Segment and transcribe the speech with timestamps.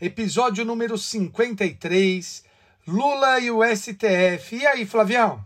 [0.00, 2.44] episódio número 53,
[2.86, 4.56] Lula e o STF.
[4.56, 5.44] E aí, Flavião?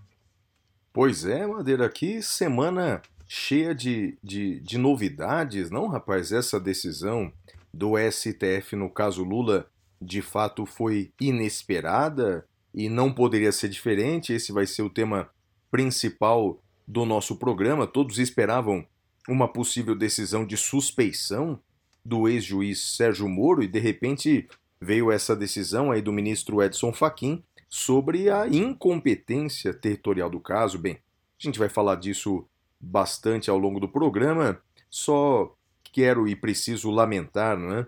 [0.92, 6.32] Pois é, Madeira, que semana cheia de, de, de novidades, não, rapaz?
[6.32, 7.32] Essa decisão
[7.72, 9.66] do STF, no caso Lula,
[10.00, 14.34] de fato foi inesperada e não poderia ser diferente.
[14.34, 15.30] Esse vai ser o tema
[15.70, 17.86] principal do nosso programa.
[17.86, 18.86] Todos esperavam
[19.26, 21.58] uma possível decisão de suspeição
[22.04, 24.48] do ex-juiz Sérgio Moro e de repente
[24.80, 30.78] veio essa decisão aí do ministro Edson Fachin sobre a incompetência territorial do caso.
[30.78, 30.98] Bem, a
[31.38, 32.46] gente vai falar disso
[32.80, 34.60] bastante ao longo do programa.
[34.90, 35.54] Só
[35.84, 37.86] quero e preciso lamentar, né,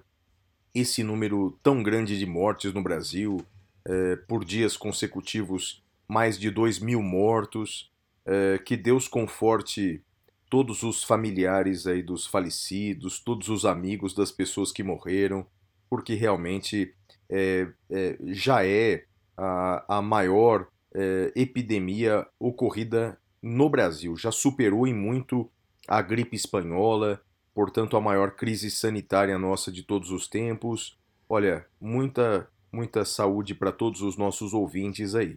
[0.74, 3.44] esse número tão grande de mortes no Brasil,
[3.84, 7.90] eh, por dias consecutivos, mais de 2 mil mortos.
[8.26, 10.02] Eh, que Deus conforte
[10.54, 15.44] todos os familiares aí dos falecidos, todos os amigos das pessoas que morreram,
[15.90, 16.94] porque realmente
[17.28, 19.04] é, é, já é
[19.36, 24.16] a, a maior é, epidemia ocorrida no Brasil.
[24.16, 25.50] Já superou em muito
[25.88, 27.20] a gripe espanhola,
[27.52, 30.96] portanto, a maior crise sanitária nossa de todos os tempos.
[31.28, 35.36] Olha, muita, muita saúde para todos os nossos ouvintes aí.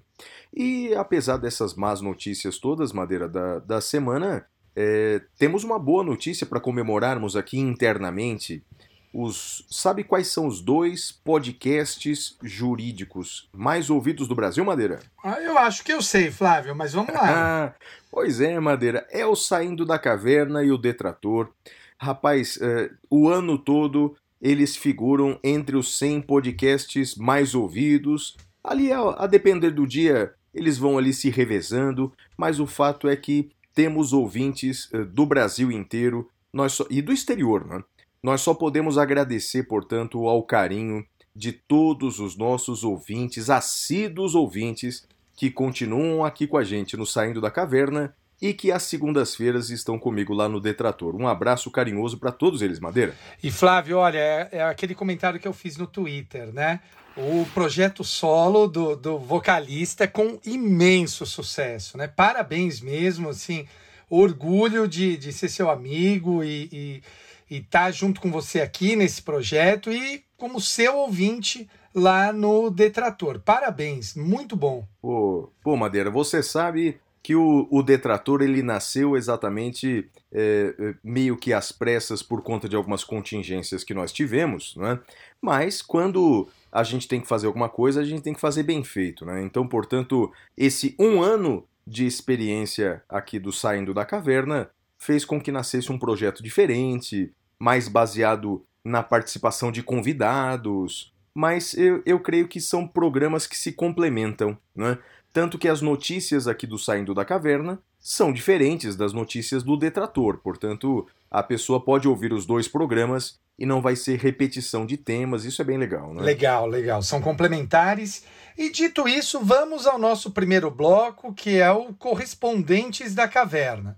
[0.54, 4.46] E apesar dessas más notícias todas, Madeira, da, da semana,
[4.80, 8.64] é, temos uma boa notícia para comemorarmos aqui internamente.
[9.12, 15.00] Os, sabe quais são os dois podcasts jurídicos mais ouvidos do Brasil, Madeira?
[15.24, 17.74] Ah, eu acho que eu sei, Flávio, mas vamos lá.
[18.12, 19.06] Pois é, Madeira.
[19.12, 21.52] É o Saindo da Caverna e o Detrator.
[22.00, 28.38] Rapaz, é, o ano todo eles figuram entre os 100 podcasts mais ouvidos.
[28.64, 33.16] Ali, a, a depender do dia, eles vão ali se revezando, mas o fato é
[33.16, 37.84] que temos ouvintes eh, do Brasil inteiro nós só- e do exterior, né?
[38.24, 41.06] Nós só podemos agradecer, portanto, ao carinho
[41.36, 47.40] de todos os nossos ouvintes, assíduos ouvintes, que continuam aqui com a gente no Saindo
[47.40, 51.16] da Caverna e que às segundas-feiras estão comigo lá no Detrator.
[51.16, 53.14] Um abraço carinhoso para todos eles, Madeira.
[53.44, 56.80] E Flávio, olha, é, é aquele comentário que eu fiz no Twitter, né?
[57.18, 62.08] O projeto solo do, do vocalista é com imenso sucesso, né?
[62.08, 63.68] Parabéns mesmo, assim,
[64.08, 67.02] orgulho de, de ser seu amigo e
[67.50, 73.40] estar junto com você aqui nesse projeto e como seu ouvinte lá no Detrator.
[73.40, 74.88] Parabéns, muito bom.
[75.02, 81.36] Pô, pô, Madeira, você sabe que o, o Detrator ele nasceu exatamente é, é, meio
[81.36, 85.00] que às pressas por conta de algumas contingências que nós tivemos, né?
[85.42, 88.84] Mas quando a gente tem que fazer alguma coisa, a gente tem que fazer bem
[88.84, 89.42] feito, né?
[89.44, 95.52] Então, portanto, esse um ano de experiência aqui do Saindo da Caverna fez com que
[95.52, 102.60] nascesse um projeto diferente, mais baseado na participação de convidados, mas eu, eu creio que
[102.60, 104.98] são programas que se complementam, né?
[105.32, 110.40] Tanto que as notícias aqui do Saindo da Caverna são diferentes das notícias do Detrator,
[110.40, 115.44] portanto, a pessoa pode ouvir os dois programas e não vai ser repetição de temas,
[115.44, 116.22] isso é bem legal, né?
[116.22, 117.02] Legal, legal.
[117.02, 118.24] São complementares.
[118.56, 123.98] E dito isso, vamos ao nosso primeiro bloco, que é o Correspondentes da Caverna.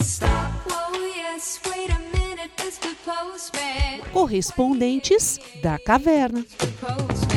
[0.00, 0.30] Stop,
[0.70, 2.94] whoa, yes, wait a minute, Mr.
[3.04, 4.00] Postman.
[4.12, 6.44] Correspondentes da Caverna.
[6.82, 7.28] Oh.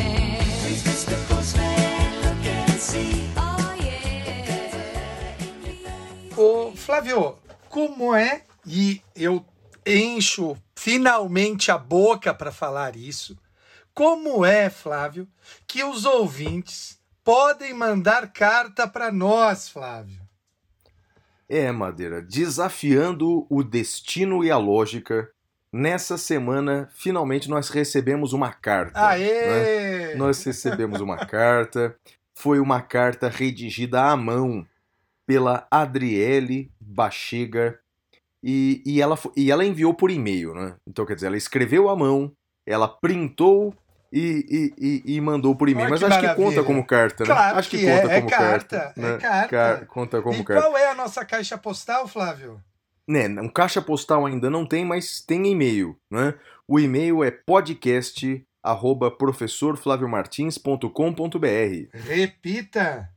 [6.42, 7.36] Ô, Flávio,
[7.70, 9.46] como é, e eu
[9.86, 13.38] encho finalmente a boca para falar isso,
[13.94, 15.28] como é, Flávio,
[15.68, 20.20] que os ouvintes podem mandar carta para nós, Flávio?
[21.50, 25.30] É, Madeira, desafiando o destino e a lógica,
[25.72, 29.00] nessa semana finalmente nós recebemos uma carta.
[29.00, 29.08] né?
[29.08, 30.16] Aê!
[30.16, 31.96] Nós recebemos uma carta,
[32.34, 34.66] foi uma carta redigida à mão
[35.26, 37.80] pela Adriele Bachega
[38.44, 40.76] e, e, ela, e ela enviou por e-mail, né?
[40.88, 42.32] Então, quer dizer, ela escreveu à mão,
[42.66, 43.74] ela printou
[44.12, 45.86] e, e, e, mandou por e-mail.
[45.86, 46.48] Olha Mas que acho que maravilha.
[46.50, 47.28] conta como carta, né?
[47.30, 49.00] Claro acho que, que conta é, é como carta, carta.
[49.00, 49.18] é né?
[49.18, 49.48] carta.
[49.50, 50.64] Car- conta como e carta.
[50.64, 52.62] qual é a nossa caixa postal, Flávio?
[53.08, 56.34] Né, um caixa postal ainda não tem, mas tem e-mail, né?
[56.68, 63.10] O e-mail é podcast arroba professorflaviomartins.com.br Repita.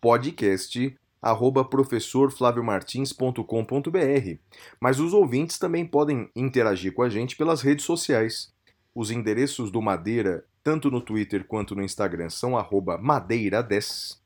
[0.00, 4.38] podcast arroba professorflaviomartins.com.br
[4.80, 8.52] Mas os ouvintes também podem interagir com a gente pelas redes sociais.
[8.94, 14.18] Os endereços do Madeira, tanto no Twitter quanto no Instagram, são arroba madeira10.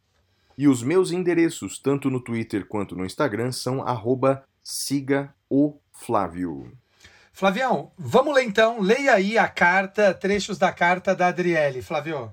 [0.57, 6.71] E os meus endereços, tanto no Twitter quanto no Instagram, são arroba siga o Flávio.
[7.33, 8.81] Flavião, vamos ler então.
[8.81, 12.31] Leia aí a carta, trechos da carta da Adriele, Flavio.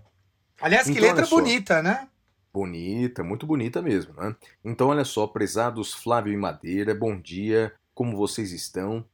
[0.60, 2.07] Aliás, que Então, letra bonita, né?
[2.53, 4.35] Bonita, muito bonita mesmo, né?
[4.63, 9.05] Então, olha só, prezados Flávio e Madeira, bom dia, como vocês estão?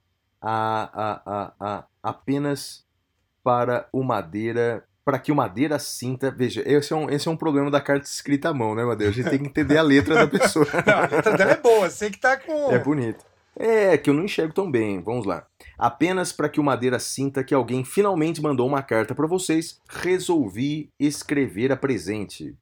[0.41, 2.85] A, a, a, apenas
[3.43, 6.31] para o Madeira, para que o Madeira sinta.
[6.31, 9.11] Veja, esse é, um, esse é um problema da carta escrita à mão, né, Madeira?
[9.11, 10.65] A gente tem que entender a letra da pessoa.
[10.85, 12.71] Não, a letra dela é boa, sei que tá com.
[12.71, 13.25] É bonito.
[13.55, 14.99] É, que eu não enxergo tão bem.
[14.99, 15.45] Vamos lá.
[15.77, 20.89] Apenas para que o Madeira sinta que alguém finalmente mandou uma carta para vocês, resolvi
[20.99, 22.55] escrever a presente.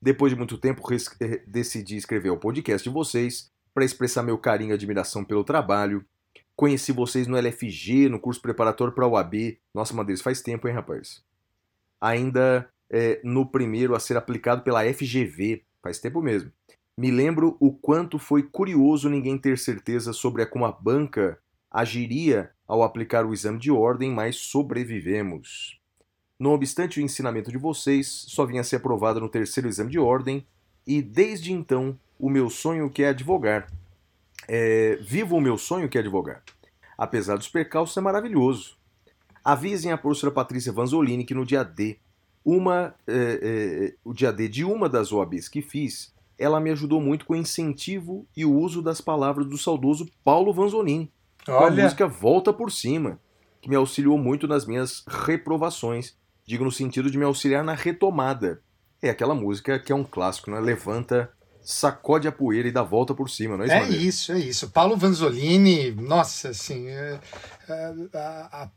[0.00, 0.82] Depois de muito tempo,
[1.20, 6.04] eh, decidi escrever o podcast de vocês para expressar meu carinho e admiração pelo trabalho.
[6.54, 9.58] Conheci vocês no LFG, no curso preparatório para a UAB.
[9.74, 11.22] Nossa, Madeira, isso faz tempo, hein, rapaz?
[12.00, 16.50] Ainda eh, no primeiro a ser aplicado pela FGV, faz tempo mesmo.
[16.96, 21.38] Me lembro o quanto foi curioso ninguém ter certeza sobre como a banca
[21.70, 25.77] agiria ao aplicar o exame de ordem, mas sobrevivemos.
[26.38, 29.98] Não obstante o ensinamento de vocês, só vinha a ser aprovado no terceiro exame de
[29.98, 30.46] ordem,
[30.86, 33.68] e desde então o meu sonho que é advogar.
[34.46, 36.42] É, vivo o meu sonho que é advogar.
[36.96, 38.76] Apesar dos percalços, é maravilhoso.
[39.44, 41.98] Avisem a professora Patrícia Vanzolini que no dia D,
[42.44, 47.00] uma, é, é, o dia D de uma das OABs que fiz, ela me ajudou
[47.00, 51.12] muito com o incentivo e o uso das palavras do saudoso Paulo Vanzolini
[51.44, 53.18] com a Olha, música Volta por Cima,
[53.60, 56.16] que me auxiliou muito nas minhas reprovações,
[56.48, 58.62] digo no sentido de me auxiliar na retomada.
[59.02, 60.58] É aquela música que é um clássico, né?
[60.58, 61.30] Levanta,
[61.62, 64.70] sacode a poeira e dá volta por cima, não é isso, é isso, é isso.
[64.70, 67.20] Paulo Vanzolini, nossa, assim, é,
[67.68, 68.70] é, a, a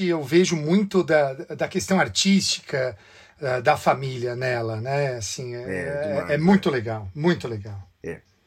[0.00, 2.98] eu vejo muito da, da questão artística
[3.40, 5.14] é, da família nela, né?
[5.16, 7.88] Assim, é, É, é, demais, é muito legal, muito legal.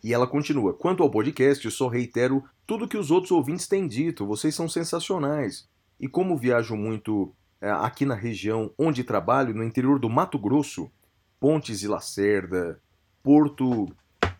[0.03, 3.87] E ela continua: Quanto ao podcast, eu só reitero tudo que os outros ouvintes têm
[3.87, 4.25] dito.
[4.25, 5.67] Vocês são sensacionais.
[5.99, 10.91] E como viajo muito é, aqui na região onde trabalho, no interior do Mato Grosso,
[11.39, 12.79] Pontes e Lacerda,
[13.23, 13.87] Porto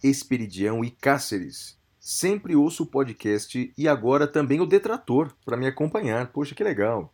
[0.04, 6.28] Esperidião e Cáceres, sempre ouço o podcast e agora também o Detrator para me acompanhar.
[6.32, 7.12] Poxa, que legal.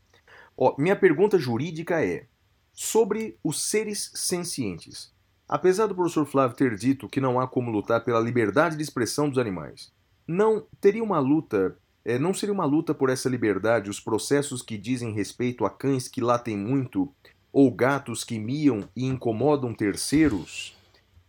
[0.57, 2.25] Ó, minha pergunta jurídica é
[2.73, 5.13] sobre os seres sencientes.
[5.47, 9.29] Apesar do professor Flávio ter dito que não há como lutar pela liberdade de expressão
[9.29, 9.91] dos animais,
[10.27, 14.77] não teria uma luta, eh, não seria uma luta por essa liberdade os processos que
[14.77, 17.13] dizem respeito a cães que latem muito
[17.53, 20.75] ou gatos que miam e incomodam terceiros?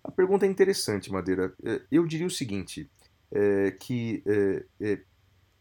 [0.04, 1.52] A pergunta é interessante, Madeira.
[1.64, 2.88] Eh, Eu diria o seguinte,
[3.32, 5.00] eh, que eh, eh,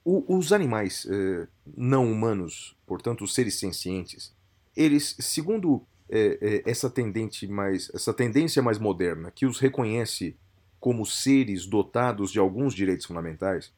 [0.03, 1.47] o- os animais eh,
[1.77, 4.33] não humanos, portanto os seres sencientes,
[4.75, 10.35] eles, segundo é, é, essa, tendente mais, essa tendência mais moderna, que os reconhece
[10.79, 13.71] como seres dotados de alguns direitos fundamentais,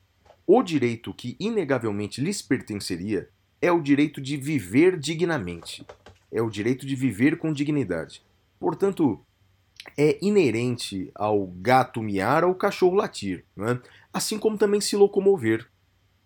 [0.45, 3.29] o direito que inegavelmente lhes pertenceria
[3.61, 5.85] é o direito de viver dignamente,
[6.31, 8.21] é o direito de viver com dignidade.
[8.59, 9.23] Portanto,
[9.97, 13.81] é inerente ao gato miar ou cachorro latir, não é?
[14.13, 15.67] assim como também se locomover.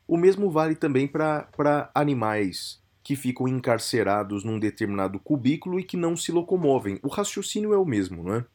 [0.08, 6.18] O mesmo vale também para animais que ficam encarcerados num determinado cubículo e que não
[6.18, 7.00] se locomovem.
[7.02, 8.46] O raciocínio é o mesmo, não é?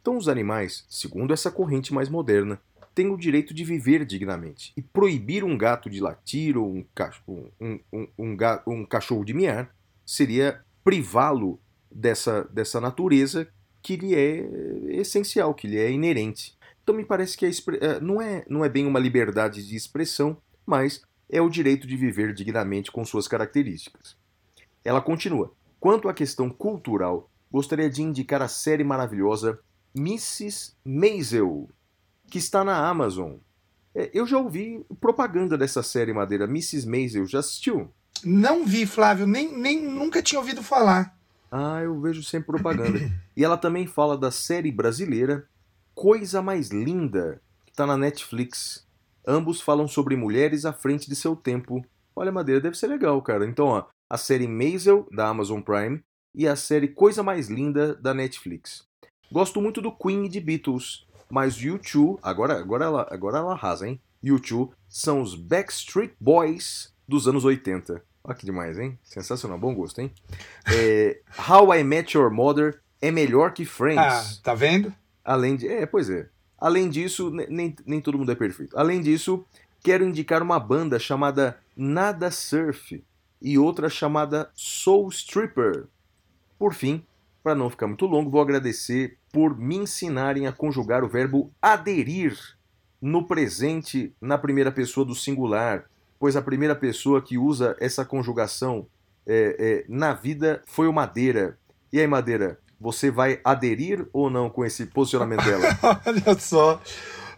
[0.00, 2.60] Então, os animais, segundo essa corrente mais moderna,
[2.94, 4.72] têm o direito de viver dignamente.
[4.76, 9.74] E proibir um gato de latir ou um, cachorro, um, um, um, cachorro de miar
[10.04, 13.48] seria privá-lo dessa, dessa natureza
[13.82, 14.46] que lhe é
[14.90, 16.56] essencial, que lhe é inerente.
[16.82, 21.02] Então, me parece que eh, não, é, não é bem uma liberdade de expressão, mas
[21.28, 24.16] é o direito de viver dignamente com suas características.
[24.84, 25.52] Ela continua.
[25.80, 29.58] Quanto à questão cultural, gostaria de indicar a série maravilhosa
[29.94, 30.74] Mrs.
[30.84, 31.68] Maisel,
[32.32, 33.34] que está na Amazon.
[33.94, 36.46] É, eu já ouvi propaganda dessa série Madeira.
[36.46, 36.88] Mrs.
[36.88, 37.92] Maisel, já assistiu?
[38.24, 41.14] Não vi, Flávio, nem, nem nunca tinha ouvido falar.
[41.50, 42.98] Ah, eu vejo sempre propaganda.
[43.36, 45.46] e ela também fala da série brasileira
[45.94, 48.88] Coisa Mais Linda, que está na Netflix.
[49.28, 51.84] Ambos falam sobre mulheres à frente de seu tempo.
[52.16, 53.46] Olha, Madeira, deve ser legal, cara.
[53.46, 56.02] Então, ó, a série Maisel, da Amazon Prime,
[56.34, 58.86] e a série Coisa Mais Linda, da Netflix.
[59.30, 63.88] Gosto muito do Queen e de Beatles, mas U2, agora, agora, ela, agora ela arrasa,
[63.88, 63.98] hein?
[64.22, 68.02] U2 são os Backstreet Boys dos anos 80.
[68.22, 68.98] Olha que demais, hein?
[69.02, 70.12] Sensacional, bom gosto, hein?
[70.70, 73.98] É, How I Met Your Mother é melhor que Friends.
[74.38, 74.92] Ah, tá vendo?
[75.24, 75.66] Além de.
[75.66, 76.28] É, pois é.
[76.58, 78.78] Além disso, ne- nem, nem todo mundo é perfeito.
[78.78, 79.42] Além disso,
[79.82, 83.02] quero indicar uma banda chamada Nada Surf
[83.40, 85.86] e outra chamada Soul Stripper.
[86.58, 87.02] Por fim,
[87.42, 92.38] para não ficar muito longo, vou agradecer por me ensinarem a conjugar o verbo aderir
[93.00, 95.86] no presente na primeira pessoa do singular,
[96.20, 98.86] pois a primeira pessoa que usa essa conjugação
[99.26, 101.58] é, é, na vida foi o Madeira.
[101.92, 105.64] E aí, Madeira, você vai aderir ou não com esse posicionamento dela?
[106.06, 106.80] Olha só.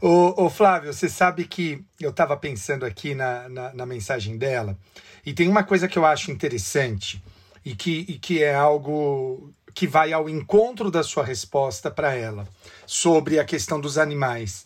[0.01, 4.77] Ô, ô, Flávio, você sabe que eu estava pensando aqui na, na, na mensagem dela,
[5.25, 7.23] e tem uma coisa que eu acho interessante,
[7.65, 12.47] e que, e que é algo que vai ao encontro da sua resposta para ela,
[12.87, 14.65] sobre a questão dos animais.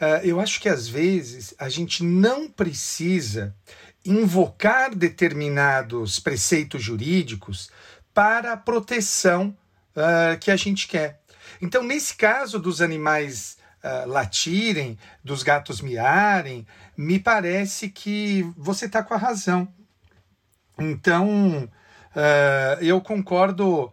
[0.00, 3.54] Ah, eu acho que às vezes a gente não precisa
[4.04, 7.70] invocar determinados preceitos jurídicos
[8.14, 9.56] para a proteção
[9.94, 11.20] ah, que a gente quer.
[11.60, 19.02] Então, nesse caso dos animais ah, latirem, dos gatos miarem, me parece que você está
[19.02, 19.68] com a razão.
[20.78, 21.68] Então,
[22.80, 23.90] eu concordo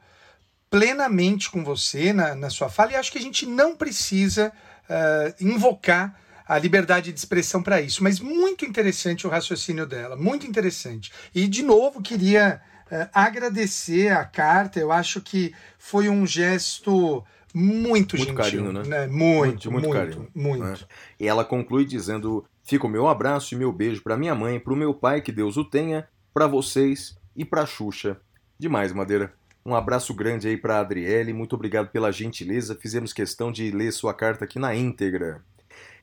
[0.73, 4.51] plenamente com você na, na sua fala e acho que a gente não precisa
[4.89, 8.03] ah, invocar a liberdade de expressão para isso.
[8.03, 11.11] Mas muito interessante o raciocínio dela, muito interessante.
[11.33, 12.59] E, de novo, queria
[12.91, 18.35] ah, agradecer a carta, eu acho que foi um gesto muito, Muito gentil.
[18.35, 19.05] carinho, né?
[19.05, 20.63] Muito, Muito, muito muito, carinho, muito.
[20.63, 20.75] né?
[21.19, 24.73] E ela conclui dizendo: Fica o meu abraço e meu beijo para minha mãe, para
[24.73, 28.17] o meu pai, que Deus o tenha, para vocês e para Xuxa.
[28.57, 29.31] Demais, Madeira.
[29.65, 32.75] Um abraço grande aí para Adriele, muito obrigado pela gentileza.
[32.75, 35.41] Fizemos questão de ler sua carta aqui na íntegra.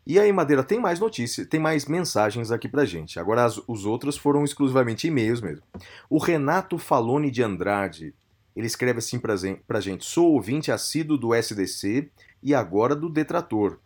[0.06, 3.20] E aí, Madeira, tem mais notícias, tem mais mensagens aqui pra gente.
[3.20, 5.62] Agora, as- os outros foram exclusivamente e-mails mesmo.
[6.08, 8.14] O Renato Falone de Andrade,
[8.56, 9.34] ele escreve assim pra,
[9.66, 12.08] pra gente: Sou ouvinte assíduo do SDC
[12.42, 13.78] e agora do Detrator.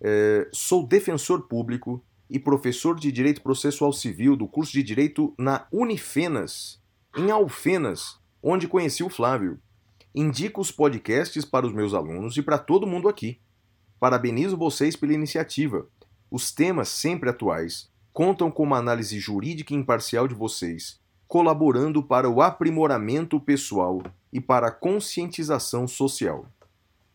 [0.00, 5.66] É, sou defensor público e professor de Direito Processual Civil do curso de Direito na
[5.70, 6.80] Unifenas,
[7.16, 9.58] em Alfenas, onde conheci o Flávio.
[10.14, 13.38] Indico os podcasts para os meus alunos e para todo mundo aqui.
[14.00, 15.86] Parabenizo vocês pela iniciativa.
[16.30, 22.42] Os temas sempre atuais contam com uma análise jurídica imparcial de vocês, colaborando para o
[22.42, 24.02] aprimoramento pessoal
[24.32, 26.46] e para a conscientização social.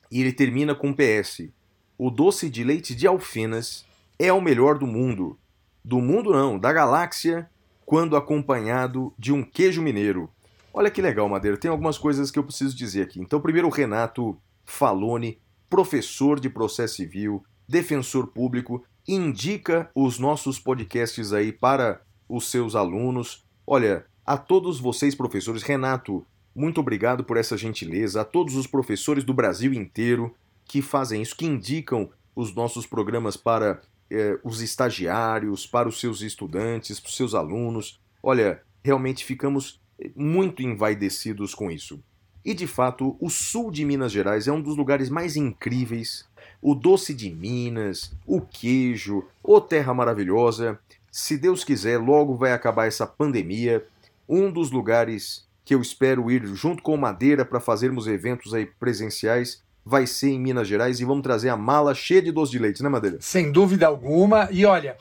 [0.09, 1.49] E ele termina com um PS.
[1.97, 3.85] O doce de leite de Alfenas
[4.17, 5.37] é o melhor do mundo.
[5.83, 7.49] Do mundo não, da galáxia,
[7.85, 10.29] quando acompanhado de um queijo mineiro.
[10.73, 11.55] Olha que legal, Madeira.
[11.55, 13.19] Tem algumas coisas que eu preciso dizer aqui.
[13.19, 15.39] Então, primeiro, o Renato Falone,
[15.69, 23.45] professor de processo civil, defensor público, indica os nossos podcasts aí para os seus alunos.
[23.67, 26.25] Olha, a todos vocês, professores, Renato,
[26.55, 28.21] muito obrigado por essa gentileza.
[28.21, 33.37] A todos os professores do Brasil inteiro que fazem isso, que indicam os nossos programas
[33.37, 37.99] para eh, os estagiários, para os seus estudantes, para os seus alunos.
[38.23, 39.82] Olha, realmente ficamos
[40.15, 41.99] muito envaidecidos com isso.
[42.43, 46.25] E de fato, o sul de Minas Gerais é um dos lugares mais incríveis.
[46.61, 50.77] O doce de Minas, o queijo, o terra maravilhosa.
[51.11, 53.85] Se Deus quiser, logo vai acabar essa pandemia.
[54.27, 59.63] Um dos lugares que eu espero ir junto com Madeira para fazermos eventos aí presenciais
[59.85, 62.81] vai ser em Minas Gerais e vamos trazer a mala cheia de doce de leite,
[62.81, 63.17] né, Madeira?
[63.19, 64.47] Sem dúvida alguma.
[64.51, 64.97] E olha,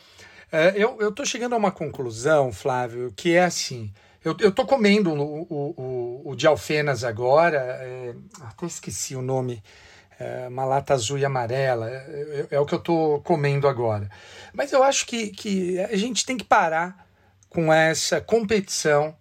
[0.50, 3.90] é, eu, tô chegando a uma conclusão, Flávio, que é assim.
[4.24, 9.62] Eu, eu tô comendo o, o, o, de alfenas agora, é, até esqueci o nome,
[10.18, 14.08] é, uma lata azul e amarela, é, é- é o que eu tô comendo agora.
[14.52, 17.06] Mas eu acho que, que a gente tem que parar
[17.48, 19.16] com essa competição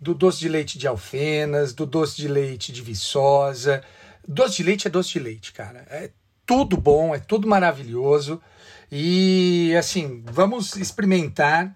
[0.00, 3.82] do doce de leite de alfenas, do doce de leite de viçosa.
[4.26, 5.86] Doce de leite é doce de leite, cara.
[5.88, 6.10] É
[6.44, 8.42] tudo bom, é tudo maravilhoso.
[8.90, 11.74] E assim, vamos experimentar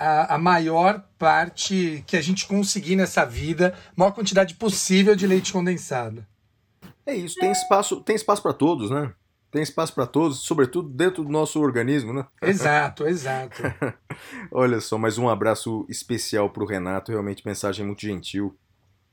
[0.00, 5.52] a, a maior parte que a gente conseguir nessa vida, maior quantidade possível de leite
[5.52, 6.24] condensado.
[7.04, 9.12] É isso, tem espaço, tem espaço para todos, né?
[9.50, 12.24] Tem espaço para todos, sobretudo dentro do nosso organismo, né?
[12.40, 13.60] Exato, exato.
[14.50, 18.56] Olha só, mais um abraço especial para o Renato, realmente mensagem muito gentil.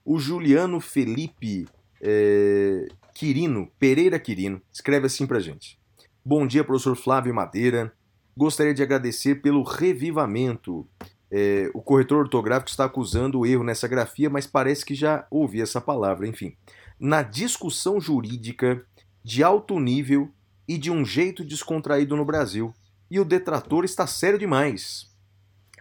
[0.06, 1.68] O Juliano Felipe
[2.02, 5.78] é, Quirino, Pereira Quirino, escreve assim pra gente.
[6.24, 7.92] Bom dia, professor Flávio Madeira.
[8.38, 10.88] Gostaria de agradecer pelo revivamento.
[11.32, 15.60] É, o corretor ortográfico está acusando o erro nessa grafia, mas parece que já ouvi
[15.60, 16.56] essa palavra, enfim.
[17.00, 18.86] Na discussão jurídica
[19.24, 20.30] de alto nível
[20.68, 22.72] e de um jeito descontraído no Brasil.
[23.10, 25.10] E o detrator está sério demais.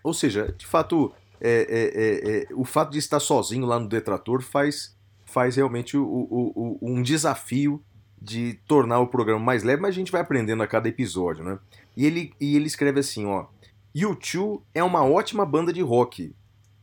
[0.03, 3.87] Ou seja, de fato, é, é, é, é, o fato de estar sozinho lá no
[3.87, 4.97] detrator faz,
[5.27, 7.85] faz realmente o, o, o, um desafio
[8.21, 11.59] de tornar o programa mais leve, mas a gente vai aprendendo a cada episódio, né?
[11.97, 13.47] E ele, e ele escreve assim, ó.
[13.95, 16.35] U2 é uma ótima banda de rock.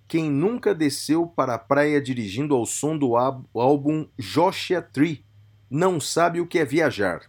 [0.08, 5.24] Quem nunca desceu para a praia dirigindo ao som do álbum Joshua Tree
[5.70, 7.22] não sabe o que é viajar.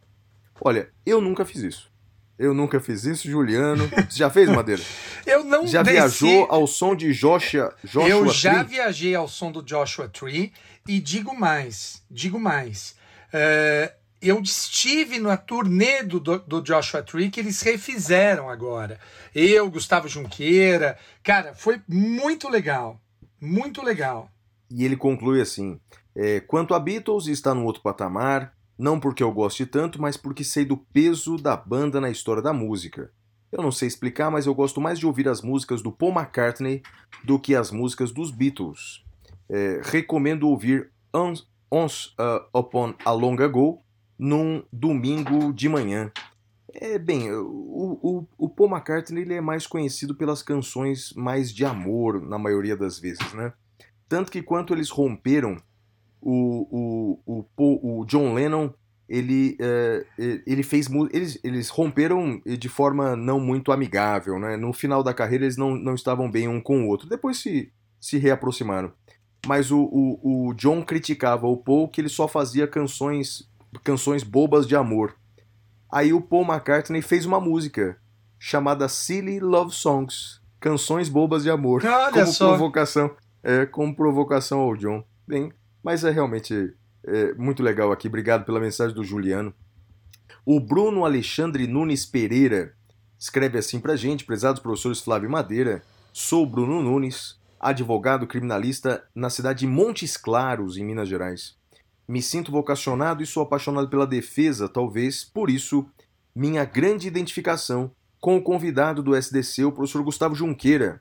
[0.60, 1.92] Olha, eu nunca fiz isso.
[2.38, 3.86] Eu nunca fiz isso, Juliano.
[3.88, 4.82] Você já fez, Madeira?
[5.24, 5.94] eu não Já desci...
[5.94, 8.76] viajou ao som de Joshua, Joshua Eu já Tree?
[8.76, 10.52] viajei ao som do Joshua Tree
[10.88, 12.96] e digo mais, digo mais.
[13.32, 13.94] É,
[14.25, 18.99] eu estive na turnê do, do, Joshua Tree que eles refizeram agora.
[19.35, 20.99] Eu, Gustavo Junqueira.
[21.23, 23.00] Cara, foi muito legal.
[23.40, 24.31] Muito legal.
[24.71, 25.78] E ele conclui assim:
[26.16, 30.43] é, quanto a Beatles, está no outro patamar, não porque eu goste tanto, mas porque
[30.43, 33.11] sei do peso da banda na história da música.
[33.52, 36.83] Eu não sei explicar, mas eu gosto mais de ouvir as músicas do Paul McCartney
[37.23, 39.04] do que as músicas dos Beatles.
[39.49, 43.83] É, recomendo ouvir Once, Once uh, Upon a Long Ago
[44.18, 46.11] num domingo de manhã.
[46.73, 51.64] É bem, o, o, o Paul McCartney ele é mais conhecido pelas canções mais de
[51.64, 53.52] amor, na maioria das vezes, né?
[54.09, 55.56] Tanto que quando eles romperam,
[56.21, 58.71] o, o, o, Paul- o John Lennon
[59.09, 60.04] ele, é,
[60.47, 64.56] ele fez eles, eles romperam de forma não muito amigável, né?
[64.56, 67.09] No final da carreira eles não, não estavam bem um com o outro.
[67.09, 68.92] Depois se, se reaproximaram.
[69.47, 73.49] Mas o, o, o John criticava o Paul que ele só fazia canções
[73.83, 75.14] canções bobas de amor.
[75.90, 77.97] Aí o Paul McCartney fez uma música
[78.38, 82.49] chamada Silly Love Songs, canções bobas de amor, Olha como só.
[82.49, 83.11] provocação,
[83.43, 85.04] é, como provocação ao John.
[85.26, 85.52] Bem,
[85.83, 86.75] mas é realmente
[87.07, 88.09] é, muito legal aqui.
[88.09, 89.54] Obrigado pela mensagem do Juliano.
[90.45, 92.75] O Bruno Alexandre Nunes Pereira
[93.19, 95.83] escreve assim pra gente, prezados professores Flávio Madeira.
[96.12, 101.57] Sou Bruno Nunes, advogado criminalista na cidade de Montes Claros, em Minas Gerais.
[102.06, 105.86] Me sinto vocacionado e sou apaixonado pela defesa, talvez por isso
[106.34, 107.90] minha grande identificação
[108.21, 111.00] com o convidado do SDC, o professor Gustavo Junqueira,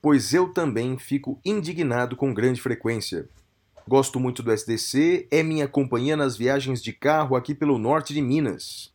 [0.00, 3.28] pois eu também fico indignado com grande frequência.
[3.88, 8.22] Gosto muito do SDC, é minha companhia nas viagens de carro aqui pelo norte de
[8.22, 8.92] Minas.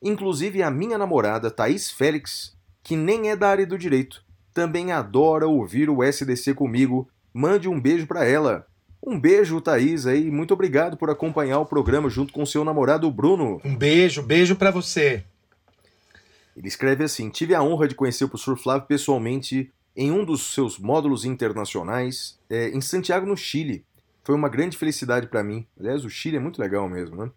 [0.00, 5.46] Inclusive a minha namorada, Thaís Félix, que nem é da área do direito, também adora
[5.46, 7.08] ouvir o SDC comigo.
[7.32, 8.66] Mande um beijo para ela.
[9.02, 10.30] Um beijo, Thaís, aí.
[10.30, 13.60] Muito obrigado por acompanhar o programa junto com seu namorado Bruno.
[13.64, 15.24] Um beijo, beijo pra você.
[16.56, 20.52] Ele escreve assim: Tive a honra de conhecer o professor Flávio pessoalmente em um dos
[20.52, 23.84] seus módulos internacionais é, em Santiago, no Chile.
[24.22, 25.66] Foi uma grande felicidade para mim.
[25.78, 27.30] Aliás, o Chile é muito legal mesmo, né?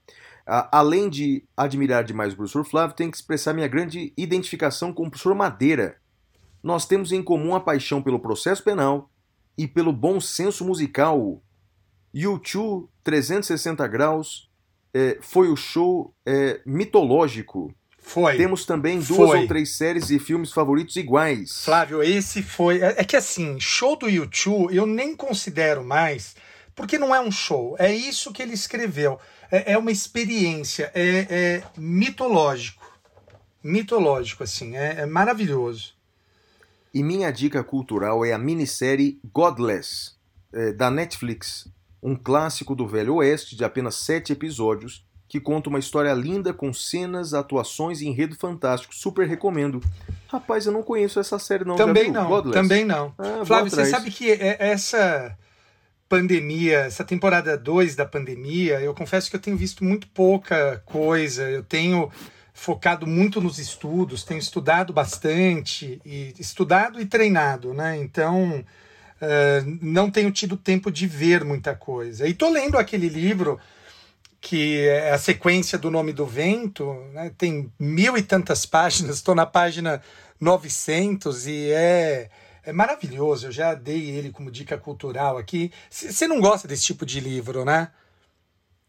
[0.46, 5.10] Além de admirar demais o professor Flávio, tenho que expressar minha grande identificação com o
[5.10, 5.98] professor Madeira.
[6.62, 9.10] Nós temos em comum a paixão pelo processo penal
[9.58, 11.42] e pelo bom senso musical.
[12.16, 14.50] U2 360 graus
[14.94, 17.74] é, foi o show é, mitológico.
[17.98, 18.36] Foi.
[18.36, 19.42] Temos também duas Foi.
[19.42, 21.64] ou três séries e filmes favoritos iguais.
[21.64, 22.82] Flávio, esse foi.
[22.82, 26.36] É, é que assim, show do YouTube eu nem considero mais,
[26.76, 27.76] porque não é um show.
[27.80, 29.20] É isso que ele escreveu.
[29.52, 30.92] É, é uma experiência.
[30.94, 32.82] É, é mitológico.
[33.64, 34.76] Mitológico, assim.
[34.76, 35.94] É, é maravilhoso.
[36.94, 40.16] E minha dica cultural é a minissérie Godless,
[40.76, 41.72] da Netflix.
[42.02, 46.74] Um clássico do Velho Oeste de apenas sete episódios, que conta uma história linda com
[46.74, 48.94] cenas, atuações e enredo fantástico.
[48.94, 49.82] Super recomendo.
[50.28, 51.76] Rapaz, eu não conheço essa série não.
[51.76, 52.28] Também não.
[52.28, 52.62] Godless?
[52.62, 53.14] Também não.
[53.18, 55.38] Ah, Flávio, você sabe que é- essa
[56.10, 61.50] pandemia, essa temporada 2 da pandemia, eu confesso que eu tenho visto muito pouca coisa.
[61.50, 62.12] Eu tenho
[62.54, 67.96] focado muito nos estudos, tenho estudado bastante, e estudado e treinado, né?
[67.98, 68.64] Então,
[69.22, 72.28] eh, não tenho tido tempo de ver muita coisa.
[72.28, 73.60] E tô lendo aquele livro
[74.42, 77.32] que é a sequência do Nome do Vento, né?
[77.38, 80.02] tem mil e tantas páginas, estou na página
[80.40, 82.30] 900 e é,
[82.64, 83.48] é maravilhoso.
[83.48, 85.72] Eu já dei ele como dica cultural aqui.
[85.90, 87.92] Você não gosta desse tipo de livro, né?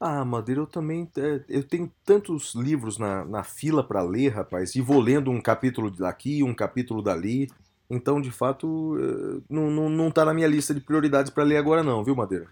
[0.00, 1.08] Ah, Madeira, eu também.
[1.16, 5.40] é, eu tenho tantos livros na, na fila para ler, rapaz, e vou lendo um
[5.40, 7.48] capítulo daqui, um capítulo dali.
[7.90, 11.56] Então, de fato, eh, não, não, não tá na minha lista de prioridades para ler
[11.56, 12.48] agora, não, viu, Madeira?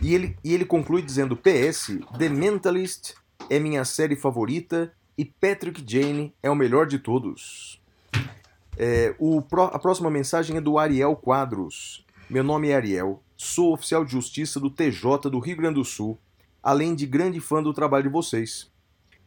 [0.00, 3.14] E ele, e ele conclui dizendo: PS, The Mentalist
[3.50, 7.80] é minha série favorita e Patrick Jane é o melhor de todos.
[8.76, 12.04] É, o a próxima mensagem é do Ariel Quadros.
[12.30, 16.18] Meu nome é Ariel, sou oficial de justiça do TJ do Rio Grande do Sul,
[16.62, 18.71] além de grande fã do trabalho de vocês.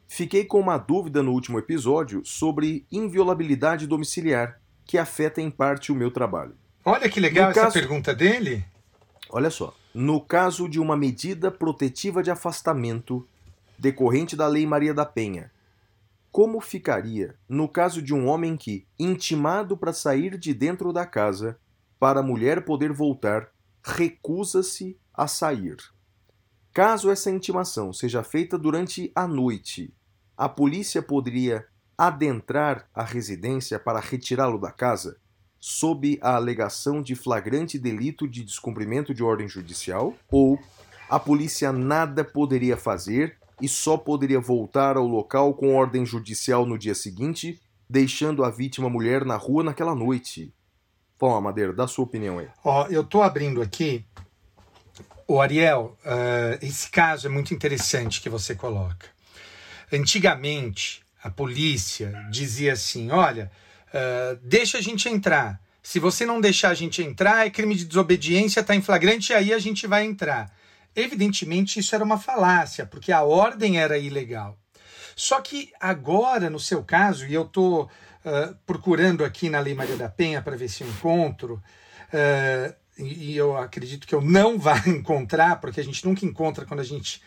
[0.08, 5.96] Fiquei com uma dúvida no último episódio sobre inviolabilidade domiciliar, que afeta em parte o
[5.96, 6.56] meu trabalho.
[6.84, 8.64] Olha que legal No essa caso- pergunta dele.
[9.30, 9.76] Olha só.
[9.94, 13.28] No caso de uma medida protetiva de afastamento
[13.80, 15.52] decorrente da Lei Maria da Penha,
[16.32, 21.58] como ficaria no caso de um homem que, intimado para sair de dentro da casa
[22.00, 23.50] para a mulher poder voltar,
[23.84, 25.78] recusa-se a sair?
[26.76, 29.94] Caso essa intimação seja feita durante a noite,
[30.36, 31.66] a polícia poderia
[31.98, 35.18] adentrar a residência para retirá-lo da casa?
[35.68, 40.60] sob a alegação de flagrante delito de descumprimento de ordem judicial, ou
[41.10, 46.78] a polícia nada poderia fazer e só poderia voltar ao local com ordem judicial no
[46.78, 47.60] dia seguinte,
[47.90, 50.54] deixando a vítima mulher na rua naquela noite.
[51.18, 52.48] Fala, Madeira, dá sua opinião aí.
[52.64, 54.06] Ó, eu tô abrindo aqui.
[55.28, 59.08] O Ariel, ah, esse caso é muito interessante que você coloca.
[59.92, 63.52] Antigamente, a polícia dizia assim: olha,
[63.92, 65.60] ah, deixa a gente entrar.
[65.82, 69.36] Se você não deixar a gente entrar, é crime de desobediência, está em flagrante, e
[69.36, 70.52] aí a gente vai entrar.
[70.96, 74.58] Evidentemente, isso era uma falácia, porque a ordem era ilegal.
[75.16, 77.90] Só que agora, no seu caso, e eu estou
[78.66, 81.62] procurando aqui na Lei Maria da Penha para ver se eu encontro,
[82.12, 86.80] ah, e eu acredito que eu não vá encontrar, porque a gente nunca encontra quando
[86.80, 87.22] a gente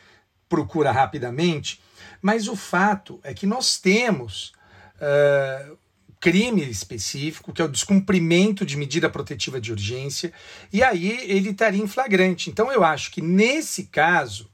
[0.49, 1.81] procura rapidamente,
[2.23, 4.53] mas o fato é que nós temos
[5.01, 5.71] ah,
[6.21, 10.33] crime específico, que é o descumprimento de medida protetiva de urgência,
[10.73, 12.51] e aí ele estaria em flagrante.
[12.51, 14.51] Então eu acho que nesse caso,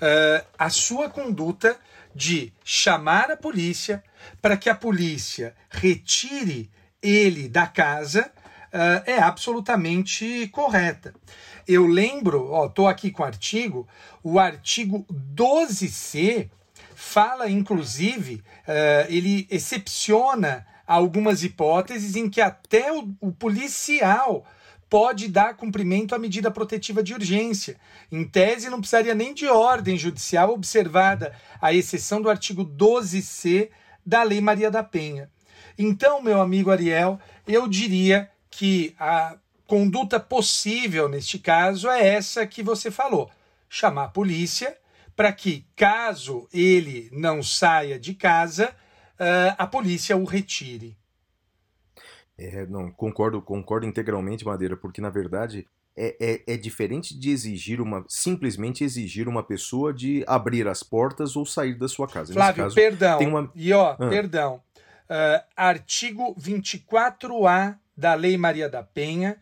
[0.00, 1.78] ah, a sua conduta
[2.14, 4.02] de chamar a polícia
[4.40, 6.70] para que a polícia retire
[7.02, 8.32] ele da casa
[8.76, 11.14] ah, é absolutamente correta.
[11.66, 13.88] Eu lembro, tô aqui com o artigo,
[14.22, 16.50] o artigo 12C
[16.94, 24.46] fala, inclusive, eh, ele excepciona algumas hipóteses em que até o, o policial
[24.90, 27.76] pode dar cumprimento à medida protetiva de urgência.
[28.12, 33.70] Em tese, não precisaria nem de ordem judicial, observada a exceção do artigo 12C
[34.04, 35.30] da Lei Maria da Penha.
[35.78, 42.62] Então, meu amigo Ariel, eu diria que a conduta possível neste caso é essa que
[42.62, 43.30] você falou:
[43.68, 44.76] chamar a polícia
[45.14, 48.74] para que, caso ele não saia de casa,
[49.18, 50.96] ah, a polícia o retire.
[52.38, 55.66] É, não, concordo, concordo integralmente, Madeira, porque na verdade
[55.96, 58.04] é, é, é diferente de exigir uma.
[58.08, 62.34] simplesmente exigir uma pessoa de abrir as portas ou sair da sua casa.
[62.34, 63.18] Flávio, caso, perdão.
[63.20, 64.08] uma- E ó, Ah.
[64.10, 64.60] perdão.
[65.08, 69.36] Ah, artigo 24A da Lei Maria da Penha.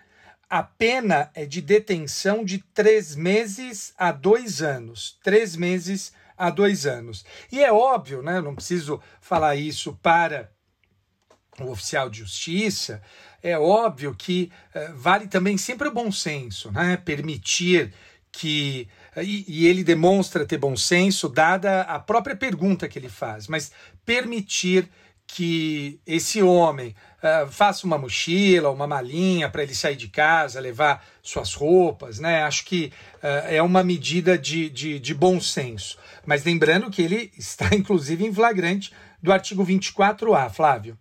[0.49, 5.19] A pena é de detenção de três meses a dois anos.
[5.23, 7.25] Três meses a dois anos.
[7.51, 8.41] E é óbvio, né?
[8.41, 10.51] Não preciso falar isso para
[11.61, 13.01] o oficial de justiça,
[13.43, 16.97] é óbvio que eh, vale também sempre o bom senso, né?
[16.97, 17.93] Permitir
[18.33, 18.89] que.
[19.19, 23.71] E, e ele demonstra ter bom senso, dada a própria pergunta que ele faz, mas
[24.05, 24.91] permitir
[25.35, 31.05] que esse homem eh, faça uma mochila, uma malinha para ele sair de casa, levar
[31.25, 32.45] suas roupas, né?
[32.45, 35.99] Acho que eh, é uma medida de, de, de bom senso.
[36.25, 40.97] Mas lembrando que ele está, inclusive, em flagrante do artigo 24A, Flávio.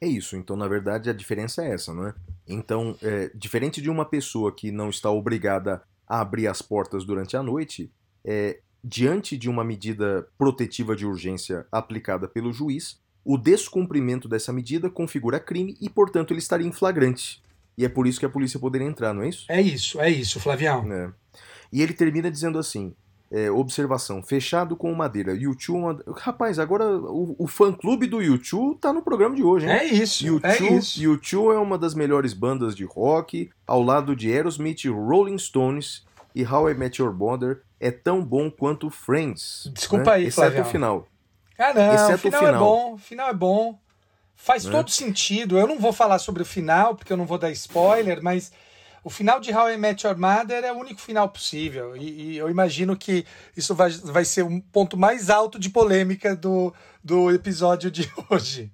[0.00, 2.14] É isso, então na verdade a diferença é essa, não é?
[2.46, 7.36] Então, é, diferente de uma pessoa que não está obrigada a abrir as portas durante
[7.36, 7.92] a noite,
[8.24, 14.88] é, diante de uma medida protetiva de urgência aplicada pelo juiz, o descumprimento dessa medida
[14.88, 17.42] configura crime e, portanto, ele estaria em flagrante.
[17.76, 19.44] E é por isso que a polícia poderia entrar, não é isso?
[19.48, 20.90] É isso, é isso, Flavião.
[20.92, 21.10] É.
[21.72, 22.92] E ele termina dizendo assim:
[23.30, 25.32] é, observação, fechado com madeira.
[25.34, 25.78] YouTube.
[25.78, 29.72] uma- Rapaz, agora o, o fã-clube do YouTube tá no programa de hoje, hein?
[29.72, 31.00] É isso, é U2, isso.
[31.02, 36.04] U2 é uma das melhores bandas de rock, ao lado de Aerosmith, Rolling Stones
[36.34, 37.62] e How I Met Your Mother.
[37.78, 39.70] É tão bom quanto Friends.
[39.72, 40.12] Desculpa né?
[40.16, 40.62] aí, Exceto Flavião.
[40.66, 41.08] o final.
[41.58, 42.60] Ah, não, Exceto o o final, é final.
[42.64, 43.78] bom, o final é bom.
[44.36, 44.70] Faz Né?
[44.70, 45.58] todo sentido.
[45.58, 48.52] Eu não vou falar sobre o final, porque eu não vou dar spoiler, mas
[49.02, 51.96] o final de How I Met Your Mother é o único final possível.
[51.96, 56.36] E, e eu imagino que isso vai, vai ser um ponto mais alto de polêmica
[56.36, 58.70] do, do episódio de hoje.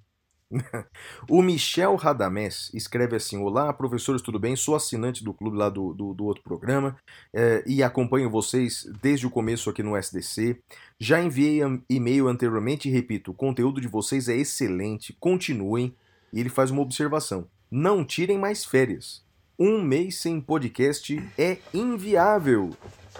[1.29, 4.57] O Michel Radamés escreve assim: Olá, professores, tudo bem?
[4.57, 6.97] Sou assinante do clube lá do, do, do outro programa
[7.33, 10.59] eh, e acompanho vocês desde o começo aqui no SDC.
[10.99, 15.95] Já enviei e-mail anteriormente e repito: o conteúdo de vocês é excelente, continuem.
[16.33, 19.23] E ele faz uma observação: não tirem mais férias.
[19.59, 22.71] Um mês sem podcast é inviável,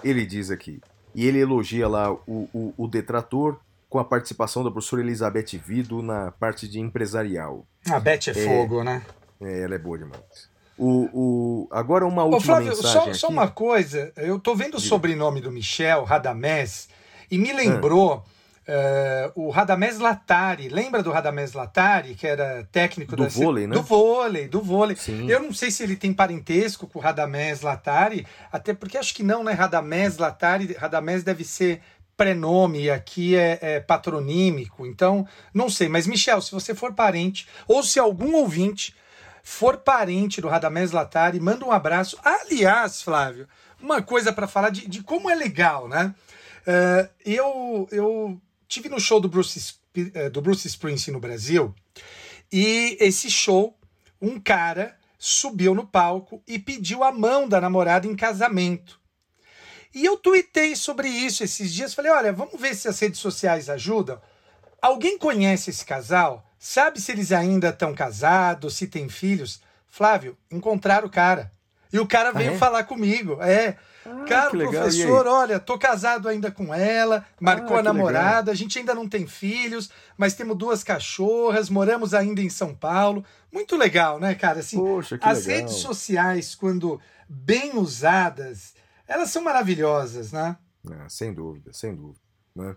[0.03, 0.81] ele diz aqui.
[1.13, 3.57] E ele elogia lá o, o, o detrator
[3.95, 7.65] com a participação da professora Elizabeth Vido na parte de empresarial.
[7.89, 9.01] A Beth é, fogo, né?
[9.39, 10.49] É, ela é boa demais.
[10.77, 11.67] O, o...
[11.71, 13.13] Agora uma Ô, última Flávio, mensagem só, aqui.
[13.13, 14.11] só uma coisa.
[14.17, 14.89] Eu tô vendo o Diga.
[14.89, 16.89] sobrenome do Michel, Radamés,
[17.31, 17.39] e Ah.
[17.39, 18.21] me lembrou
[18.67, 20.67] eh, o Radamés Latari.
[20.69, 23.75] Lembra do Radamés Latari, que era técnico Do da vôlei, né?
[23.75, 24.95] Do vôlei, do vôlei.
[24.97, 25.29] Sim.
[25.29, 29.23] Eu não sei se ele tem parentesco com o Radamés Latari, até porque acho que
[29.23, 29.53] não, né?
[29.53, 31.79] Radamés Latari, Radamés deve ser
[32.15, 34.85] prenome aqui é, é patronímico.
[34.85, 35.89] Então, não sei.
[35.89, 38.95] Mas, Michel, se você for parente, ou se algum ouvinte
[39.43, 42.17] for parente do Radamés Latari, manda um abraço.
[42.23, 43.47] Aliás, Flávio,
[43.81, 46.15] uma coisa para falar de, de como é legal, né?
[46.65, 51.73] Eh, eu, eu tive no show do Bruce, eh, do Bruce Springsteen no Brasil
[52.51, 53.77] e esse show,
[54.21, 58.99] um cara subiu no palco e pediu a mão da namorada em casamento.
[59.95, 61.93] E eu tuitei sobre isso esses dias.
[61.93, 64.21] Falei: olha, vamos ver se as redes sociais ajudam.
[64.81, 66.45] Alguém conhece esse casal?
[66.59, 69.61] Sabe se eles ainda estão casados, se têm filhos?
[69.87, 71.49] Flávio, encontraram o cara.
[71.93, 72.57] E o cara veio é?
[72.57, 73.41] falar comigo.
[73.41, 73.77] É.
[74.05, 74.83] Ah, cara, legal.
[74.83, 79.07] Professor, olha, tô casado ainda com ela, marcou Ah, a namorada, a gente ainda não
[79.07, 83.23] tem filhos, mas temos duas cachorras, moramos ainda em São Paulo.
[83.51, 84.59] Muito legal, né, cara?
[84.59, 85.61] Assim, Poxa, que as legal.
[85.61, 88.74] redes sociais, quando bem usadas,
[89.07, 90.57] elas são maravilhosas, né?
[90.89, 92.19] Ah, sem dúvida, sem dúvida.
[92.55, 92.75] né?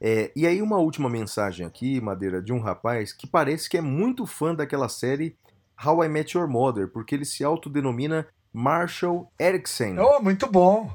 [0.00, 3.80] É, e aí uma última mensagem aqui, Madeira, de um rapaz que parece que é
[3.80, 5.36] muito fã daquela série
[5.84, 10.90] How I Met Your Mother, porque ele se autodenomina Marshall Erickson, Oh, muito bom.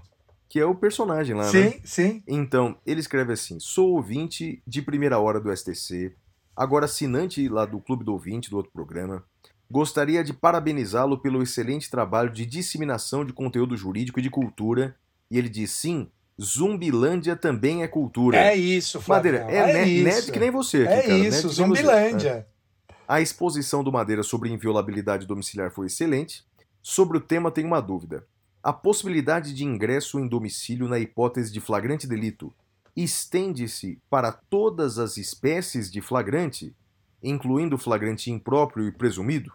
[0.50, 1.72] que é o personagem lá, né?
[1.72, 2.24] Sim, sim.
[2.28, 6.16] Então, ele escreve assim: sou ouvinte de primeira hora do STC,
[6.56, 9.24] agora assinante lá do Clube do Ouvinte, do outro programa.
[9.70, 14.96] Gostaria de parabenizá-lo pelo excelente trabalho de disseminação de conteúdo jurídico e de cultura.
[15.30, 16.08] E ele diz: sim,
[16.42, 18.38] Zumbilândia também é cultura.
[18.38, 19.34] É isso, Flávio.
[19.34, 20.04] Madeira, é, ne- isso.
[20.04, 21.14] nerd que nem você aqui, É cara.
[21.18, 21.48] isso, nem você.
[21.48, 21.50] É.
[21.66, 22.48] Zumbilândia.
[23.08, 26.44] A exposição do Madeira sobre inviolabilidade domiciliar foi excelente.
[26.82, 28.26] Sobre o tema, tenho uma dúvida.
[28.64, 32.54] A possibilidade de ingresso em domicílio na hipótese de flagrante delito
[32.96, 36.74] estende-se para todas as espécies de flagrante,
[37.26, 39.52] incluindo flagrante impróprio e presumido?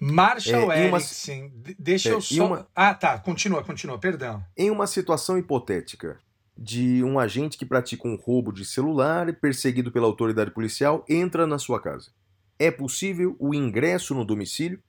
[0.00, 1.50] Marshall É, uma- Erickson.
[1.56, 2.46] de- Deixa É, eu só.
[2.46, 3.18] uma- Ah, tá.
[3.18, 4.44] Continua, continua, perdão.
[4.56, 6.18] Em uma situação hipotética
[6.56, 11.58] de um agente que pratica um roubo de celular, perseguido pela autoridade policial, entra na
[11.58, 12.10] sua casa.
[12.58, 14.80] É possível o ingresso no domicílio?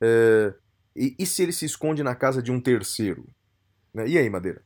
[0.00, 0.54] É,
[0.98, 3.28] E, e se ele se esconde na casa de um terceiro?
[3.92, 4.08] Né?
[4.08, 4.62] E aí, Madeira?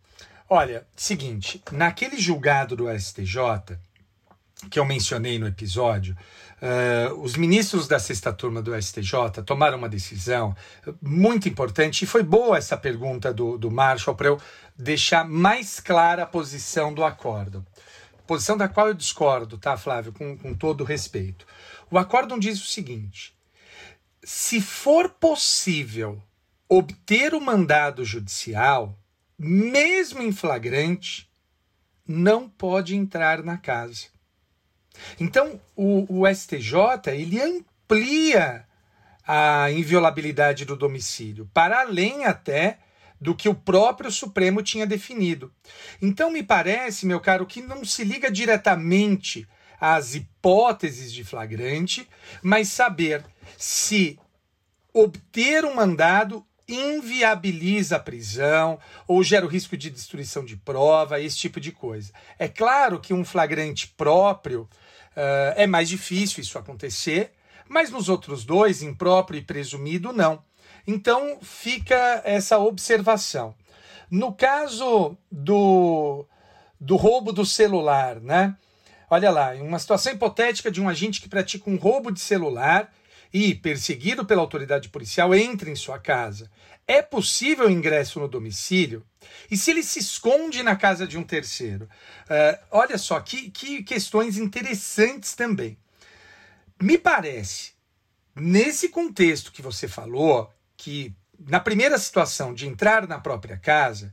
[0.49, 3.77] Olha, seguinte, naquele julgado do STJ,
[4.69, 6.17] que eu mencionei no episódio,
[6.61, 10.55] eh, os ministros da sexta turma do STJ tomaram uma decisão
[11.01, 14.41] muito importante, e foi boa essa pergunta do, do Marshall para eu
[14.77, 17.65] deixar mais clara a posição do acórdão.
[18.27, 21.47] Posição da qual eu discordo, tá, Flávio, com, com todo respeito.
[21.91, 23.35] O acórdão diz o seguinte:
[24.23, 26.23] se for possível
[26.69, 28.97] obter o mandado judicial,
[29.37, 31.29] mesmo em flagrante,
[32.07, 34.07] não pode entrar na casa.
[35.19, 38.65] Então, o, o STJ ele amplia
[39.27, 42.79] a inviolabilidade do domicílio, para além até
[43.21, 45.53] do que o próprio Supremo tinha definido.
[46.01, 49.47] Então, me parece, meu caro, que não se liga diretamente
[49.81, 52.09] às hipóteses de flagrante,
[52.43, 53.25] mas saber
[53.57, 54.19] se
[54.93, 61.37] obter um mandado inviabiliza a prisão ou gera o risco de destruição de prova, esse
[61.37, 62.13] tipo de coisa.
[62.39, 67.33] É claro que um flagrante próprio uh, é mais difícil isso acontecer,
[67.69, 70.43] mas nos outros dois, impróprio e presumido, não.
[70.87, 73.55] Então fica essa observação.
[74.11, 76.27] No caso do,
[76.81, 78.57] do roubo do celular, né?
[79.09, 82.93] Olha lá, em uma situação hipotética de um agente que pratica um roubo de celular
[83.33, 86.51] e, perseguido pela autoridade policial, entra em sua casa.
[86.87, 89.05] É possível ingresso no domicílio?
[89.51, 91.89] E se ele se esconde na casa de um terceiro?
[92.25, 95.79] Uh, olha só, que, que questões interessantes também.
[96.83, 97.73] Me parece,
[98.35, 104.13] nesse contexto que você falou, que na primeira situação de entrar na própria casa,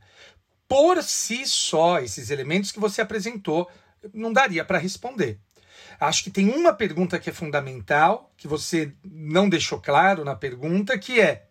[0.68, 3.70] por si só, esses elementos que você apresentou,
[4.14, 5.40] não daria para responder.
[6.00, 10.98] Acho que tem uma pergunta que é fundamental, que você não deixou claro na pergunta,
[10.98, 11.48] que é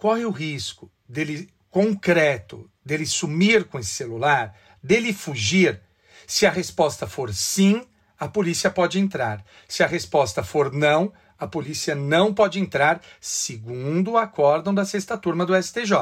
[0.00, 5.80] é o risco dele concreto dele sumir com esse celular, dele fugir?
[6.26, 7.84] Se a resposta for sim,
[8.18, 9.44] a polícia pode entrar.
[9.68, 15.16] Se a resposta for não, a polícia não pode entrar, segundo o acórdão da sexta
[15.16, 15.92] turma do STJ.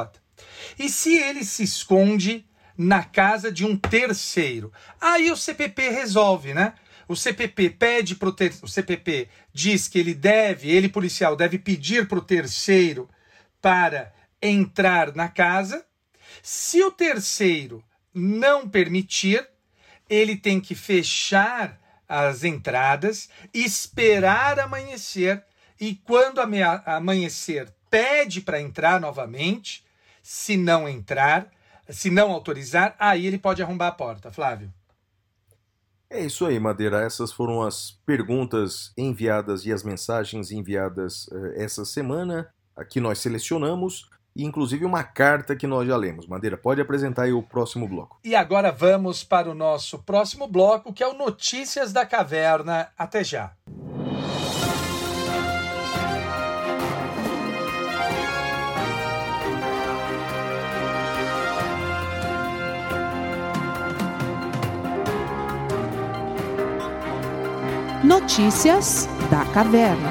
[0.78, 4.72] E se ele se esconde na casa de um terceiro?
[5.00, 6.74] Aí o CPP resolve, né?
[7.08, 12.18] O CPP pede para o CPP diz que ele deve, ele policial deve pedir para
[12.18, 13.08] o terceiro
[13.62, 15.84] para entrar na casa.
[16.42, 19.46] Se o terceiro não permitir,
[20.08, 25.44] ele tem que fechar as entradas, esperar amanhecer
[25.80, 29.84] e quando amanhecer pede para entrar novamente.
[30.22, 31.48] Se não entrar,
[31.88, 34.72] se não autorizar, aí ele pode arrombar a porta, Flávio.
[36.08, 37.02] É isso aí, Madeira.
[37.02, 42.48] Essas foram as perguntas enviadas e as mensagens enviadas eh, essa semana.
[42.76, 46.26] Aqui nós selecionamos, e inclusive uma carta que nós já lemos.
[46.26, 48.20] Madeira, pode apresentar aí o próximo bloco.
[48.22, 52.88] E agora vamos para o nosso próximo bloco, que é o Notícias da Caverna.
[52.98, 53.52] Até já.
[68.06, 70.10] Notícias da Caverna.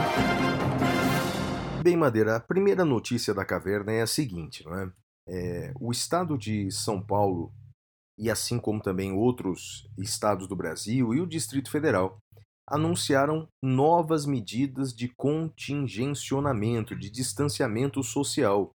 [1.81, 4.91] Bem, Madeira, a primeira notícia da caverna é a seguinte, não é?
[5.29, 7.53] É, o estado de São Paulo,
[8.19, 12.17] e assim como também outros estados do Brasil e o Distrito Federal,
[12.67, 18.71] anunciaram novas medidas de contingencionamento, de distanciamento social.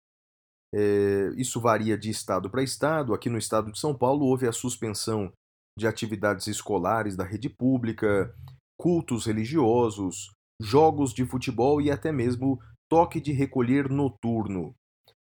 [0.73, 3.13] É, isso varia de estado para estado.
[3.13, 5.29] Aqui no estado de São Paulo houve a suspensão
[5.77, 8.33] de atividades escolares da rede pública,
[8.79, 14.73] cultos religiosos, jogos de futebol e até mesmo toque de recolher noturno.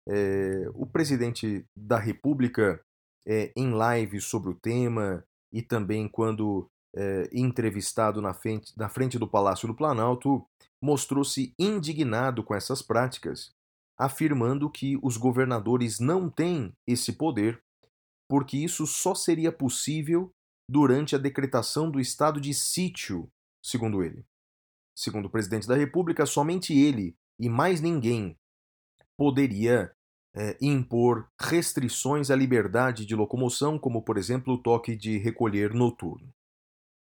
[0.08, 2.82] É, o presidente da República,
[3.28, 9.20] é, em live sobre o tema e também quando é, entrevistado na frente, na frente
[9.20, 10.46] do Palácio do Planalto,
[10.82, 13.52] mostrou-se indignado com essas práticas,
[13.98, 17.62] afirmando que os governadores não têm esse poder,
[18.30, 20.32] porque isso só seria possível
[20.70, 23.30] durante a decretação do estado de sítio,
[23.62, 24.26] segundo ele.
[24.96, 28.38] Segundo o presidente da República, somente ele e mais ninguém
[29.18, 29.94] poderia
[30.36, 36.30] eh, impor restrições à liberdade de locomoção, como, por exemplo, o toque de recolher noturno.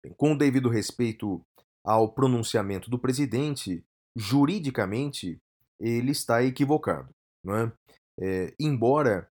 [0.03, 1.41] Bem, com o devido respeito
[1.83, 3.83] ao pronunciamento do presidente,
[4.15, 5.39] juridicamente
[5.79, 7.09] ele está equivocado.
[7.43, 7.73] Não é?
[8.19, 9.29] Eh, embora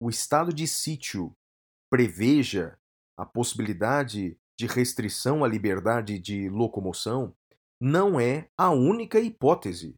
[0.00, 1.32] o estado de sítio
[1.90, 2.76] preveja
[3.16, 7.34] a possibilidade de restrição à liberdade de locomoção,
[7.80, 9.94] não é a única hipótese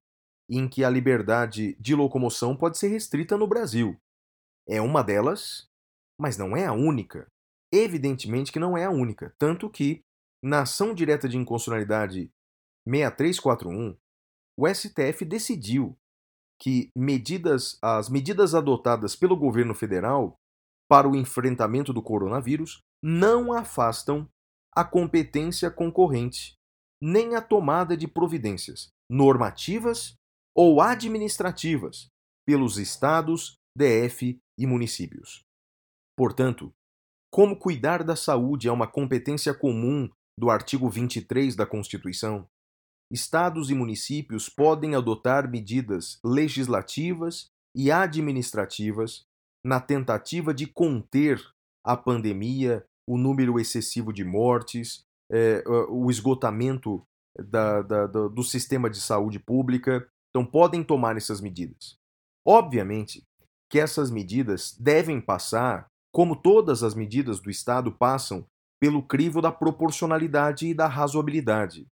[0.49, 3.97] em que a liberdade de locomoção pode ser restrita no Brasil.
[4.69, 5.69] É uma delas,
[6.19, 7.27] mas não é a única.
[7.73, 9.35] Evidentemente que não é a única.
[9.39, 10.03] Tanto que,
[10.43, 12.31] na ação direta de inconstitucionalidade
[12.89, 13.97] 6341,
[14.57, 15.97] o STF decidiu
[16.59, 20.41] que medidas, as medidas adotadas pelo governo federal
[20.89, 24.29] para o enfrentamento do coronavírus não afastam
[24.75, 26.55] a competência concorrente,
[27.01, 30.15] nem a tomada de providências normativas
[30.55, 32.09] ou administrativas
[32.47, 35.43] pelos estados, DF e municípios.
[36.17, 36.73] Portanto,
[37.31, 42.49] como cuidar da saúde é uma competência comum do artigo 23 da Constituição,
[43.11, 49.27] estados e municípios podem adotar medidas legislativas e administrativas
[49.65, 51.43] na tentativa de conter
[51.87, 57.07] a pandemia, o número excessivo de mortes, eh, o esgotamento
[57.39, 60.07] da, da, do, do sistema de saúde pública.
[60.31, 61.97] Então, podem tomar essas medidas.
[62.45, 63.23] Obviamente
[63.71, 68.47] que essas medidas devem passar, como todas as medidas do Estado passam,
[68.81, 71.87] pelo crivo da proporcionalidade e da razoabilidade.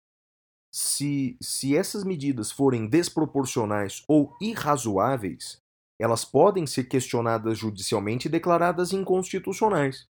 [0.73, 5.61] Se, se essas medidas forem desproporcionais ou irrazoáveis,
[6.01, 10.09] elas podem ser questionadas judicialmente e declaradas inconstitucionais.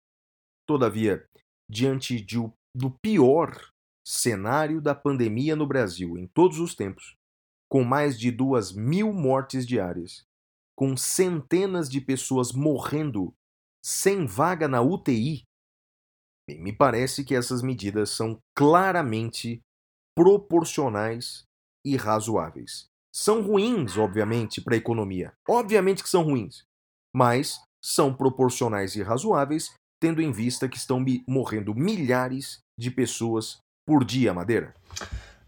[0.67, 1.25] Todavia,
[1.69, 2.37] diante de,
[2.75, 3.59] do pior
[4.05, 7.15] cenário da pandemia no Brasil em todos os tempos,
[7.67, 10.23] com mais de duas mil mortes diárias,
[10.75, 13.33] com centenas de pessoas morrendo
[13.83, 15.43] sem vaga na UTI,
[16.47, 19.61] me parece que essas medidas são claramente
[20.15, 21.43] proporcionais
[21.85, 22.88] e razoáveis.
[23.11, 25.33] São ruins, obviamente, para a economia.
[25.47, 26.63] Obviamente que são ruins.
[27.13, 34.05] Mas são proporcionais e razoáveis, tendo em vista que estão morrendo milhares de pessoas por
[34.05, 34.73] dia, Madeira.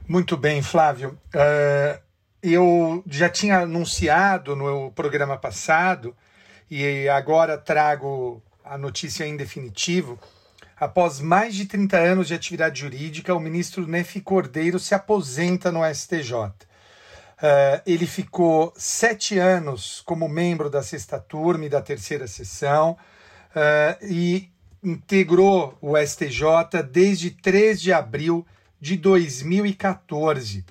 [0.07, 1.17] Muito bem, Flávio.
[1.33, 2.01] Uh,
[2.41, 6.15] eu já tinha anunciado no programa passado
[6.69, 10.19] e agora trago a notícia em definitivo.
[10.75, 15.81] Após mais de 30 anos de atividade jurídica, o ministro Nefi Cordeiro se aposenta no
[15.85, 16.33] STJ.
[17.41, 22.91] Uh, ele ficou sete anos como membro da sexta turma e da terceira sessão
[23.55, 24.51] uh, e
[24.83, 28.45] integrou o STJ desde 3 de abril
[28.79, 30.63] de 2014.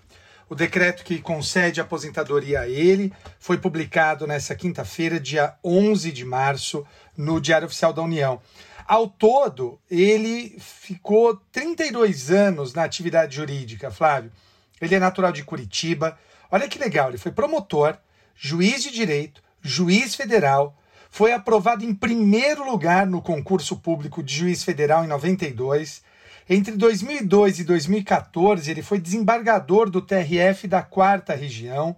[0.49, 6.85] o decreto que concede aposentadoria a ele foi publicado nessa quinta-feira, dia 11 de março,
[7.16, 8.41] no Diário Oficial da União.
[8.87, 14.33] Ao todo, ele ficou 32 anos na atividade jurídica, Flávio.
[14.81, 16.18] Ele é natural de Curitiba.
[16.51, 17.96] Olha que legal, ele foi promotor,
[18.34, 20.76] juiz de direito, juiz federal,
[21.11, 26.03] foi aprovado em primeiro lugar no concurso público de juiz federal em 92.
[26.48, 31.96] Entre 2002 e 2014, ele foi desembargador do TRF da quarta região,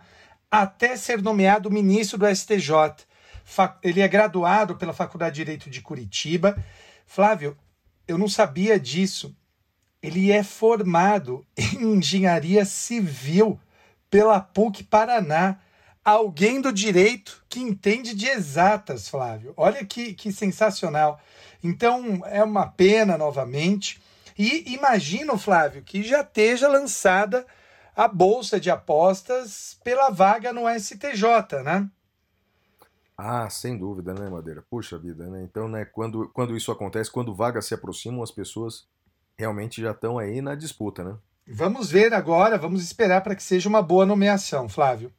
[0.50, 3.06] até ser nomeado ministro do STJ.
[3.82, 6.62] Ele é graduado pela Faculdade de Direito de Curitiba.
[7.06, 7.56] Flávio,
[8.08, 9.34] eu não sabia disso.
[10.02, 13.58] Ele é formado em engenharia civil
[14.12, 15.58] pela PUC Paraná.
[16.04, 19.54] Alguém do direito que entende de exatas, Flávio.
[19.56, 21.18] Olha que, que sensacional.
[21.64, 24.02] Então, é uma pena novamente
[24.38, 27.46] e imagino, Flávio, que já esteja lançada
[27.96, 31.88] a bolsa de apostas pela vaga no STJ, né?
[33.16, 34.62] Ah, sem dúvida, né, Madeira?
[34.68, 35.42] Puxa vida, né?
[35.42, 38.88] Então, né, quando, quando isso acontece, quando vagas se aproximam, as pessoas
[39.38, 41.16] realmente já estão aí na disputa, né?
[41.46, 45.12] Vamos ver agora, vamos esperar para que seja uma boa nomeação, Flávio.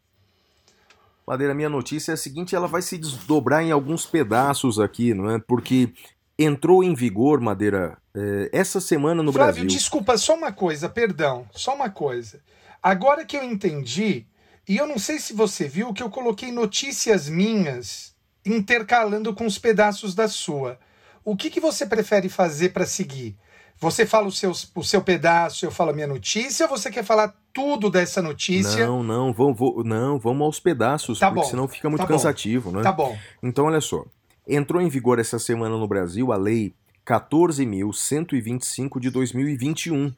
[1.26, 5.30] Madeira, minha notícia é a seguinte, ela vai se desdobrar em alguns pedaços aqui, não
[5.30, 5.40] é?
[5.40, 5.94] Porque
[6.38, 9.70] entrou em vigor, Madeira, é, essa semana no Flávio, Brasil.
[9.70, 12.42] desculpa, só uma coisa, perdão, só uma coisa.
[12.82, 14.26] Agora que eu entendi,
[14.68, 18.14] e eu não sei se você viu que eu coloquei notícias minhas
[18.46, 20.78] intercalando com os pedaços da sua.
[21.24, 23.38] O que, que você prefere fazer para seguir?
[23.84, 27.04] Você fala o seu, o seu pedaço, eu falo a minha notícia, ou você quer
[27.04, 28.88] falar tudo dessa notícia?
[28.88, 32.06] Não, não, vamos, vou- não, vamos aos pedaços, Tá porque bom, senão fica muito tá
[32.08, 32.14] bom.
[32.14, 32.82] cansativo, né?
[32.82, 33.18] Tá bom.
[33.44, 34.06] Então, olha só.
[34.48, 36.74] Entrou em vigor essa semana no Brasil a Lei
[37.06, 40.14] 14.125 de 2021,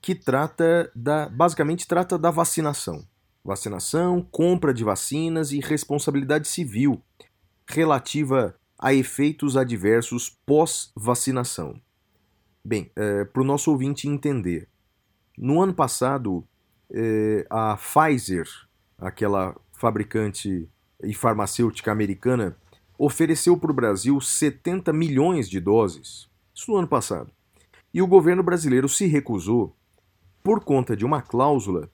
[0.00, 1.28] que trata da.
[1.28, 3.04] basicamente trata da vacinação.
[3.44, 7.00] Vacinação, compra de vacinas e responsabilidade civil
[7.68, 11.80] relativa a efeitos adversos pós-vacinação.
[12.68, 12.90] Bem,
[13.32, 14.68] para o nosso ouvinte entender,
[15.38, 16.44] no ano passado,
[16.90, 18.48] eh, a Pfizer,
[18.98, 20.68] aquela fabricante
[21.00, 22.56] e farmacêutica americana,
[22.98, 26.28] ofereceu para o Brasil 70 milhões de doses.
[26.52, 27.30] Isso no ano passado.
[27.94, 29.72] E o governo brasileiro se recusou
[30.42, 31.88] por conta de uma cláusula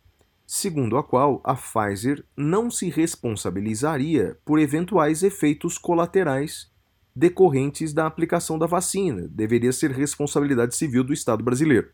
[0.47, 6.72] segundo a qual a Pfizer não se responsabilizaria por eventuais efeitos colaterais
[7.15, 9.29] decorrentes da aplicação da vacina.
[9.31, 11.91] Deveria ser responsabilidade civil do Estado brasileiro.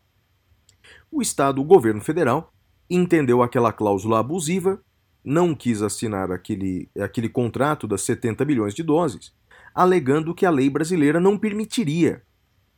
[1.11, 2.53] O Estado, o governo federal,
[2.89, 4.81] entendeu aquela cláusula abusiva
[5.23, 9.33] não quis assinar aquele, aquele contrato das 70 milhões de doses,
[9.73, 12.23] alegando que a lei brasileira não permitiria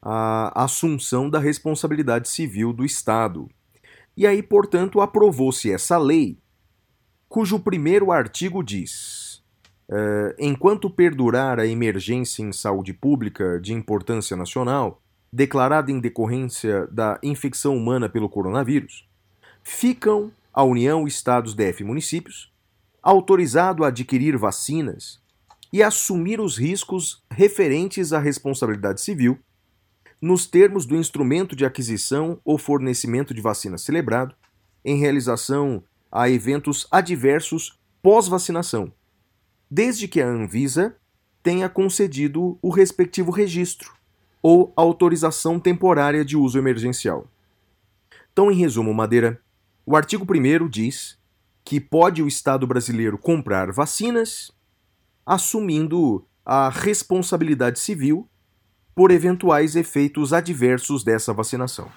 [0.02, 3.48] a assunção da responsabilidade civil do Estado.
[4.18, 6.40] E aí, portanto, aprovou-se essa lei,
[7.30, 9.21] cujo primeiro artigo diz:
[9.92, 15.02] eh, enquanto perdurar a emergência em saúde pública de importância nacional,
[15.34, 19.06] declarada em decorrência da infecção humana pelo coronavírus,
[19.62, 22.52] ficam a União, Estados, DF e municípios,
[23.04, 25.20] autorizado a adquirir vacinas
[25.74, 29.40] e assumir os riscos referentes à responsabilidade civil,
[30.22, 34.36] nos termos do instrumento de aquisição ou fornecimento de vacina celebrado,
[34.86, 38.92] em realização a eventos adversos pós-vacinação,
[39.72, 40.98] desde que a Anvisa
[41.42, 43.94] tenha concedido o respectivo registro
[44.42, 47.26] ou autorização temporária de uso emergencial.
[48.34, 49.40] Então, em resumo, Madeira,
[49.86, 51.18] o artigo 1 diz
[51.64, 54.52] que pode o Estado brasileiro comprar vacinas,
[55.26, 58.28] assumindo a responsabilidade civil
[58.94, 61.90] por eventuais efeitos adversos dessa vacinação.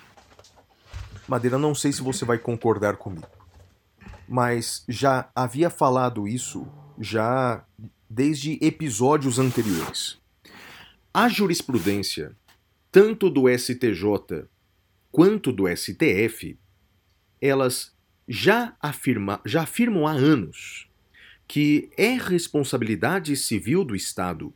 [1.26, 3.26] Madeira, não sei se você vai concordar comigo,
[4.28, 6.66] mas já havia falado isso
[6.98, 7.64] já
[8.08, 10.18] desde episódios anteriores.
[11.12, 12.36] A jurisprudência,
[12.90, 14.46] tanto do STJ
[15.10, 16.58] quanto do STF,
[17.40, 17.94] elas
[18.28, 20.88] já, afirma, já afirmam há anos
[21.46, 24.52] que é responsabilidade civil do Estado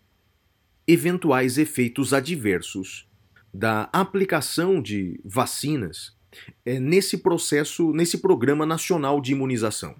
[0.87, 3.07] eventuais efeitos adversos
[3.53, 6.17] da aplicação de vacinas
[6.65, 9.97] eh, nesse processo, nesse programa nacional de imunização.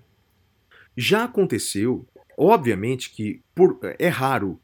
[0.97, 2.07] Já aconteceu,
[2.39, 4.61] obviamente que por, é raro,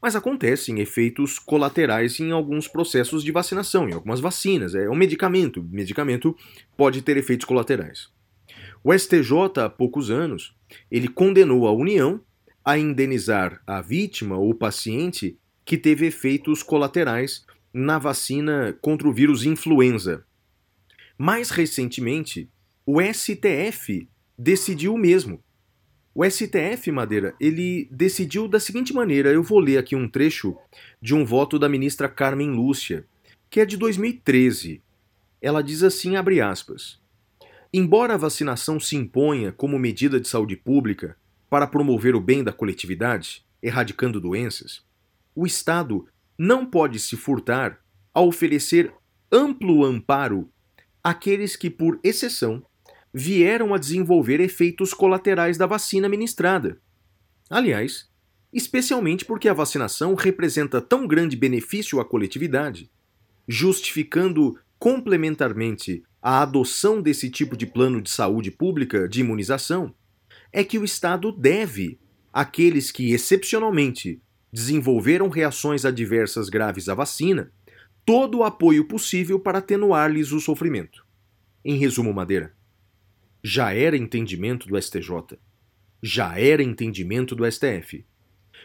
[0.00, 4.74] mas acontecem efeitos colaterais em alguns processos de vacinação, em algumas vacinas.
[4.74, 6.36] É um medicamento, medicamento
[6.76, 8.08] pode ter efeitos colaterais.
[8.84, 10.54] O STJ, há poucos anos,
[10.90, 12.20] ele condenou a União
[12.64, 19.44] a indenizar a vítima ou paciente que teve efeitos colaterais na vacina contra o vírus
[19.44, 20.24] influenza.
[21.18, 22.48] Mais recentemente,
[22.84, 24.08] o STF
[24.38, 25.42] decidiu o mesmo.
[26.18, 30.56] O STF, Madeira, ele decidiu da seguinte maneira: eu vou ler aqui um trecho
[30.98, 33.04] de um voto da ministra Carmen Lúcia,
[33.50, 34.80] que é de 2013.
[35.42, 36.98] Ela diz assim, abre aspas:
[37.70, 41.18] Embora a vacinação se imponha como medida de saúde pública
[41.50, 44.82] para promover o bem da coletividade, erradicando doenças,
[45.34, 46.08] o Estado
[46.38, 47.78] não pode se furtar
[48.14, 48.90] a oferecer
[49.30, 50.48] amplo amparo
[51.04, 52.64] àqueles que, por exceção,
[53.12, 56.80] vieram a desenvolver efeitos colaterais da vacina ministrada.
[57.48, 58.08] Aliás,
[58.52, 62.90] especialmente porque a vacinação representa tão grande benefício à coletividade,
[63.46, 69.94] justificando complementarmente a adoção desse tipo de plano de saúde pública de imunização,
[70.52, 72.00] é que o Estado deve
[72.32, 74.20] àqueles que excepcionalmente
[74.52, 77.52] desenvolveram reações adversas graves à vacina
[78.06, 81.04] todo o apoio possível para atenuar-lhes o sofrimento.
[81.64, 82.55] Em resumo, Madeira,
[83.48, 85.38] já era entendimento do STJ,
[86.02, 88.04] já era entendimento do STF,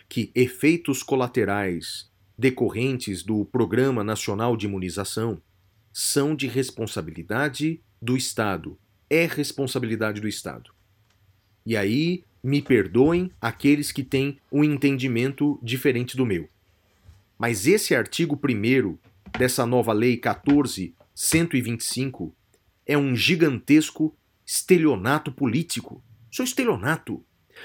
[0.10, 5.40] que efeitos colaterais decorrentes do Programa Nacional de Imunização
[5.94, 8.76] são de responsabilidade do Estado,
[9.08, 10.72] é responsabilidade do Estado.
[11.64, 16.50] E aí, me perdoem aqueles que têm um entendimento diferente do meu.
[17.38, 18.98] Mas esse artigo 1
[19.38, 22.36] dessa nova lei 14125
[22.88, 26.04] é um gigantesco estelionato político.
[26.30, 27.24] Isso é estelionato.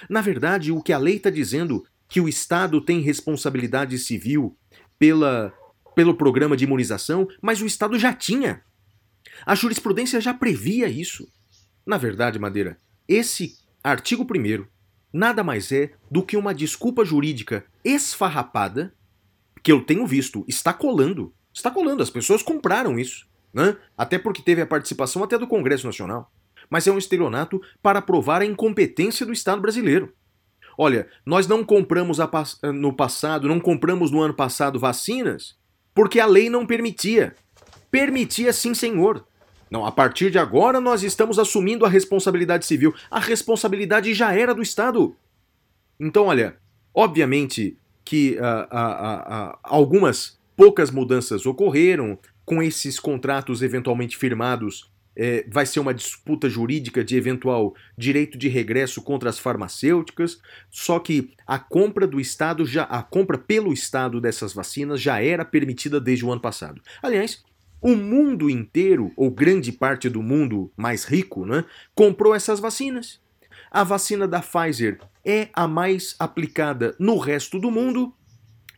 [0.08, 4.56] Na verdade, o que a lei está dizendo que o Estado tem responsabilidade civil
[4.98, 5.52] pela,
[5.94, 8.62] pelo programa de imunização, mas o Estado já tinha.
[9.44, 11.28] A jurisprudência já previa isso.
[11.84, 14.66] Na verdade, Madeira, esse artigo 1
[15.12, 18.92] nada mais é do que uma desculpa jurídica esfarrapada
[19.62, 21.34] que eu tenho visto, está colando.
[21.52, 23.26] Está colando, as pessoas compraram isso.
[23.52, 23.76] Né?
[23.96, 26.30] Até porque teve a participação até do Congresso Nacional.
[26.70, 30.12] Mas é um estelionato para provar a incompetência do Estado brasileiro.
[30.78, 32.18] Olha, nós não compramos
[32.74, 35.56] no passado, não compramos no ano passado vacinas
[35.96, 37.34] porque a lei não permitia.
[37.90, 39.26] Permitia sim, senhor.
[39.70, 42.94] Não, a partir de agora nós estamos assumindo a responsabilidade civil.
[43.10, 45.16] A responsabilidade já era do Estado.
[45.98, 46.58] Então, olha,
[46.94, 55.44] obviamente que uh, uh, uh, algumas poucas mudanças ocorreram com esses contratos eventualmente firmados é,
[55.48, 60.38] vai ser uma disputa jurídica de eventual direito de regresso contra as farmacêuticas,
[60.70, 65.44] só que a compra do Estado já a compra pelo Estado dessas vacinas já era
[65.44, 66.82] permitida desde o ano passado.
[67.02, 67.42] Aliás,
[67.80, 71.64] o mundo inteiro, ou grande parte do mundo mais rico, né,
[71.94, 73.20] comprou essas vacinas.
[73.70, 78.12] A vacina da Pfizer é a mais aplicada no resto do mundo,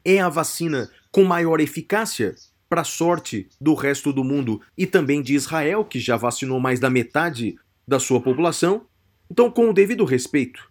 [0.04, 2.34] é a vacina com maior eficácia
[2.68, 6.90] para sorte do resto do mundo e também de Israel, que já vacinou mais da
[6.90, 7.56] metade
[7.86, 8.86] da sua população.
[9.30, 10.70] Então, com o devido respeito,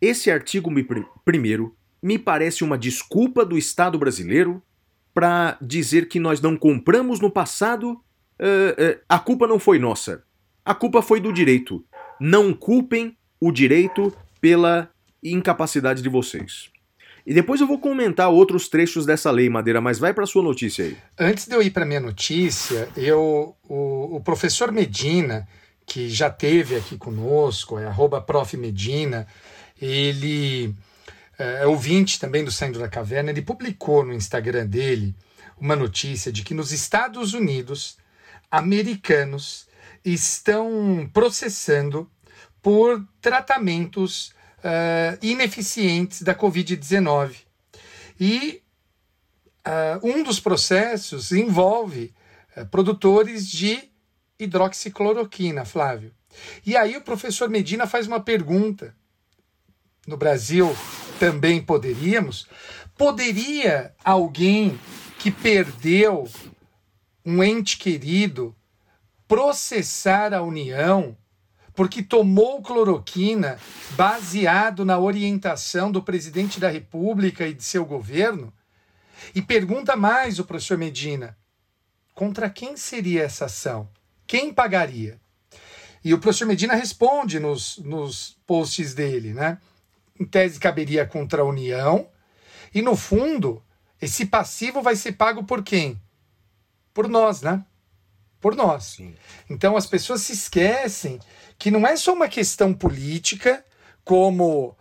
[0.00, 0.86] esse artigo me,
[1.24, 4.62] primeiro me parece uma desculpa do Estado brasileiro
[5.12, 7.92] para dizer que nós não compramos no passado.
[8.40, 10.24] Uh, uh, a culpa não foi nossa.
[10.64, 11.84] A culpa foi do direito.
[12.18, 14.90] Não culpem o direito pela
[15.22, 16.70] incapacidade de vocês.
[17.26, 20.84] E depois eu vou comentar outros trechos dessa lei, Madeira, mas vai para sua notícia
[20.84, 20.96] aí.
[21.18, 25.46] Antes de eu ir para minha notícia, eu o, o, professor Medina,
[25.86, 28.56] que já teve aqui conosco, é arroba prof.
[28.56, 29.26] Medina,
[29.80, 30.74] ele
[31.38, 35.14] é, é ouvinte também do Saindo da Caverna, ele publicou no Instagram dele
[35.58, 37.98] uma notícia de que nos Estados Unidos,
[38.50, 39.68] americanos
[40.04, 42.10] estão processando
[42.62, 47.36] por tratamentos uh, ineficientes da Covid-19.
[48.18, 48.62] E
[49.66, 52.14] uh, um dos processos envolve
[52.56, 53.90] uh, produtores de
[54.38, 56.12] hidroxicloroquina, Flávio.
[56.64, 58.94] E aí o professor Medina faz uma pergunta.
[60.06, 60.74] No Brasil
[61.18, 62.46] também poderíamos?
[62.96, 64.78] Poderia alguém
[65.18, 66.28] que perdeu
[67.24, 68.56] um ente querido
[69.28, 71.16] processar a União
[71.74, 73.58] porque tomou cloroquina
[73.92, 78.52] baseado na orientação do presidente da República e de seu governo?
[79.34, 81.36] E pergunta mais o professor Medina:
[82.14, 83.88] contra quem seria essa ação?
[84.26, 85.20] Quem pagaria?
[86.02, 89.58] E o professor Medina responde nos, nos posts dele, né?
[90.18, 92.08] Em tese caberia contra a União,
[92.74, 93.62] e no fundo,
[94.00, 96.00] esse passivo vai ser pago por quem?
[96.94, 97.64] Por nós, né?
[98.40, 98.84] Por nós.
[98.84, 99.14] Sim.
[99.48, 101.20] Então as pessoas se esquecem
[101.60, 103.62] que não é só uma questão política,
[104.02, 104.76] como uh,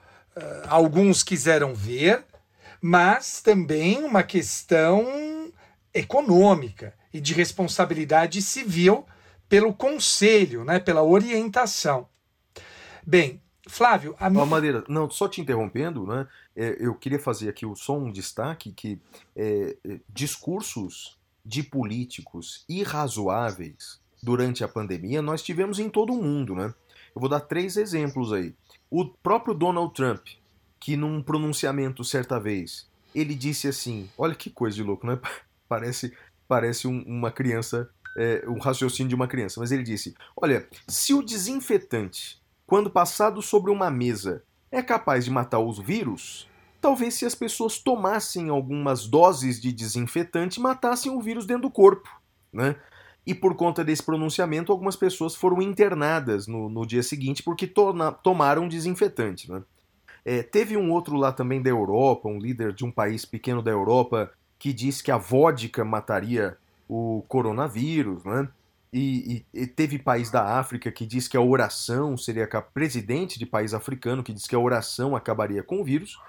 [0.70, 2.24] alguns quiseram ver,
[2.82, 5.52] mas também uma questão
[5.94, 9.06] econômica e de responsabilidade civil
[9.50, 12.08] pelo conselho, né, pela orientação.
[13.06, 14.46] Bem, Flávio, a minha...
[14.46, 16.28] Madeira, não, só te interrompendo, né?
[16.56, 19.00] é, eu queria fazer aqui só um destaque que
[19.36, 26.56] é, é, discursos de políticos irrazoáveis durante a pandemia nós tivemos em todo o mundo,
[26.56, 26.74] né?
[27.16, 28.54] Eu vou dar três exemplos aí.
[28.90, 30.26] O próprio Donald Trump,
[30.80, 35.20] que num pronunciamento certa vez, ele disse assim, olha que coisa de louco, né?
[35.68, 36.12] Parece,
[36.48, 41.14] parece um- uma criança, é, um raciocínio de uma criança, mas ele disse, olha, se
[41.14, 46.48] o desinfetante, quando passado sobre uma mesa, é capaz de matar os vírus,
[46.82, 52.10] talvez se as pessoas tomassem algumas doses de desinfetante, matassem o vírus dentro do corpo,
[52.52, 52.76] né?
[53.26, 58.12] E por conta desse pronunciamento, algumas pessoas foram internadas no, no dia seguinte porque torna-
[58.12, 59.62] tomaram desinfetante, né?
[60.26, 63.72] É, teve um outro lá também da Europa, um líder de um país pequeno da
[63.72, 66.58] Europa, que disse que a vodka mataria
[66.88, 68.48] o coronavírus, né?
[68.92, 73.46] E, e- e teve país da África que disse que a oração seria presidente de
[73.46, 76.20] país africano que disse que a oração acabaria com o vírus.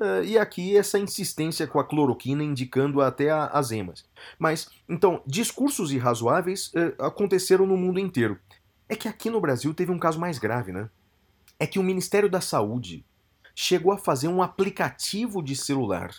[0.00, 4.04] Eh, e aqui essa insistência com a cloroquina indicando até a- as emas.
[4.38, 8.38] Mas, então, discursos irrazoáveis eh, aconteceram no mundo inteiro.
[8.88, 10.88] É que aqui no Brasil teve um caso mais grave, né?
[11.58, 13.04] É que o Ministério da Saúde
[13.54, 16.10] chegou a fazer um aplicativo de celular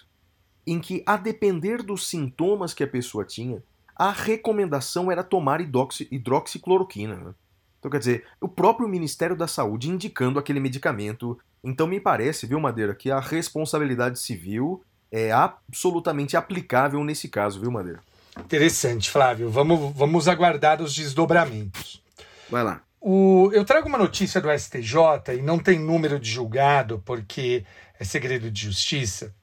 [0.65, 3.63] em que, a depender dos sintomas que a pessoa tinha,
[3.95, 7.15] a recomendação era tomar hidroxi- hidroxicloroquina.
[7.15, 7.33] Né?
[7.79, 11.37] Então, quer dizer, o próprio Ministério da Saúde indicando aquele medicamento.
[11.63, 17.69] Então, me parece, viu, Madeira, que a responsabilidade civil é absolutamente aplicável nesse caso, viu,
[17.69, 17.99] Madeira?
[18.39, 19.49] Interessante, Flávio.
[19.49, 22.01] Vamos, vamos aguardar os desdobramentos.
[22.49, 22.81] Vai lá.
[22.99, 27.65] O- eu trago uma notícia do STJ e não tem número de julgado porque
[27.99, 29.33] é segredo de justiça,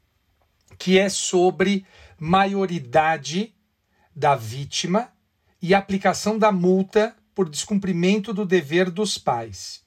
[0.79, 1.85] que é sobre
[2.19, 3.55] maioridade
[4.14, 5.09] da vítima
[5.61, 9.83] e aplicação da multa por descumprimento do dever dos pais.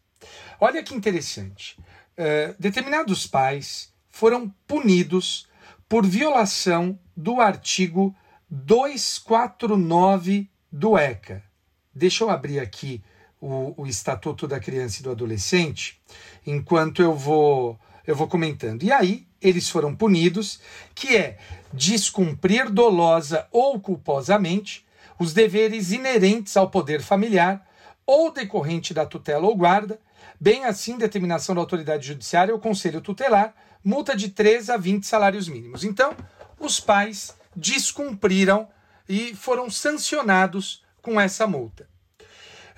[0.60, 1.78] Olha que interessante.
[2.24, 5.48] Eh, determinados pais foram punidos
[5.90, 8.16] por violação do artigo
[8.48, 11.44] 249 do ECA.
[11.92, 13.04] Deixa eu abrir aqui
[13.40, 16.00] o, o Estatuto da Criança e do Adolescente,
[16.46, 18.84] enquanto eu vou eu vou comentando.
[18.84, 20.60] E aí eles foram punidos,
[20.94, 21.40] que é
[21.74, 24.86] descumprir dolosa ou culposamente
[25.18, 27.68] os deveres inerentes ao poder familiar
[28.06, 30.00] ou decorrente da tutela ou guarda,
[30.42, 35.48] bem assim determinação da autoridade judiciária ou conselho tutelar, multa de 3 a 20 salários
[35.48, 35.84] mínimos.
[35.84, 36.16] Então,
[36.60, 38.68] os pais descumpriram
[39.08, 41.88] e foram sancionados com essa multa.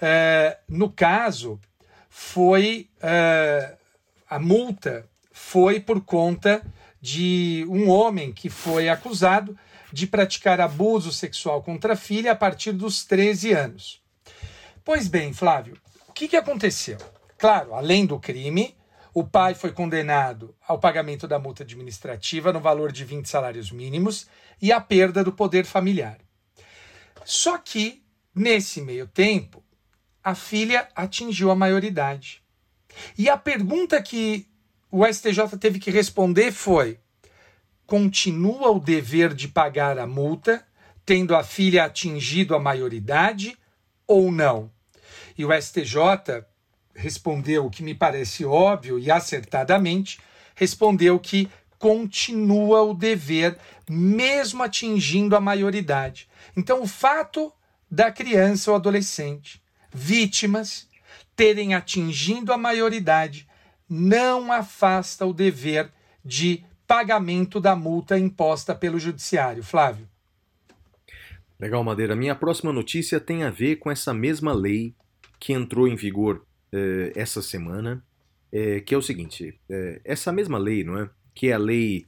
[0.01, 1.57] É, no caso,
[2.09, 3.78] foi é,
[4.30, 6.61] a multa foi por conta
[7.01, 9.57] de um homem que foi acusado
[9.91, 14.01] de praticar abuso sexual contra a filha a partir dos 13 anos.
[14.84, 16.97] Pois bem, Flávio, o que, que aconteceu?
[17.38, 18.75] Claro, além do crime,
[19.13, 24.27] o pai foi condenado ao pagamento da multa administrativa no valor de 20 salários mínimos
[24.61, 26.17] e à perda do poder familiar.
[27.23, 28.03] Só que,
[28.34, 29.63] nesse meio tempo,
[30.23, 32.41] a filha atingiu a maioridade.
[33.17, 34.47] E a pergunta que
[34.89, 36.99] o STJ teve que responder foi:
[37.86, 40.65] continua o dever de pagar a multa,
[41.05, 43.57] tendo a filha atingido a maioridade
[44.07, 44.71] ou não?
[45.38, 46.45] E o STJ
[46.96, 50.20] respondeu o que me parece óbvio e acertadamente,
[50.56, 53.58] respondeu que continua o dever
[53.89, 56.30] mesmo atingindo a maioridade.
[56.56, 57.52] Então, o fato
[57.89, 59.62] da criança ou adolescente
[59.94, 60.88] vítimas
[61.36, 63.48] terem atingido a maioridade
[63.89, 65.91] não afasta o dever
[66.24, 69.64] de pagamento da multa imposta pelo judiciário.
[69.64, 70.08] Flávio.
[71.60, 72.16] Legal, Madeira.
[72.16, 74.96] Minha próxima notícia tem a ver com essa mesma lei
[75.39, 78.03] que entrou em vigor eh, essa semana,
[78.51, 81.09] eh, que é o seguinte: eh, essa mesma lei, não é?
[81.34, 82.05] Que é a lei.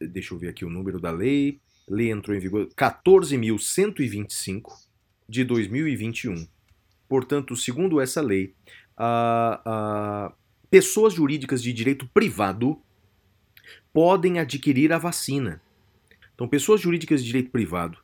[0.00, 1.58] deixa eu ver aqui o número da lei.
[1.88, 4.62] Lei entrou em vigor 14.125
[5.28, 6.46] de 2021.
[7.08, 8.54] Portanto, segundo essa lei,
[8.96, 10.32] a-
[10.70, 12.80] pessoas jurídicas de direito privado
[13.92, 15.60] podem adquirir a vacina.
[16.34, 17.98] Então, pessoas jurídicas de direito privado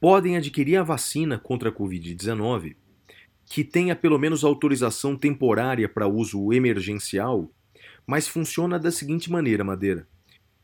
[0.00, 2.74] podem adquirir a vacina contra a Covid-19
[3.46, 7.50] que tenha pelo menos autorização temporária para uso emergencial,
[8.06, 10.06] mas funciona da seguinte maneira, Madeira.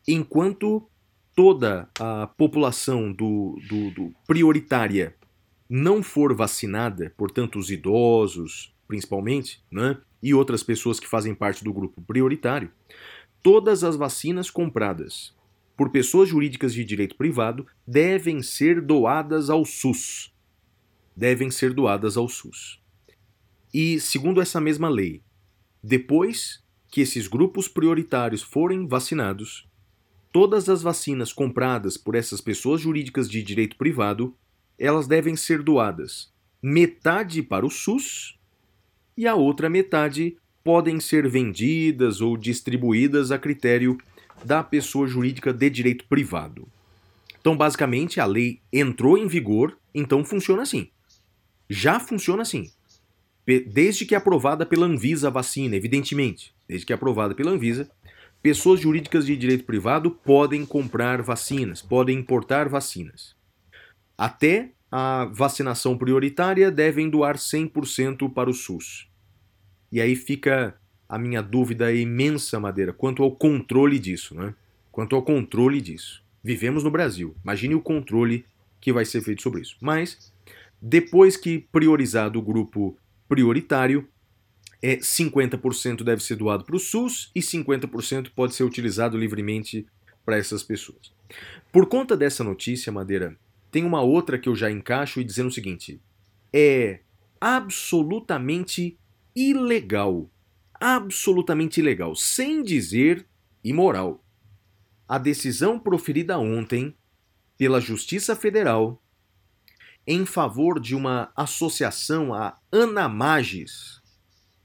[0.07, 0.87] Enquanto
[1.35, 5.15] toda a população do, do- do prioritária
[5.69, 11.73] não for vacinada, portanto os idosos principalmente, né, e outras pessoas que fazem parte do
[11.73, 12.71] grupo prioritário,
[13.43, 15.35] todas as vacinas compradas
[15.77, 20.32] por pessoas jurídicas de direito privado devem ser doadas ao SUS.
[21.17, 22.81] Devem ser doadas ao SUS.
[23.73, 25.23] E, segundo essa mesma lei,
[25.83, 29.69] depois que esses grupos prioritários forem vacinados,
[30.31, 34.37] todas as vacinas compradas por essas pessoas jurídicas de direito privado,
[34.79, 36.33] elas devem ser doadas
[36.63, 38.39] metade para o SUS
[39.17, 43.99] e a outra metade podem ser vendidas ou distribuídas a critério
[44.45, 46.69] da pessoa jurídica de direito privado.
[47.41, 50.89] Então, basicamente, a lei entrou em vigor, então funciona assim.
[51.73, 52.71] Já funciona assim.
[53.67, 56.55] Desde que é aprovada pela Anvisa a vacina, evidentemente.
[56.69, 57.91] Desde que é aprovada pela Anvisa,
[58.43, 63.35] pessoas jurídicas de direito privado podem comprar vacinas, podem importar vacinas.
[64.19, 69.09] Até a vacinação prioritária devem doar 100% para o SUS.
[69.91, 70.77] E aí fica
[71.09, 74.55] a minha dúvida imensa, Madeira, quanto ao controle disso, né?
[74.91, 76.23] Quanto ao controle disso.
[76.45, 77.35] Vivemos no Brasil.
[77.43, 78.45] Imagine o controle
[78.81, 79.77] que vai ser feito sobre isso.
[79.81, 80.32] Mas,
[80.83, 84.09] depois que priorizado o grupo prioritário,
[84.83, 89.87] é 50% deve ser doado para o SUS e 50% pode ser utilizado livremente
[90.25, 91.13] para essas pessoas.
[91.71, 93.39] Por conta dessa notícia, Madeira,
[93.71, 96.01] tem uma outra que eu já encaixo e dizendo o seguinte:
[96.53, 97.01] é
[97.41, 98.99] absolutamente
[99.35, 100.29] ilegal,
[100.75, 103.25] absolutamente ilegal, sem dizer
[103.63, 104.23] imoral.
[105.09, 106.95] A decisão proferida ontem
[107.57, 109.02] pela Justiça Federal
[110.07, 114.01] em favor de uma associação, a Anamages,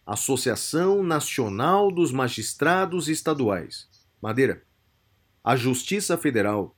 [0.05, 3.87] Associação Nacional dos Magistrados Estaduais.
[4.21, 4.63] Madeira,
[5.43, 6.75] a Justiça Federal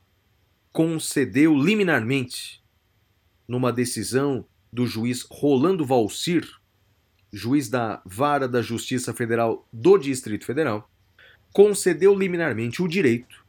[0.72, 2.62] concedeu liminarmente,
[3.48, 6.48] numa decisão do juiz Rolando Valcir,
[7.32, 10.90] juiz da Vara da Justiça Federal do Distrito Federal,
[11.52, 13.44] concedeu liminarmente o direito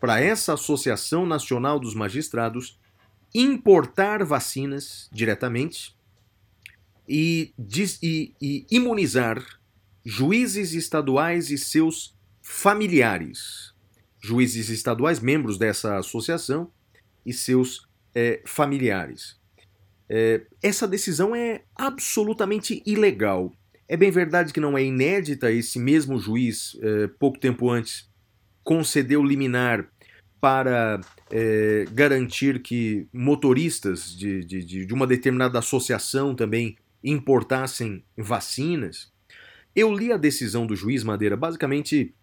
[0.00, 2.78] para essa Associação Nacional dos Magistrados
[3.34, 5.94] importar vacinas diretamente
[7.08, 7.52] e,
[8.02, 9.44] e- e imunizar
[10.04, 13.72] juízes estaduais e seus familiares.
[14.20, 16.70] Juízes estaduais, membros dessa associação,
[17.24, 19.36] e seus eh, familiares.
[20.08, 23.52] Eh, essa decisão é absolutamente ilegal.
[23.86, 28.08] É bem verdade que não é inédita, esse mesmo juiz, eh, pouco tempo antes,
[28.64, 29.86] concedeu liminar
[30.40, 39.12] para eh, garantir que motoristas de, de, de uma determinada associação também importassem vacinas.
[39.74, 42.14] Eu li a decisão do juiz Madeira, basicamente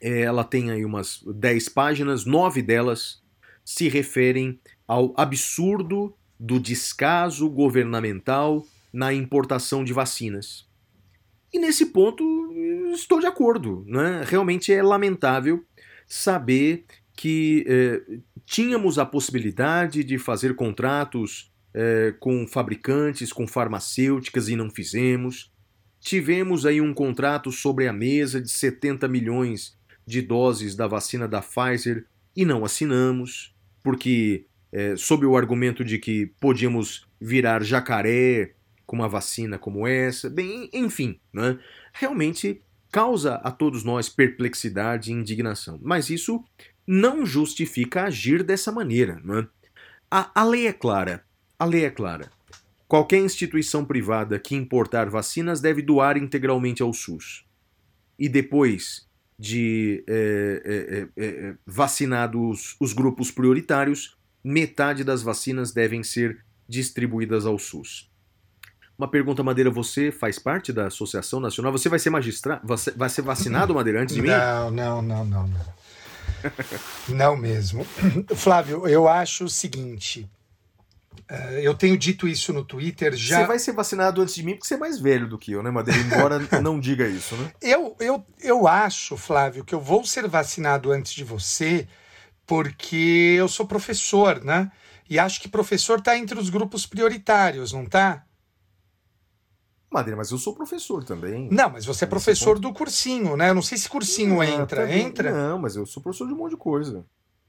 [0.00, 3.22] eh, ela tem aí umas 10 páginas, nove delas
[3.64, 10.66] se referem ao absurdo do descaso governamental na importação de vacinas.
[11.52, 12.24] E nesse ponto
[12.94, 13.84] estou de acordo.
[13.86, 14.22] Né?
[14.24, 15.64] Realmente é lamentável
[16.06, 16.84] saber
[17.16, 24.68] que eh, tínhamos a possibilidade de fazer contratos eh, com fabricantes, com farmacêuticas e não
[24.68, 25.52] fizemos.
[26.00, 31.40] Tivemos aí um contrato sobre a mesa de 70 milhões de doses da vacina da
[31.40, 38.54] Pfizer e não assinamos, porque, eh, sob o argumento de que podíamos virar jacaré
[38.86, 41.58] com uma vacina como essa, bem, enfim, né?
[41.92, 45.78] realmente causa a todos nós perplexidade e indignação.
[45.80, 46.42] Mas isso
[46.86, 49.20] não justifica agir dessa maneira.
[49.24, 49.48] Não é?
[50.10, 51.24] a, a lei é clara.
[51.58, 52.30] A lei é clara.
[52.88, 57.44] Qualquer instituição privada que importar vacinas deve doar integralmente ao SUS.
[58.18, 59.08] E depois
[59.38, 67.58] de eh, eh, eh, vacinados os grupos prioritários, metade das vacinas devem ser distribuídas ao
[67.58, 68.10] SUS.
[68.98, 71.72] Uma pergunta, Madeira, você faz parte da Associação Nacional?
[71.72, 72.60] Você vai ser magistrado?
[72.96, 74.28] Vai ser vacinado, Madeira, antes de mim?
[74.28, 75.50] Não, não, não, não.
[77.08, 77.84] Não mesmo.
[78.34, 80.28] Flávio, eu acho o seguinte.
[81.28, 83.40] eh, eu tenho dito isso no Twitter já.
[83.40, 85.62] Você vai ser vacinado antes de mim porque você é mais velho do que eu,
[85.62, 86.00] né, Madeira?
[86.00, 87.52] Embora não diga isso, né?
[87.60, 91.86] Eu, eu, eu acho, Flávio, que eu vou ser vacinado antes de você
[92.46, 94.70] porque eu sou professor, né?
[95.08, 98.24] E acho que professor está entre os grupos prioritários, não tá?
[99.92, 101.48] Madeira, mas eu sou professor também.
[101.50, 103.50] Não, mas você é professor do cursinho, né?
[103.50, 104.82] Eu não sei se cursinho Ah, entra.
[104.82, 105.32] também- Entra?
[105.32, 107.04] Não, mas eu sou professor de um monte de coisa.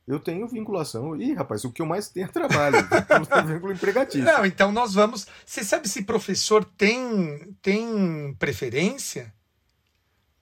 [0.07, 1.15] Eu tenho vinculação.
[1.15, 2.75] Ih, rapaz, o que eu mais tenho é trabalho.
[3.21, 4.23] Eu tenho vínculo empregatício.
[4.25, 5.27] Não, então nós vamos.
[5.45, 9.31] Você sabe se professor tem, tem preferência?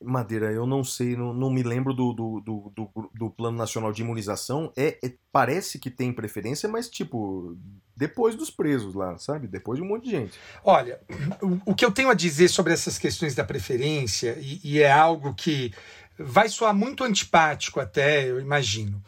[0.01, 3.91] Madeira, eu não sei, não, não me lembro do, do, do, do, do Plano Nacional
[3.91, 4.71] de Imunização.
[4.75, 7.57] É, é- parece que tem preferência, mas tipo,
[7.95, 9.47] depois dos presos lá, sabe?
[9.47, 10.39] Depois de um monte de gente.
[10.63, 11.01] Olha,
[11.41, 14.91] o, o que eu tenho a dizer sobre essas questões da preferência, e, e é
[14.91, 15.73] algo que
[16.17, 19.01] vai soar muito antipático até, eu imagino.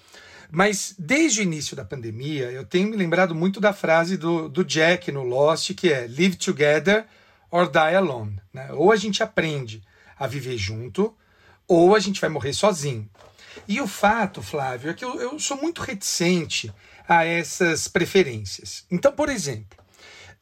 [0.52, 4.66] Mas desde o início da pandemia, eu tenho me lembrado muito da frase do, do
[4.66, 7.06] Jack no Lost, que é Live together
[7.50, 8.42] or die alone.
[8.54, 8.70] Né?
[8.74, 9.82] Ou a gente aprende
[10.22, 11.18] a viver junto,
[11.68, 13.10] ou a gente vai morrer sozinho.
[13.68, 16.72] E o fato, Flávio, é que eu, eu sou muito reticente
[17.10, 18.86] a essas preferências.
[18.92, 19.80] Então, por exemplo,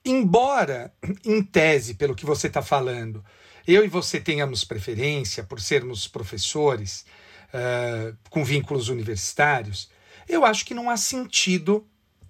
[0.03, 3.23] embora, em tese, pelo que você está falando,
[3.65, 7.05] eu e você tenhamos preferência por sermos professores
[7.53, 9.89] uh, com vínculos universitários,
[10.27, 11.87] eu acho que não há sentido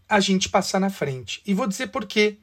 [0.07, 1.41] a gente passar na frente.
[1.47, 2.37] E vou dizer por quê.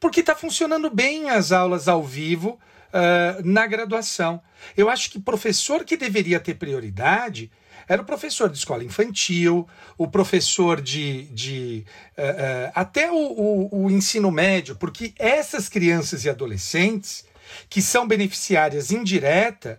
[0.00, 4.40] Porque está funcionando bem as aulas ao vivo uh, na graduação.
[4.76, 7.50] Eu acho que professor que deveria ter prioridade
[7.88, 9.66] era o professor de escola infantil,
[9.96, 11.24] o professor de.
[11.28, 11.84] de
[12.16, 17.24] uh, uh, até o, o, o, ensino médio, porque essas crianças e adolescentes,
[17.68, 19.78] que são beneficiárias indireta,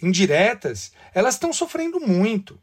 [0.00, 2.58] indiretas, elas estão sofrendo muito.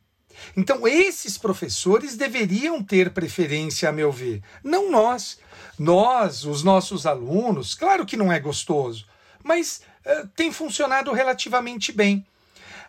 [0.55, 5.37] Então, esses professores deveriam ter preferência, a meu ver, não nós.
[5.77, 9.05] Nós, os nossos alunos, claro que não é gostoso,
[9.43, 12.25] mas uh, tem funcionado relativamente bem.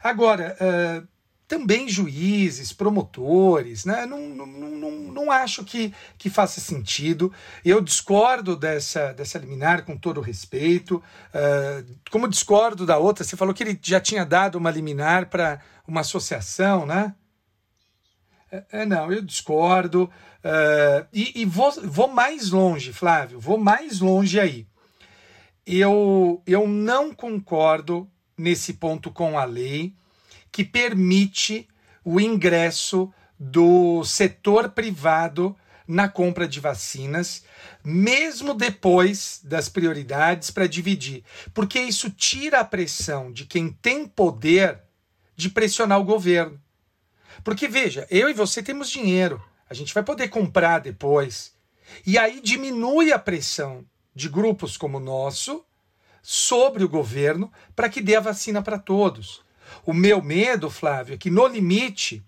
[0.03, 1.07] Agora, uh,
[1.51, 4.07] também juízes, promotores, né?
[4.07, 7.33] não, não, não, não acho que, que faça sentido.
[7.65, 11.03] Eu discordo dessa, dessa liminar com todo respeito.
[11.35, 15.61] Uh, como discordo da outra, você falou que ele já tinha dado uma liminar para
[15.89, 17.15] uma associação, né?
[18.71, 20.05] É, não, eu discordo.
[20.45, 24.67] Uh, e, e vou, vou mais longe, Flávio, vou mais longe aí.
[25.73, 29.95] Eu, eu não concordo nesse ponto com a lei
[30.51, 31.69] que permite
[32.05, 35.57] o ingresso do setor privado
[35.87, 37.45] na compra de vacinas,
[37.85, 41.23] mesmo depois das prioridades para dividir,
[41.55, 44.77] porque isso tira a pressão de quem tem poder
[45.37, 46.61] de pressionar o governo.
[47.45, 51.55] Porque veja, eu e você temos dinheiro, a gente vai poder comprar depois.
[52.05, 55.65] E aí diminui a pressão de grupos como o nosso
[56.23, 59.43] sobre o governo para que dê a vacina para todos.
[59.85, 62.25] O meu medo, Flávio, é que no limite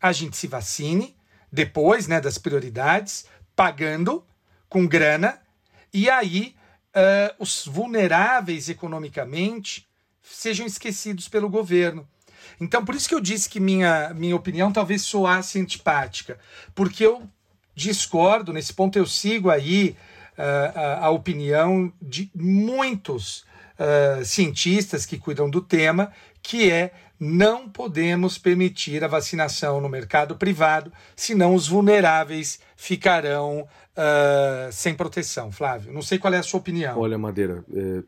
[0.00, 1.16] a gente se vacine
[1.50, 3.26] depois né, das prioridades,
[3.56, 4.24] pagando
[4.68, 5.40] com grana,
[5.92, 6.54] e aí
[6.94, 9.86] uh, os vulneráveis economicamente
[10.22, 12.06] sejam esquecidos pelo governo.
[12.60, 16.38] Então, por isso que eu disse que minha, minha opinião talvez soasse antipática,
[16.74, 17.28] porque eu
[17.74, 19.96] discordo, nesse ponto eu sigo aí
[20.38, 23.44] a, a opinião de muitos
[23.78, 26.12] uh, cientistas que cuidam do tema,
[26.42, 34.72] que é não podemos permitir a vacinação no mercado privado, senão os vulneráveis ficarão uh,
[34.72, 35.50] sem proteção.
[35.50, 36.98] Flávio, não sei qual é a sua opinião.
[36.98, 37.64] Olha, Madeira,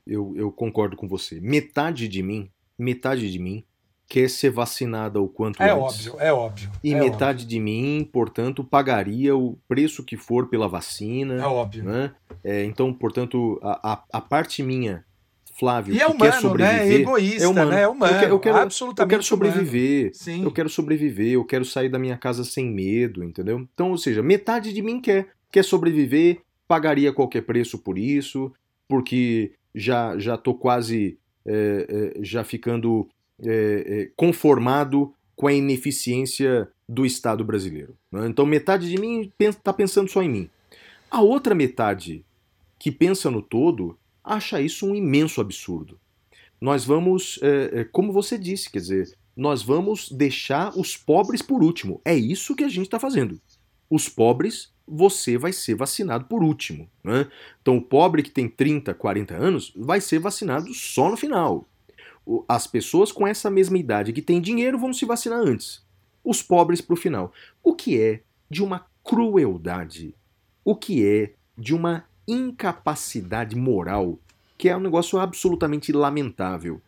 [0.07, 1.41] eu, eu concordo com você.
[1.41, 3.65] Metade de mim, metade de mim
[4.11, 6.09] quer ser vacinada o quanto é antes.
[6.09, 6.71] É óbvio, é óbvio.
[6.83, 7.47] E é metade óbvio.
[7.47, 11.41] de mim, portanto, pagaria o preço que for pela vacina.
[11.41, 11.85] É óbvio.
[11.85, 12.13] Né?
[12.43, 15.05] É, então, portanto, a, a, a parte minha
[15.57, 16.87] Flávio, e é humano, quer sobreviver.
[16.87, 16.89] Né?
[16.89, 17.71] É egoísta, é humano.
[17.71, 17.83] né?
[17.83, 18.13] É humano.
[18.13, 20.13] Eu quero, eu quero, absolutamente eu quero sobreviver.
[20.43, 23.69] Eu quero sobreviver, eu quero sair da minha casa sem medo, entendeu?
[23.73, 28.51] Então, ou seja, metade de mim quer, quer sobreviver, pagaria qualquer preço por isso,
[28.89, 31.87] porque já já tô quase é,
[32.17, 33.07] é, já ficando
[33.45, 37.97] é, conformado com a ineficiência do Estado brasileiro.
[38.13, 38.27] Né?
[38.29, 40.51] Então, metade de mim está pensando só em mim.
[41.11, 42.25] A outra metade
[42.79, 45.99] que pensa no todo acha isso um imenso absurdo.
[46.61, 51.63] Nós vamos, é, é, como você disse, quer dizer, nós vamos deixar os pobres por
[51.63, 52.01] último.
[52.05, 53.41] É isso que a gente está fazendo.
[53.89, 56.89] Os pobres, você vai ser vacinado por último.
[57.03, 57.27] Né?
[57.63, 61.67] Então, o pobre que tem 30, 40 anos vai ser vacinado só no final.
[62.49, 65.83] As pessoas com essa mesma idade que têm dinheiro vão se vacinar antes.
[66.23, 67.33] Os pobres para o final.
[67.63, 70.15] O que é de uma crueldade?
[70.65, 74.19] O que é de uma incapacidade moral,
[74.57, 76.81] que é um negócio absolutamente lamentável.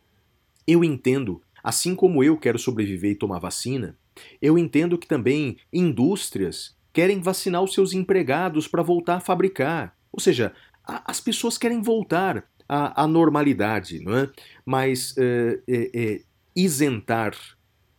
[0.66, 3.96] Eu entendo, assim como eu quero sobreviver e tomar vacina,
[4.40, 9.96] eu entendo que também indústrias querem vacinar os seus empregados para voltar a fabricar.
[10.12, 10.52] Ou seja,
[10.84, 14.30] a, as pessoas querem voltar à normalidade, não é?
[14.64, 16.20] Mas é, é,
[16.54, 17.34] isentar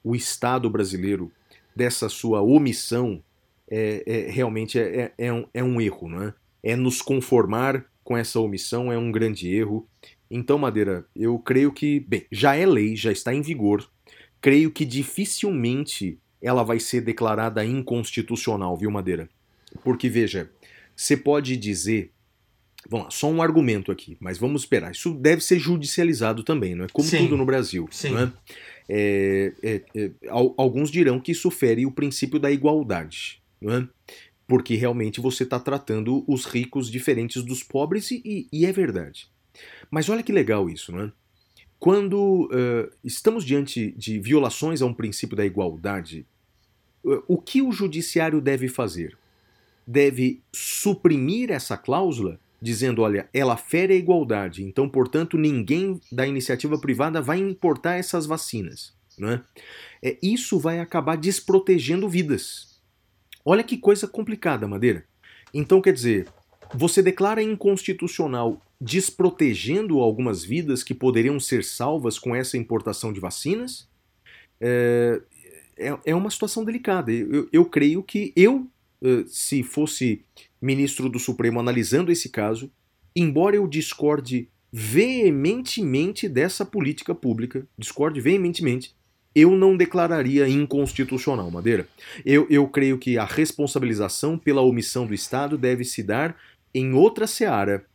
[0.03, 1.32] o Estado brasileiro
[1.76, 3.24] dessa sua omissão
[3.69, 6.34] é, é realmente é, é, um, é um erro, não é?
[6.63, 9.88] é nos conformar com essa omissão é um grande erro.
[10.30, 13.88] Então, Madeira, eu creio que, bem, já é lei, já está em vigor.
[14.41, 19.30] Creio que dificilmente ela vai ser declarada inconstitucional, viu, Madeira?
[19.84, 20.49] Porque, veja,
[20.95, 22.11] você pode dizer
[22.90, 24.92] Vamos lá, só um argumento aqui, mas vamos esperar.
[24.92, 26.88] Isso deve ser judicializado também, não é?
[26.92, 27.20] Como Sim.
[27.20, 27.88] tudo no Brasil.
[27.92, 28.16] Sim.
[28.18, 28.32] é?
[28.90, 33.88] É, é, é, al- alguns dirão que isso fere o princípio da igualdade, não é?
[34.46, 39.28] porque realmente você está tratando os ricos diferentes dos pobres, e, e- é verdade.
[39.90, 41.12] Mas olha que legal isso, não é?
[41.80, 46.26] Quando eh, estamos diante de violações a um princípio da igualdade,
[47.28, 49.18] o que o judiciário deve fazer?
[49.88, 56.80] Deve suprimir essa cláusula, dizendo: olha, ela fere a igualdade, então, portanto, ninguém da iniciativa
[56.80, 58.93] privada vai importar essas vacinas.
[59.20, 59.41] Não é?
[60.01, 62.82] É, isso vai acabar desprotegendo vidas.
[63.45, 65.05] Olha que coisa complicada, Madeira.
[65.53, 66.28] Então, quer dizer,
[66.74, 73.88] você declara inconstitucional desprotegendo algumas vidas que poderiam ser salvas com essa importação de vacinas?
[74.59, 75.22] É,
[75.78, 77.11] é, é uma situação delicada.
[77.11, 78.68] Eu, eu- eu creio que eu,
[79.03, 80.24] eh, se fosse
[80.64, 82.72] ministro do Supremo analisando esse caso,
[83.14, 88.95] embora eu discorde veementemente dessa política pública, discorde veementemente,
[89.36, 91.88] eu não declararia inconstitucional, Madeira.
[92.26, 96.36] Eu, eu creio que a responsabilização pela omissão do Estado deve se dar
[96.74, 97.86] em outra seara,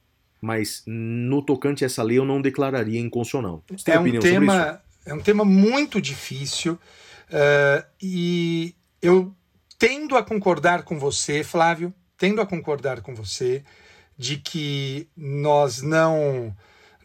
[0.41, 3.65] mas no tocante a essa lei eu não declararia inconstitucional.
[3.71, 4.41] Você tem É um, opinião sobre isso?
[4.41, 6.79] tema, é um tema muito difícil
[7.31, 9.33] eh, e eu
[9.79, 13.65] tendo a concordar com você, Flávio, tendo a concordar com você
[14.19, 16.55] de que nós não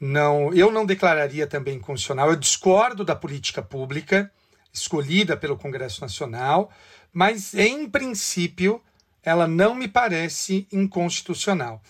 [0.01, 2.30] não eu não declararia também inconstitucional.
[2.30, 4.30] Eu discordo da política pública
[4.74, 6.72] escolhida pelo Congresso Nacional,
[7.14, 8.82] mas em princípio
[9.24, 11.82] ela não me parece inconstitucional.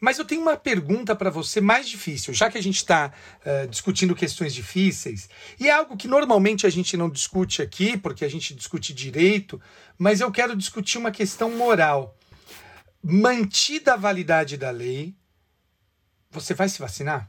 [0.00, 3.12] Mas eu tenho uma pergunta para você mais difícil, já que a gente está
[3.70, 5.28] discutindo questões difíceis,
[5.60, 9.62] e é algo que normalmente a gente não discute aqui, porque a gente discute direito,
[9.96, 12.16] mas eu quero discutir uma questão moral.
[13.02, 15.16] Mantida a validade da lei,
[16.30, 17.28] você vai se vacinar?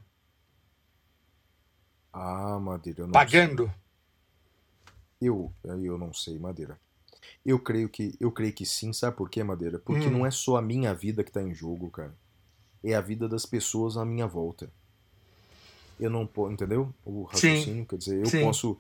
[2.14, 3.74] Ah, Madeira, eu não Pagando?
[5.20, 6.80] Eu, aí eu não sei, Madeira.
[7.46, 9.80] Eu creio que eu creio que sim, sabe por quê, Madeira?
[9.80, 10.12] Porque Hum.
[10.12, 12.14] não é só a minha vida que tá em jogo, cara.
[12.84, 14.70] É a vida das pessoas à minha volta.
[16.00, 16.94] Eu não posso, entendeu?
[17.06, 18.46] O raciocínio, quer dizer, eu Sim.
[18.46, 18.78] posso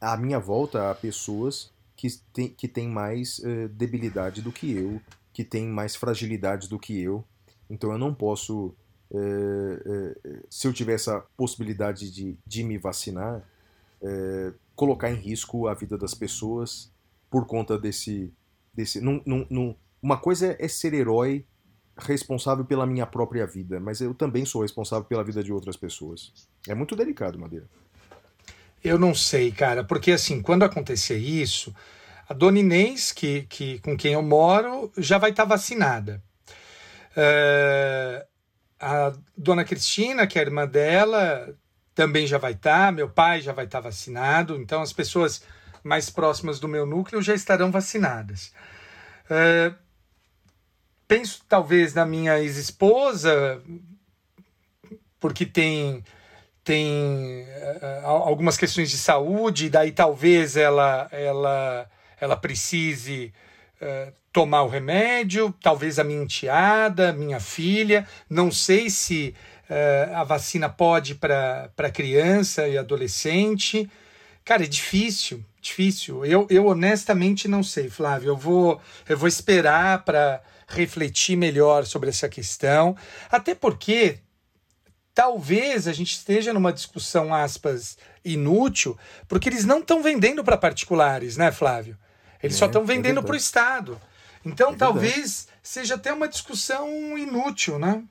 [0.00, 5.00] à minha volta há pessoas que têm que têm mais eh, debilidade do que eu,
[5.36, 7.22] que têm mais fragilidades do que eu.
[7.68, 8.74] Então eu não posso
[9.12, 13.42] eh, eh, se eu tiver essa possibilidade de, de me vacinar,
[14.02, 16.90] eh, colocar em risco a vida das pessoas
[17.30, 18.32] por conta desse.
[18.72, 21.44] desse num, num- num- uma coisa é ser herói
[21.98, 26.32] responsável pela minha própria vida, mas eu também sou responsável pela vida de outras pessoas.
[26.66, 27.66] É muito delicado, Madeira.
[28.82, 31.74] Eu não sei, cara, porque assim, quando acontecer isso,
[32.28, 36.22] a dona Inês, que, que, com quem eu moro, já vai estar vacinada.
[37.16, 38.26] É,
[38.80, 41.54] a dona Cristina, que é a irmã dela,
[41.94, 45.42] também já vai estar, meu pai já vai estar vacinado, então as pessoas
[45.82, 48.52] mais próximas do meu núcleo já estarão vacinadas.
[49.30, 49.72] É,
[51.08, 53.62] penso talvez na minha ex-esposa,
[55.20, 56.04] porque tem
[56.62, 61.88] tem eh, algumas questões de saúde, daí talvez ela ela
[62.20, 63.32] ela precise
[63.80, 69.34] eh, tomar o remédio, talvez a minha enteada, minha filha, não sei se
[69.68, 73.90] eh, a vacina pode para criança e adolescente.
[74.44, 76.24] Cara, é difícil, difícil.
[76.24, 78.28] Eu, eu honestamente não sei, Flávio.
[78.28, 82.96] Eu vou, eu vou esperar para refletir melhor sobre essa questão.
[83.30, 84.18] Até porque
[85.14, 88.96] talvez a gente esteja numa discussão, aspas, inútil,
[89.26, 91.96] porque eles não estão vendendo para particulares, né, Flávio?
[92.42, 94.00] Eles É, só estão é vendendo para o Estado.
[94.44, 98.04] Então É talvez seja até uma discussão inútil, né?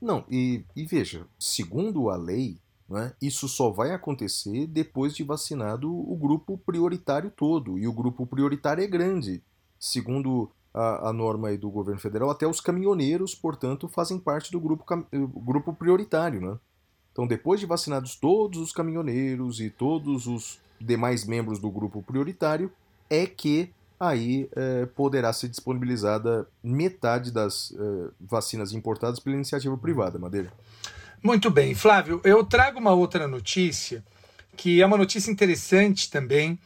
[0.00, 2.58] Não, e, e veja, segundo a lei,
[2.88, 7.78] né, isso só vai acontecer depois de vacinado o grupo prioritário todo.
[7.78, 9.42] E o grupo prioritário é grande.
[9.78, 14.84] Segundo a, a norma do governo federal, até os caminhoneiros, portanto, fazem parte do grupo,
[15.12, 16.40] eh, grupo prioritário.
[16.40, 16.58] Né?
[17.12, 22.72] Então, depois de vacinados todos os caminhoneiros e todos os demais membros do grupo prioritário,
[23.12, 30.18] é que aí eh, poderá ser disponibilizada metade das eh, vacinas importadas pela iniciativa privada,
[30.18, 30.50] Madeira.
[31.22, 34.02] Muito bem, Flávio, eu trago uma outra notícia,
[34.56, 36.58] que é uma notícia interessante também,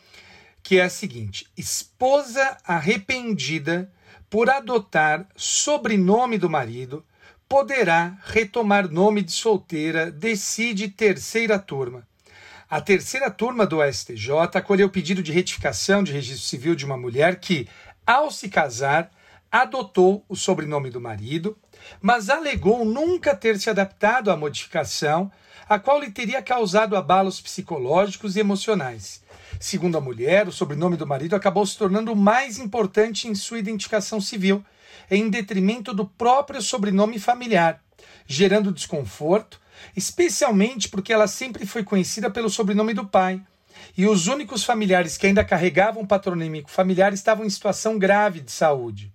[0.62, 3.90] que é a seguinte: esposa arrependida
[4.30, 7.05] por adotar sobrenome do marido
[7.49, 12.07] poderá retomar nome de solteira, decide terceira turma.
[12.68, 16.96] A terceira turma do STJ acolheu o pedido de retificação de registro civil de uma
[16.96, 17.68] mulher que,
[18.04, 19.08] ao se casar,
[19.52, 21.56] adotou o sobrenome do marido,
[22.02, 25.30] mas alegou nunca ter se adaptado à modificação,
[25.68, 29.22] a qual lhe teria causado abalos psicológicos e emocionais.
[29.60, 33.60] Segundo a mulher, o sobrenome do marido acabou se tornando o mais importante em sua
[33.60, 34.64] identificação civil,
[35.08, 37.80] em detrimento do próprio sobrenome familiar,
[38.26, 39.60] gerando desconforto,
[39.97, 43.43] especialmente porque ela sempre foi conhecida pelo sobrenome do pai.
[43.97, 49.12] E os únicos familiares que ainda carregavam patronímico familiar estavam em situação grave de saúde.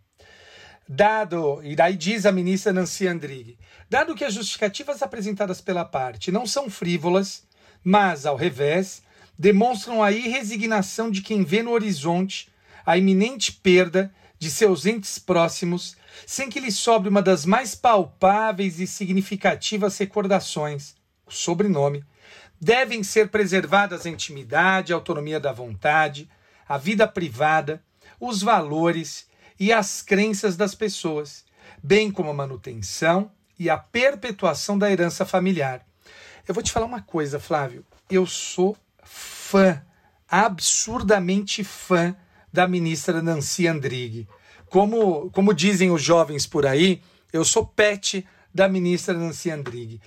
[0.88, 3.57] Dado, e daí diz a ministra Nancy Andrighi,
[3.89, 7.43] dado que as justificativas apresentadas pela parte não são frívolas,
[7.84, 9.01] mas, ao revés,
[9.38, 12.49] demonstram a irresignação de quem vê no horizonte
[12.86, 18.79] a iminente perda de seus entes próximos, sem que lhe sobre uma das mais palpáveis
[18.79, 20.95] e significativas recordações,
[21.27, 22.03] o sobrenome,
[22.59, 26.27] devem ser preservadas a intimidade, a autonomia da vontade,
[26.67, 27.83] a vida privada,
[28.19, 29.27] os valores
[29.59, 31.45] e as crenças das pessoas,
[31.83, 35.85] bem como a manutenção e a perpetuação da herança familiar.
[36.47, 37.85] Eu vou te falar uma coisa, Flávio.
[38.09, 39.85] Eu sou fã,
[40.27, 42.15] absurdamente fã
[42.51, 44.27] da ministra Nancy Andrighi.
[44.69, 50.01] Como, como dizem os jovens por aí, eu sou pet da ministra Nancy Andrighi.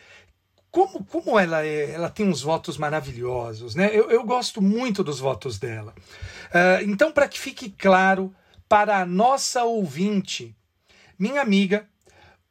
[0.71, 3.91] Como, como ela é, ela tem uns votos maravilhosos, né?
[3.93, 5.95] Eu, eu gosto muito dos votos dela.
[6.47, 8.35] Uh, então, para que fique claro
[8.69, 10.57] para a nossa ouvinte,
[11.19, 11.87] minha amiga,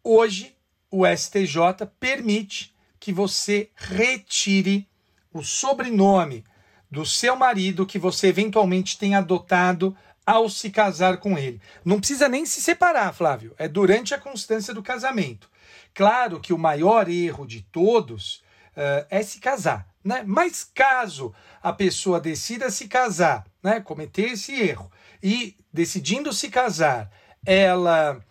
[0.01, 0.55] hoje
[0.89, 4.87] o STJ permite que você retire
[5.33, 6.45] o sobrenome
[6.93, 11.59] do seu marido que você eventualmente tenha adotado ao se casar com ele.
[11.83, 15.49] Não precisa nem se separar, Flávio, é durante a constância do casamento.
[15.91, 18.43] Claro que o maior erro de todos
[18.77, 20.23] uh, é se casar, né?
[20.23, 21.33] Mas caso
[21.63, 24.91] a pessoa decida se casar, né, cometer esse erro
[25.21, 27.11] e decidindo se casar,
[27.43, 28.23] ela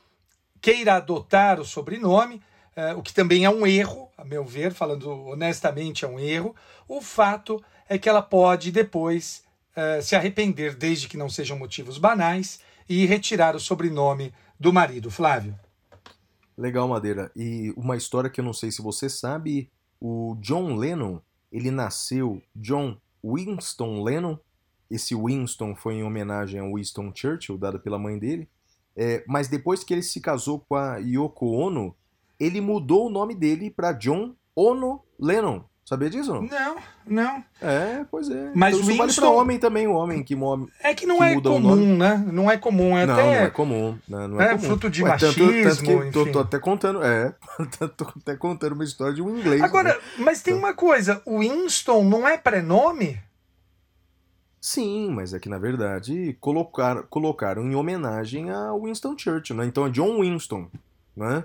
[0.60, 2.40] queira adotar o sobrenome,
[2.76, 6.54] uh, o que também é um erro, a meu ver, falando honestamente, é um erro.
[6.86, 7.60] O fato
[7.93, 9.45] é que ela pode depois
[9.76, 15.11] uh, se arrepender, desde que não sejam motivos banais, e retirar o sobrenome do marido,
[15.11, 15.55] Flávio.
[16.57, 17.30] Legal, Madeira.
[17.36, 19.70] E uma história que eu não sei se você sabe,
[20.01, 21.20] o John Lennon,
[21.51, 24.38] ele nasceu John Winston Lennon.
[24.90, 28.49] Esse Winston foi em homenagem ao Winston Churchill, dado pela mãe dele.
[28.97, 31.95] É, mas depois que ele se casou com a Yoko Ono,
[32.40, 35.64] ele mudou o nome dele para John Ono Lennon.
[35.93, 36.32] Sabia disso?
[36.32, 36.76] Não, não.
[37.07, 37.45] não.
[37.61, 38.51] É, pois é.
[38.55, 40.66] Mas então, isso vale Winston- pra homem também, o homem que, mo...
[40.80, 42.24] É que não que é o comum, né?
[42.32, 42.97] Não é comum.
[42.97, 43.22] É Não, até...
[43.22, 43.99] não é comum.
[44.09, 44.26] né?
[44.26, 44.62] Não é, é comum.
[44.62, 47.34] fruto de Ué, tanto- tanto machismo, que tô, tô até contando, é,
[47.95, 49.61] tô até contando uma história de um inglês.
[49.61, 50.01] Agora, né?
[50.20, 53.20] mas tem uma coisa, o Winston não é prenome?
[54.59, 59.66] Sim, mas é que na verdade colocar, colocaram em homenagem a Winston Churchill, né?
[59.66, 60.68] Então é John Winston,
[61.14, 61.45] né?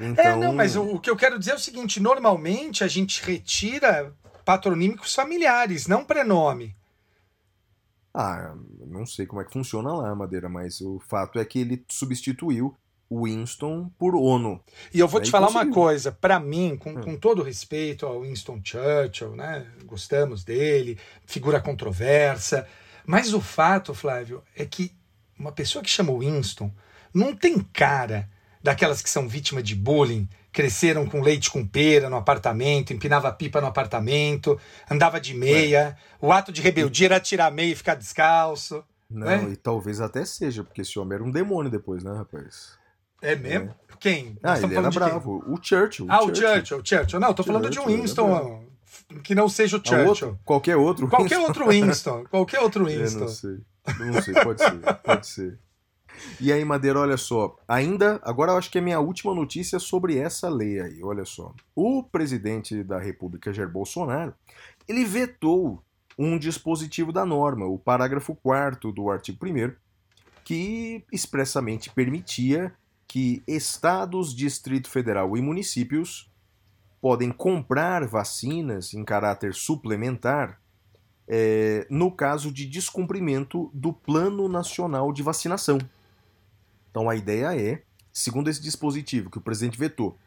[0.00, 2.88] Então, É, não, mas o, o que eu quero dizer é o seguinte, normalmente a
[2.88, 4.12] gente retira
[4.44, 6.74] patronímicos familiares, não prenome.
[8.12, 8.54] Ah,
[8.86, 12.74] não sei como é que funciona lá, Madeira, mas o fato é que ele substituiu
[13.10, 14.60] Winston por Ono.
[14.92, 15.74] E eu vou Aí te falar uma conseguiu.
[15.74, 17.00] coisa, pra mim, com, Hum.
[17.02, 19.66] com todo respeito ao Winston Churchill, né?
[19.84, 22.66] Gostamos dele, figura controversa,
[23.06, 24.92] mas o fato, Flávio, é que
[25.38, 26.70] uma pessoa que chama Winston
[27.14, 28.28] não tem cara
[28.62, 33.60] daquelas que são vítimas de bullying, cresceram com leite com pera no apartamento, empinava pipa
[33.60, 34.58] no apartamento,
[34.90, 38.82] andava de meia, o ato de rebeldia era tirar a meia e ficar descalço.
[39.08, 39.42] Não, É?
[39.44, 42.78] e talvez até seja, porque esse homem era um demônio depois, né, rapaz?
[43.22, 43.74] É mesmo?
[43.98, 44.38] Quem?
[44.42, 45.08] Ah, ele era falando de quem?
[45.08, 45.44] bravo.
[45.46, 46.06] O Churchill.
[46.08, 47.20] Ah, o Churchill, o Churchill.
[47.20, 48.64] Não, tô falando de um Churchill, é Winston
[49.24, 50.08] que não seja o Ah, Churchill.
[50.08, 50.40] outro?
[50.44, 51.08] Qualquer outro.
[51.08, 51.46] Qualquer Winston?
[51.48, 52.24] outro Winston.
[52.30, 53.20] Qualquer outro Eu Winston.
[53.20, 53.58] não sei.
[53.98, 55.58] Não sei, pode ser, pode ser.
[56.40, 57.56] E aí, Madeira, olha só.
[57.68, 61.54] Ainda, agora eu acho que é minha última notícia sobre essa lei aí, olha só.
[61.74, 64.34] O presidente da República, Jair Bolsonaro,
[64.88, 65.82] ele vetou
[66.18, 69.72] um dispositivo da norma, o parágrafo 4 do artigo 1
[70.44, 72.74] que expressamente permitia
[73.06, 76.30] que estados, Distrito Federal e municípios
[77.00, 80.60] podem comprar vacinas em caráter suplementar
[81.26, 85.78] é, no caso de descumprimento do Plano Nacional de Vacinação.
[86.90, 90.18] Então a ideia é, segundo esse dispositivo que o presidente vetou,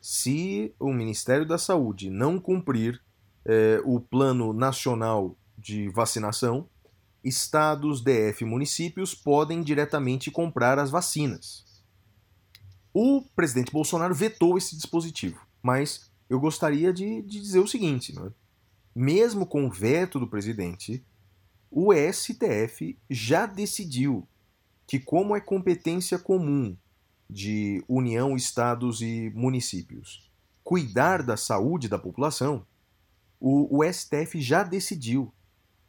[0.00, 3.00] se o Ministério da Saúde não cumprir
[3.44, 6.68] é, o Plano Nacional de Vacinação,
[7.22, 11.64] estados, DF municípios podem diretamente comprar as vacinas.
[12.94, 18.30] O presidente Bolsonaro vetou esse dispositivo, mas eu gostaria de, de dizer o seguinte: né?
[18.94, 21.04] mesmo com o veto do presidente,
[21.70, 24.26] o STF já decidiu
[24.88, 26.74] que, como é competência comum
[27.28, 30.30] de União, estados e municípios,
[30.64, 32.66] cuidar da saúde da população,
[33.38, 35.30] o, o STF já decidiu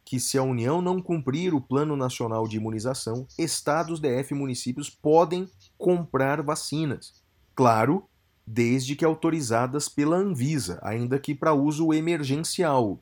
[0.04, 4.90] que se a União não cumprir o Plano Nacional de Imunização, estados, DF e municípios
[4.90, 5.48] podem
[5.78, 7.14] comprar vacinas.
[7.54, 8.04] Claro,
[8.46, 12.98] desde que autorizadas pela Anvisa, ainda que para uso emergencial.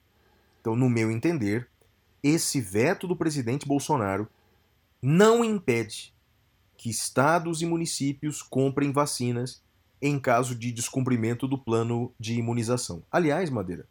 [0.60, 1.68] Então, no meu entender,
[2.22, 4.28] esse veto do presidente Bolsonaro
[5.02, 6.14] não impede
[6.76, 9.62] que estados e municípios comprem vacinas
[10.00, 13.02] em caso de descumprimento do plano de imunização.
[13.10, 13.86] Aliás, Madeira,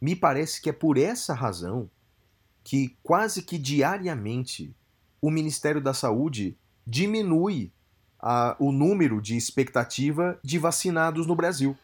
[0.00, 1.90] me parece que é por essa razão
[2.62, 4.74] que quase que diariamente
[5.20, 7.72] o Ministério da Saúde diminui
[8.18, 11.76] a, o número de expectativa de vacinados no Brasil.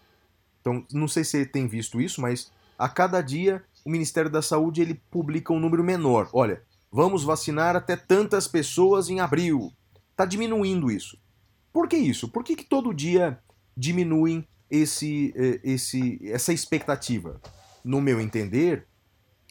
[0.60, 4.42] Então, não sei se você tem visto isso, mas a cada dia o Ministério da
[4.42, 6.28] Saúde ele publica um número menor.
[6.32, 6.62] Olha,
[6.93, 9.73] vamos vacinar até tantas pessoas em abril.
[10.10, 11.19] Está diminuindo isso.
[11.73, 12.28] Por que isso?
[12.28, 13.39] Por que, que todo dia
[13.74, 17.40] diminuem esse, eh, esse, essa expectativa?
[17.82, 18.86] No meu entender,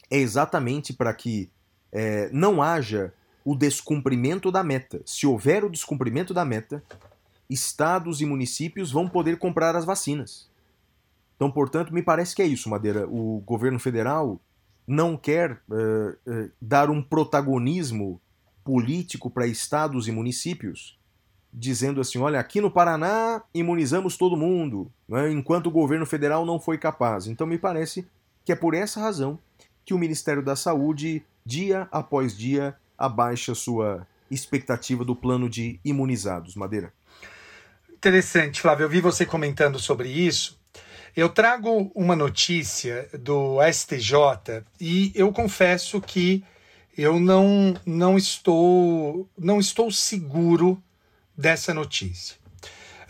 [0.08, 1.50] é exatamente para que
[1.90, 3.12] é, não haja
[3.44, 5.02] o descumprimento da meta.
[5.04, 6.82] Se houver o descumprimento da meta,
[7.50, 10.48] estados e municípios vão poder comprar as vacinas.
[11.34, 13.06] Então, portanto, me parece que é isso, Madeira.
[13.08, 14.40] O governo federal
[14.86, 18.20] não quer uh, uh, dar um protagonismo
[18.64, 20.98] político para estados e municípios,
[21.52, 26.60] dizendo assim: olha, aqui no Paraná imunizamos todo mundo, né, enquanto o governo federal não
[26.60, 27.26] foi capaz.
[27.26, 28.06] Então, me parece
[28.44, 29.38] que é por essa razão
[29.84, 36.54] que o Ministério da Saúde, dia após dia, abaixa sua expectativa do plano de imunizados.
[36.54, 36.92] Madeira.
[37.92, 38.84] Interessante, Flávio.
[38.84, 40.60] Eu vi você comentando sobre isso.
[41.14, 46.42] Eu trago uma notícia do STJ e eu confesso que
[46.96, 50.82] eu não, não estou não estou seguro
[51.36, 52.36] dessa notícia,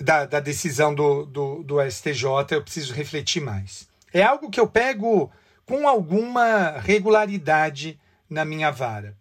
[0.01, 2.27] da, da decisão do, do, do STJ.
[2.51, 3.87] Eu preciso refletir mais.
[4.12, 5.31] É algo que eu pego
[5.65, 9.16] com alguma regularidade na minha vara.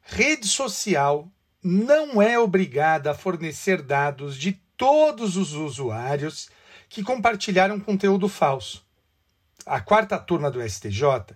[0.00, 1.28] Rede social
[1.60, 6.48] não é obrigada a fornecer dados de todos os usuários
[6.88, 8.84] que compartilharam conteúdo falso.
[9.64, 11.34] A quarta turma do STJ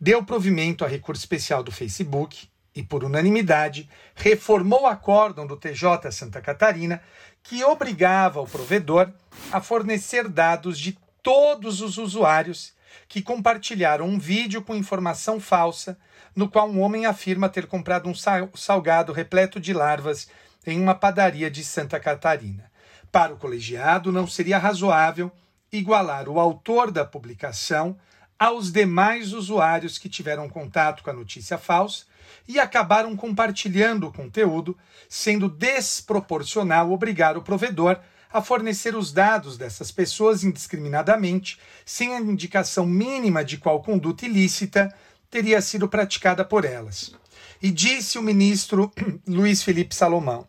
[0.00, 6.10] deu provimento a recurso especial do Facebook e, por unanimidade, reformou o acórdão do TJ
[6.10, 7.02] Santa Catarina
[7.42, 9.12] que obrigava o provedor
[9.52, 12.72] a fornecer dados de todos os usuários
[13.08, 15.98] que compartilharam um vídeo com informação falsa,
[16.34, 18.14] no qual um homem afirma ter comprado um
[18.56, 20.28] salgado repleto de larvas
[20.66, 22.70] em uma padaria de Santa Catarina.
[23.14, 25.30] Para o colegiado, não seria razoável
[25.70, 27.96] igualar o autor da publicação
[28.36, 32.06] aos demais usuários que tiveram contato com a notícia falsa
[32.48, 34.76] e acabaram compartilhando o conteúdo,
[35.08, 38.00] sendo desproporcional obrigar o provedor
[38.32, 44.92] a fornecer os dados dessas pessoas indiscriminadamente, sem a indicação mínima de qual conduta ilícita
[45.30, 47.14] teria sido praticada por elas.
[47.62, 48.92] E disse o ministro
[49.24, 50.48] Luiz Felipe Salomão: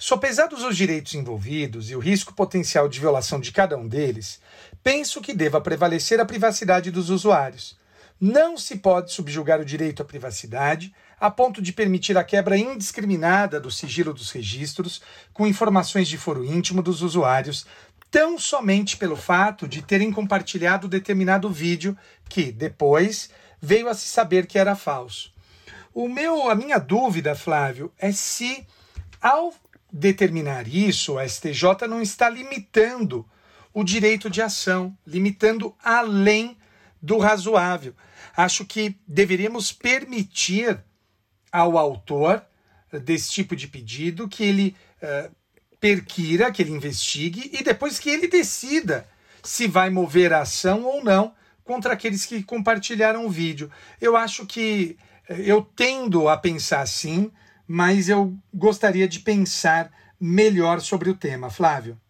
[0.00, 4.40] Sopesados os direitos envolvidos e o risco potencial de violação de cada um deles,
[4.80, 7.76] penso que deva prevalecer a privacidade dos usuários.
[8.20, 13.58] Não se pode subjugar o direito à privacidade a ponto de permitir a quebra indiscriminada
[13.58, 15.02] do sigilo dos registros
[15.32, 17.66] com informações de foro íntimo dos usuários,
[18.08, 21.98] tão somente pelo fato de terem compartilhado determinado vídeo
[22.28, 23.30] que, depois,
[23.60, 25.32] veio a se saber que era falso.
[25.92, 28.64] O meu, a minha dúvida, Flávio, é se,
[29.20, 29.52] ao
[29.92, 33.26] determinar isso, o STJ não está limitando
[33.72, 36.56] o direito de ação, limitando além
[37.00, 37.94] do razoável.
[38.36, 40.82] Acho que deveríamos permitir
[41.50, 42.44] ao autor
[42.92, 45.34] desse tipo de pedido que ele uh,
[45.80, 49.08] perquira, que ele investigue e depois que ele decida
[49.42, 51.34] se vai mover a ação ou não
[51.64, 53.70] contra aqueles que compartilharam o vídeo.
[54.00, 54.96] Eu acho que
[55.28, 57.30] eh, eu tendo a pensar assim,
[57.68, 61.50] mas eu gostaria de pensar melhor sobre o tema.
[61.50, 62.00] Flávio.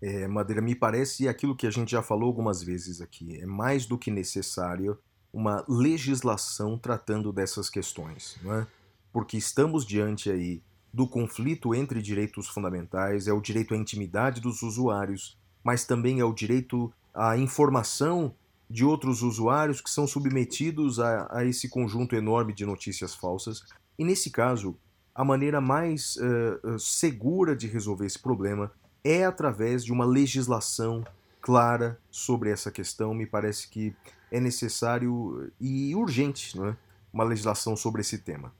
[0.00, 3.40] É, Madeira, me parece aquilo que a gente já falou algumas vezes aqui.
[3.40, 4.98] É mais do que necessário
[5.32, 8.66] uma legislação tratando dessas questões, não é?
[9.14, 10.60] porque estamos diante aí
[10.92, 16.24] do conflito entre direitos fundamentais, é o direito à intimidade dos usuários, mas também é
[16.24, 18.34] o direito à informação
[18.68, 23.62] de outros usuários que são submetidos a, a esse conjunto enorme de notícias falsas.
[23.98, 24.76] E nesse caso,
[25.14, 28.72] a maneira mais uh, segura de resolver esse problema
[29.02, 31.04] é através de uma legislação
[31.40, 33.14] clara sobre essa questão.
[33.14, 33.94] Me parece que
[34.32, 36.74] é necessário e urgente é?
[37.12, 38.52] uma legislação sobre esse tema.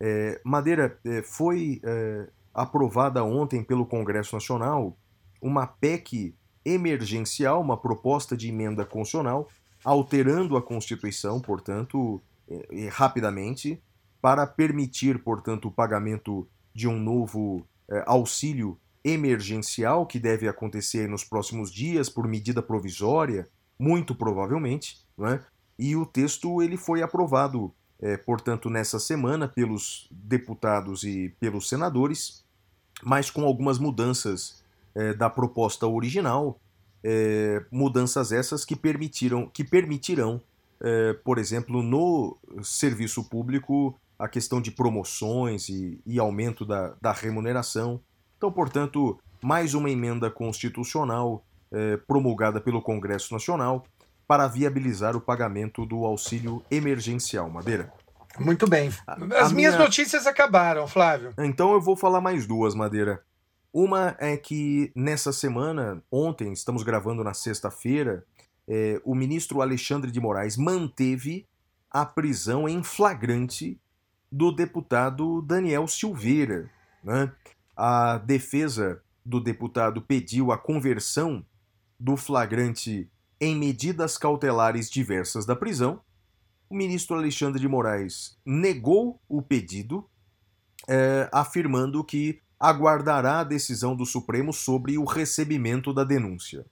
[0.00, 4.96] É, Madeira, foi é, aprovada ontem pelo Congresso Nacional
[5.40, 6.34] uma PEC
[6.64, 9.48] emergencial, uma proposta de emenda constitucional,
[9.84, 13.82] alterando a Constituição, portanto, é, rapidamente,
[14.24, 21.22] para permitir, portanto, o pagamento de um novo é, auxílio emergencial que deve acontecer nos
[21.22, 23.46] próximos dias por medida provisória,
[23.78, 25.44] muito provavelmente, né?
[25.78, 27.70] e o texto ele foi aprovado,
[28.00, 32.46] é, portanto, nessa semana pelos deputados e pelos senadores,
[33.02, 34.64] mas com algumas mudanças
[34.94, 36.58] é, da proposta original,
[37.04, 40.40] é, mudanças essas que permitiram, que permitirão,
[40.80, 47.12] é, por exemplo, no serviço público a questão de promoções e, e aumento da, da
[47.12, 48.00] remuneração.
[48.36, 53.84] Então, portanto, mais uma emenda constitucional eh, promulgada pelo Congresso Nacional
[54.26, 57.50] para viabilizar o pagamento do auxílio emergencial.
[57.50, 57.92] Madeira.
[58.38, 58.90] Muito bem.
[59.06, 61.32] A- As a minhas minha- notícias acabaram, Flávio.
[61.38, 63.22] Então eu vou falar mais duas, Madeira.
[63.72, 68.24] Uma é que nessa semana, ontem, estamos gravando na sexta-feira,
[68.68, 71.46] eh, o ministro Alexandre de Moraes manteve
[71.90, 73.78] a prisão em flagrante
[74.34, 76.68] do deputado Daniel Silveira.
[77.04, 77.30] né?
[77.76, 81.46] A defesa do deputado pediu a conversão
[81.98, 83.08] do flagrante
[83.40, 86.00] em medidas cautelares diversas da prisão.
[86.68, 90.04] O ministro Alexandre de Moraes negou o pedido
[90.88, 96.66] eh, afirmando que aguardará a decisão do Supremo sobre o recebimento da denúncia.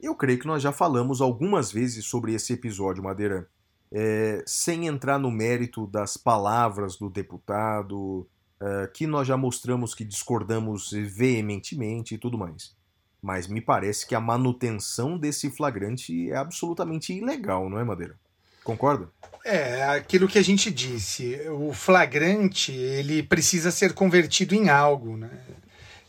[0.00, 3.50] Eu creio que nós já falamos algumas vezes sobre esse episódio, Madeira,
[3.92, 8.26] eh, sem entrar no mérito das palavras do deputado,
[8.60, 12.76] eh, que nós já mostramos que discordamos veementemente e tudo mais.
[13.22, 18.16] Mas me parece que a manutenção desse flagrante é absolutamente ilegal, não é, Madeira?
[18.62, 19.08] Concorda?
[19.44, 25.30] É, aquilo que a gente disse, o flagrante, ele precisa ser convertido em algo, né?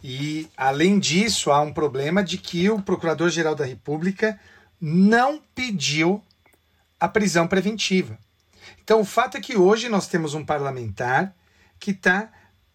[0.03, 4.39] E, além disso, há um problema de que o Procurador-Geral da República
[4.79, 6.21] não pediu
[6.99, 8.17] a prisão preventiva.
[8.83, 11.35] Então, o fato é que hoje nós temos um parlamentar
[11.79, 12.31] que está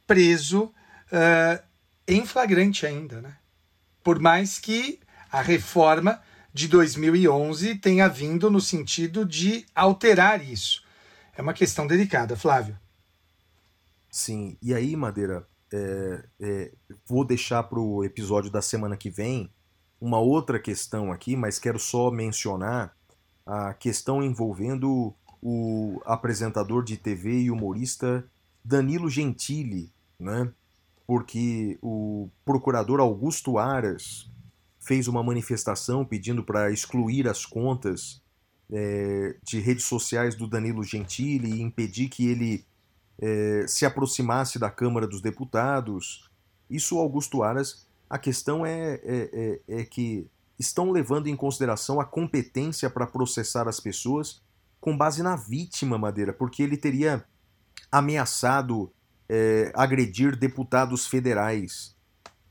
[0.07, 0.73] preso
[1.13, 1.63] ah,
[2.07, 3.37] em flagrante ainda, né?
[4.03, 6.21] Por mais que a reforma
[6.53, 10.85] de 2011 tenha vindo no sentido de alterar isso.
[11.37, 12.79] É uma questão delicada, Flávio.
[14.11, 16.73] Sim, e aí, Madeira, é, é,
[17.05, 19.53] vou deixar para o episódio da semana que vem
[20.01, 22.95] uma outra questão aqui, mas quero só mencionar
[23.47, 28.25] a questão envolvendo o apresentador de TV e humorista
[28.65, 30.51] Danilo Gentili, né?
[31.07, 34.31] Porque o procurador Augusto Aras
[34.81, 38.23] fez uma manifestação pedindo para excluir as contas
[38.71, 42.65] é, de redes sociais do Danilo Gentili e impedir que ele
[43.21, 46.29] eh, se aproximasse da Câmara dos Deputados.
[46.69, 50.27] Isso, Augusto Aras, a questão é, é, é- é que
[50.59, 54.43] estão levando em consideração a competência para processar as pessoas
[54.81, 57.25] com base na vítima, Madeira, porque ele teria
[57.91, 58.93] ameaçado
[59.29, 61.97] eh, agredir deputados federais.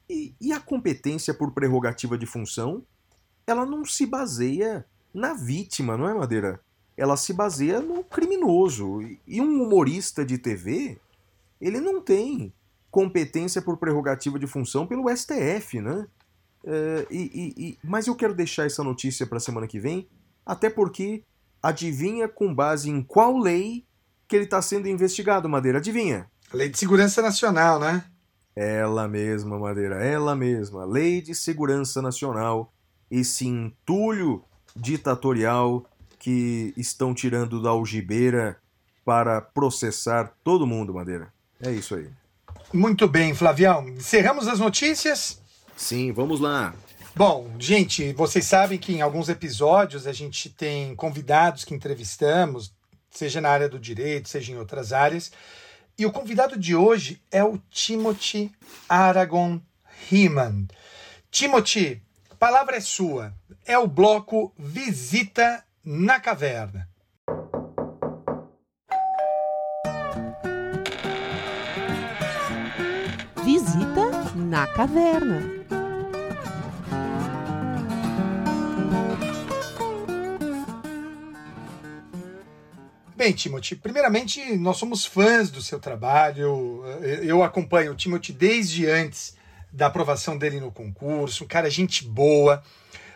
[0.10, 2.84] E, e a competência por prerrogativa de função,
[3.46, 6.60] ela não se baseia na vítima, não é, Madeira?
[6.98, 9.02] ela se baseia no criminoso.
[9.28, 10.98] E um humorista de TV,
[11.60, 12.54] ele não tem
[12.92, 16.08] competência por prerrogativa de função pelo STF, né?
[16.66, 20.08] É, e- e- e- mas eu quero deixar essa notícia para a semana que vem,
[20.46, 21.24] até porque
[21.62, 23.86] adivinha com base em qual lei
[24.28, 25.78] que ele está sendo investigado, Madeira?
[25.80, 26.28] Adivinha?
[26.54, 28.06] Lei de Segurança Nacional, né?
[28.56, 30.86] Ela mesma, Madeira, ela mesma.
[30.86, 32.72] Lei de Segurança Nacional,
[33.10, 34.44] esse entulho
[34.76, 35.86] ditatorial
[36.20, 38.58] que estão tirando da algibeira
[39.04, 41.34] para processar todo mundo, Madeira.
[41.62, 42.10] É isso aí.
[42.72, 43.88] Muito bem, Flavião.
[43.90, 45.42] Encerramos as notícias?
[45.76, 46.74] Sim, vamos lá.
[47.16, 52.74] Bom, gente, vocês sabem que em alguns episódios a gente tem convidados que entrevistamos,
[53.12, 55.32] seja na área do direito, seja em outras áreas.
[55.98, 58.52] E o convidado de hoje é o Timothy
[58.90, 59.62] Aragon
[60.12, 60.68] Heeman.
[61.30, 62.02] Timothy,
[62.32, 63.34] a palavra é sua.
[63.66, 66.90] É o bloco Visita na Caverna.
[73.44, 75.63] Visita na caverna.
[83.24, 86.84] Bem, Timothy, primeiramente, nós somos fãs do seu trabalho.
[87.22, 89.38] Eu acompanho o Timothy desde antes
[89.72, 91.46] da aprovação dele no concurso.
[91.46, 92.62] Um cara, gente boa.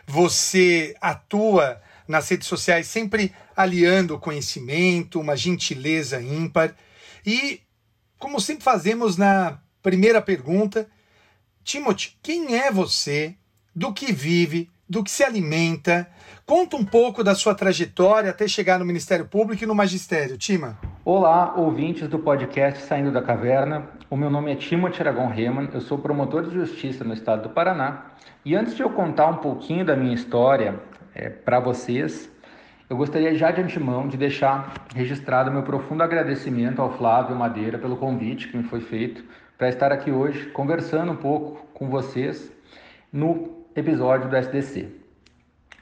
[0.06, 1.78] Você atua
[2.08, 6.74] nas redes sociais sempre aliando o conhecimento, uma gentileza ímpar.
[7.26, 7.60] E,
[8.18, 10.88] como sempre fazemos na primeira pergunta,
[11.62, 13.34] Timothy, quem é você?
[13.76, 14.70] Do que vive?
[14.90, 16.08] Do que se alimenta?
[16.46, 20.78] Conta um pouco da sua trajetória até chegar no Ministério Público e no Magistério, Tima.
[21.04, 23.90] Olá, ouvintes do podcast Saindo da Caverna.
[24.08, 27.50] O meu nome é Timothy Aragon Reman, eu sou promotor de justiça no estado do
[27.50, 28.12] Paraná.
[28.42, 30.80] E antes de eu contar um pouquinho da minha história
[31.14, 32.32] é, para vocês,
[32.88, 37.98] eu gostaria já de antemão de deixar registrado meu profundo agradecimento ao Flávio Madeira pelo
[37.98, 39.22] convite que me foi feito
[39.58, 42.50] para estar aqui hoje conversando um pouco com vocês
[43.12, 44.88] no episódio do SDC.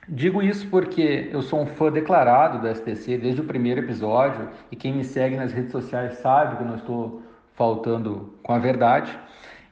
[0.09, 4.77] Digo isso porque eu sou um fã declarado do STC desde o primeiro episódio e
[4.77, 7.23] quem me segue nas redes sociais sabe que eu não estou
[7.55, 9.19] faltando com a verdade.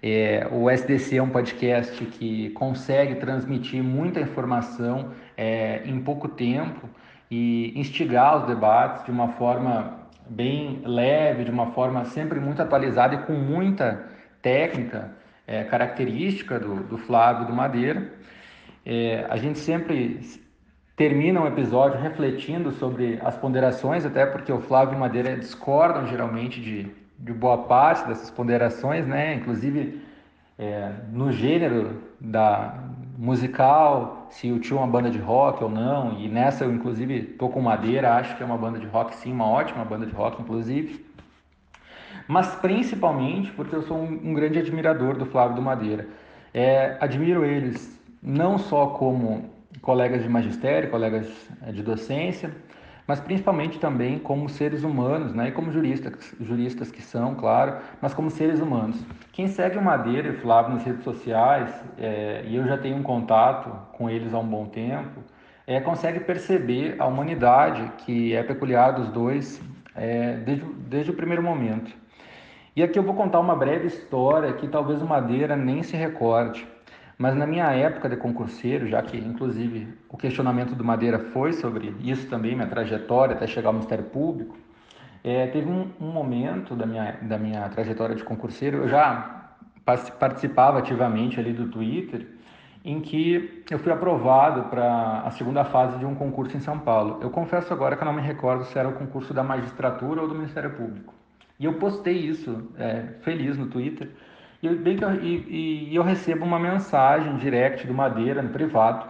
[0.02, 6.88] É, o SDC é um podcast que consegue transmitir muita informação é, em pouco tempo
[7.30, 13.14] e instigar os debates de uma forma bem leve, de uma forma sempre muito atualizada
[13.14, 14.04] e com muita
[14.42, 15.12] técnica
[15.46, 18.12] é, característica do, do Flávio do Madeira.
[18.84, 20.20] É, a gente sempre
[20.96, 26.06] termina um episódio refletindo sobre as ponderações, até porque o Flávio e o Madeira discordam
[26.06, 29.34] geralmente de, de boa parte dessas ponderações, né?
[29.34, 30.00] Inclusive
[30.58, 32.74] é, no gênero da
[33.16, 36.18] musical, se o tio é uma banda de rock ou não.
[36.18, 39.32] E nessa eu inclusive tô com Madeira, acho que é uma banda de rock, sim,
[39.32, 41.04] uma ótima banda de rock, inclusive.
[42.26, 46.06] Mas principalmente porque eu sou um, um grande admirador do Flávio do Madeira.
[46.52, 49.50] É, admiro eles não só como
[49.82, 51.28] colegas de magistério, colegas
[51.62, 52.50] eh, de docência,
[53.06, 55.48] mas principalmente também como seres humanos, né?
[55.48, 59.04] E como juristas, juristas que são, claro, mas como seres humanos.
[59.30, 62.96] Quem segue o Madeira e o Flávio nas redes sociais, é, e eu já tenho
[62.96, 65.20] um contato com eles há um bom tempo,
[65.66, 69.60] é, consegue perceber a humanidade que é peculiar dos dois
[69.94, 71.94] é, desde, desde o primeiro momento.
[72.76, 76.66] E aqui eu vou contar uma breve história que talvez o Madeira nem se recorde.
[77.16, 81.94] Mas na minha época de concurseiro, já que inclusive o questionamento do Madeira foi sobre
[82.00, 84.58] isso também, minha trajetória até chegar ao Ministério Público,
[85.22, 89.54] é, teve um, um, momento da minha, da minha trajetória de concurseiro, eu já
[90.18, 92.26] participava ativamente ali do Twitter,
[92.84, 97.20] em que eu fui aprovado para a segunda fase de um concurso em São Paulo.
[97.22, 100.28] Eu confesso agora que eu não me recordo se era o concurso da magistratura ou
[100.28, 101.14] do Ministério Público.
[101.58, 104.10] E eu postei isso é, feliz no Twitter,
[104.62, 108.48] e eu, bem que eu, e, e eu recebo uma mensagem direct do Madeira, no
[108.48, 109.06] privado,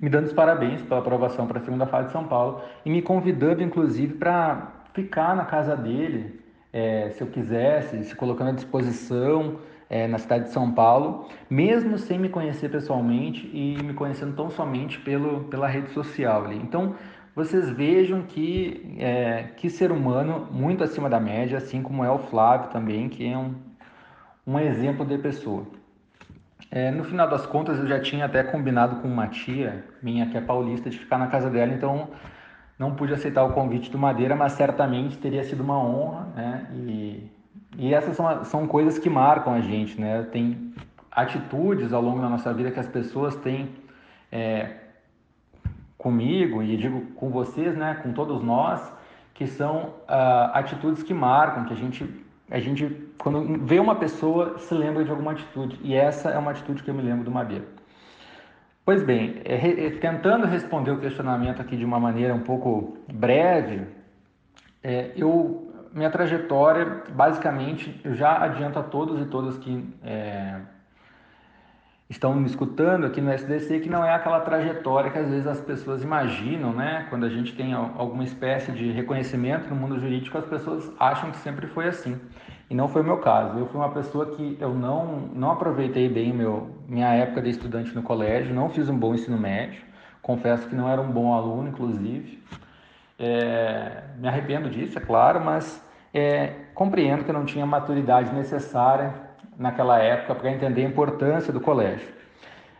[0.00, 3.00] me dando os parabéns pela aprovação para a segunda fase de São Paulo e me
[3.00, 6.40] convidando, inclusive, para ficar na casa dele,
[6.72, 11.96] é, se eu quisesse, se colocando à disposição é, na cidade de São Paulo, mesmo
[11.96, 16.56] sem me conhecer pessoalmente e me conhecendo tão somente pelo, pela rede social ali.
[16.56, 16.94] Então,
[17.36, 22.18] vocês vejam que, é, que ser humano muito acima da média, assim como é o
[22.18, 23.54] Flávio também, que é um
[24.46, 25.66] um exemplo de pessoa.
[26.70, 30.36] É, no final das contas, eu já tinha até combinado com uma tia minha, que
[30.36, 32.08] é paulista, de ficar na casa dela, então
[32.78, 36.66] não pude aceitar o convite do Madeira, mas certamente teria sido uma honra, né?
[36.72, 37.30] E,
[37.78, 40.22] e essas são, são coisas que marcam a gente, né?
[40.30, 40.72] Tem
[41.10, 43.70] atitudes ao longo da nossa vida que as pessoas têm
[44.30, 44.76] é,
[45.98, 47.98] comigo, e digo com vocês, né?
[48.02, 48.92] Com todos nós,
[49.34, 54.58] que são uh, atitudes que marcam, que a gente a gente, quando vê uma pessoa,
[54.58, 55.78] se lembra de alguma atitude.
[55.82, 57.64] E essa é uma atitude que eu me lembro do Madeira.
[58.84, 63.84] Pois bem, é, é, tentando responder o questionamento aqui de uma maneira um pouco breve,
[64.82, 70.60] é, eu, minha trajetória, basicamente, eu já adianto a todos e todas que é,
[72.08, 75.60] estão me escutando aqui no SDC que não é aquela trajetória que às vezes as
[75.60, 77.06] pessoas imaginam, né?
[77.10, 81.38] Quando a gente tem alguma espécie de reconhecimento no mundo jurídico, as pessoas acham que
[81.38, 82.18] sempre foi assim.
[82.70, 83.58] E não foi o meu caso.
[83.58, 87.94] Eu fui uma pessoa que eu não, não aproveitei bem meu, minha época de estudante
[87.94, 89.82] no colégio, não fiz um bom ensino médio.
[90.22, 92.42] Confesso que não era um bom aluno, inclusive.
[93.18, 98.32] É, me arrependo disso, é claro, mas é, compreendo que eu não tinha a maturidade
[98.32, 99.25] necessária
[99.58, 102.16] naquela época para entender a importância do colégio.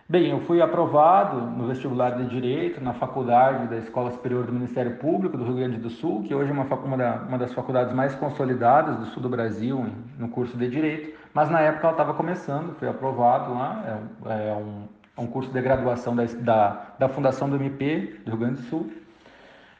[0.08, 4.98] Bem, eu fui aprovado no vestibular de Direito na faculdade da Escola Superior do Ministério
[4.98, 8.98] Público do Rio Grande do Sul, que hoje é uma, uma das faculdades mais consolidadas
[8.98, 9.84] do sul do Brasil
[10.16, 13.82] no curso de Direito, mas na época ela estava começando, fui aprovado lá,
[14.26, 14.84] é, é um,
[15.16, 18.68] é um curso de graduação da, da, da Fundação do MP do Rio Grande do
[18.68, 18.88] Sul,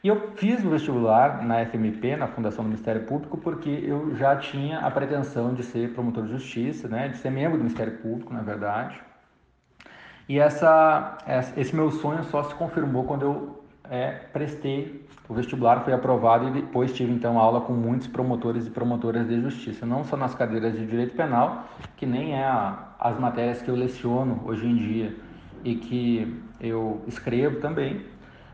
[0.07, 4.37] e eu fiz o vestibular na FMP, na Fundação do Ministério Público, porque eu já
[4.37, 8.33] tinha a pretensão de ser promotor de justiça, né, de ser membro do Ministério Público,
[8.33, 8.97] na verdade.
[10.29, 11.17] E essa,
[11.57, 16.51] esse meu sonho só se confirmou quando eu é, prestei o vestibular, foi aprovado e
[16.51, 20.71] depois tive então aula com muitos promotores e promotoras de justiça, não só nas cadeiras
[20.71, 21.67] de direito penal,
[21.97, 25.13] que nem é a, as matérias que eu leciono hoje em dia
[25.65, 28.05] e que eu escrevo também,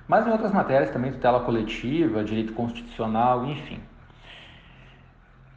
[0.07, 3.79] mas em outras matérias também, tutela coletiva, direito constitucional, enfim.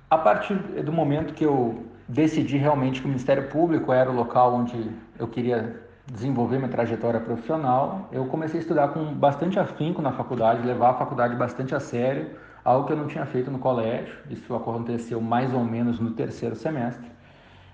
[0.09, 4.55] A partir do momento que eu decidi realmente que o Ministério Público era o local
[4.55, 10.13] onde eu queria desenvolver minha trajetória profissional, eu comecei a estudar com bastante afinco na
[10.13, 12.31] faculdade, levar a faculdade bastante a sério,
[12.65, 14.17] algo que eu não tinha feito no colégio.
[14.31, 17.11] Isso aconteceu mais ou menos no terceiro semestre.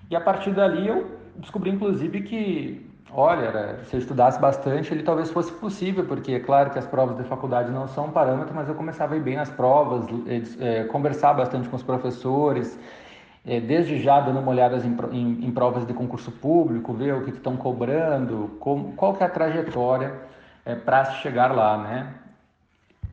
[0.09, 5.29] E a partir dali eu descobri, inclusive, que, olha, se eu estudasse bastante, ele talvez
[5.29, 8.67] fosse possível, porque é claro que as provas de faculdade não são um parâmetro, mas
[8.67, 10.05] eu começava a ir bem nas provas,
[10.59, 12.77] é, conversar bastante com os professores,
[13.45, 17.23] é, desde já dando uma olhada em, em, em, provas de concurso público, ver o
[17.23, 20.13] que estão cobrando, qual que é a trajetória
[20.65, 22.13] é, para chegar lá, né?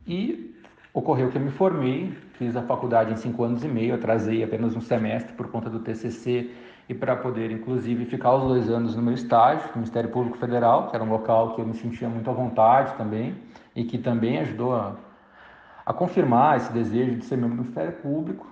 [0.07, 0.55] E
[0.93, 4.75] ocorreu que eu me formei, fiz a faculdade em cinco anos e meio, atrasei apenas
[4.75, 6.49] um semestre por conta do TCC
[6.91, 10.89] e para poder, inclusive, ficar os dois anos no meu estágio, no Ministério Público Federal,
[10.89, 13.33] que era um local que eu me sentia muito à vontade também
[13.73, 14.95] e que também ajudou a,
[15.85, 18.45] a confirmar esse desejo de ser membro do Ministério Público.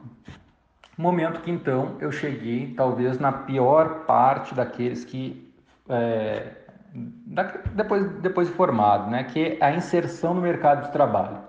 [0.97, 5.53] Momento que então eu cheguei, talvez na pior parte daqueles que
[5.89, 6.53] é,
[6.93, 7.43] da,
[7.75, 11.39] depois depois de formado, né, que é a inserção no mercado de trabalho.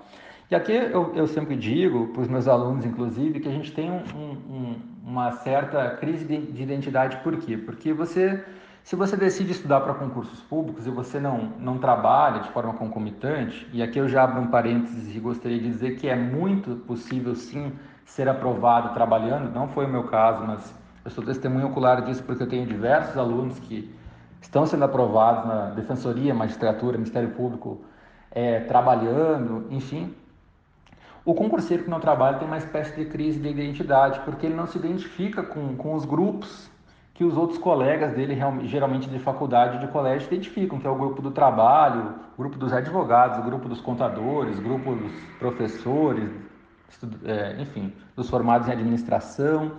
[0.51, 3.91] E aqui eu, eu sempre digo para os meus alunos, inclusive, que a gente tem
[3.91, 7.19] um, um, uma certa crise de, de identidade.
[7.19, 7.57] Por quê?
[7.57, 8.45] Porque você
[8.83, 13.69] se você decide estudar para concursos públicos e você não, não trabalha de forma concomitante,
[13.73, 17.35] e aqui eu já abro um parênteses e gostaria de dizer que é muito possível
[17.35, 17.73] sim
[18.05, 20.75] ser aprovado trabalhando, não foi o meu caso, mas
[21.05, 23.95] eu sou testemunho ocular disso porque eu tenho diversos alunos que
[24.41, 27.83] estão sendo aprovados na Defensoria, Magistratura, Ministério Público,
[28.31, 30.15] é, trabalhando, enfim.
[31.31, 34.67] O concurseiro que não trabalha tem uma espécie de crise de identidade, porque ele não
[34.67, 36.69] se identifica com, com os grupos
[37.15, 41.23] que os outros colegas dele, geralmente de faculdade de colégio, identificam, que é o grupo
[41.23, 46.29] do trabalho, o grupo dos advogados, o grupo dos contadores, o grupo dos professores,
[47.25, 49.75] é, enfim, dos formados em administração.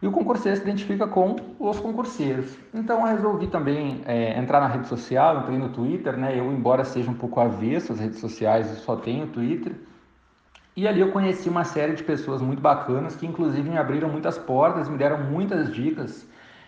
[0.00, 2.56] E o concurseiro se identifica com os concurseiros.
[2.72, 6.38] Então eu resolvi também é, entrar na rede social, entrei no Twitter, né?
[6.38, 9.74] Eu, embora seja um pouco avesso às redes sociais, eu só tenho Twitter.
[10.76, 14.38] E ali eu conheci uma série de pessoas muito bacanas que inclusive me abriram muitas
[14.38, 16.26] portas, me deram muitas dicas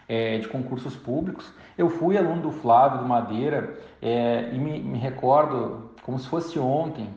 [0.09, 1.53] é, de concursos públicos.
[1.79, 6.59] Eu fui aluno do Flávio do Madeira é, e me, me recordo como se fosse
[6.59, 7.09] ontem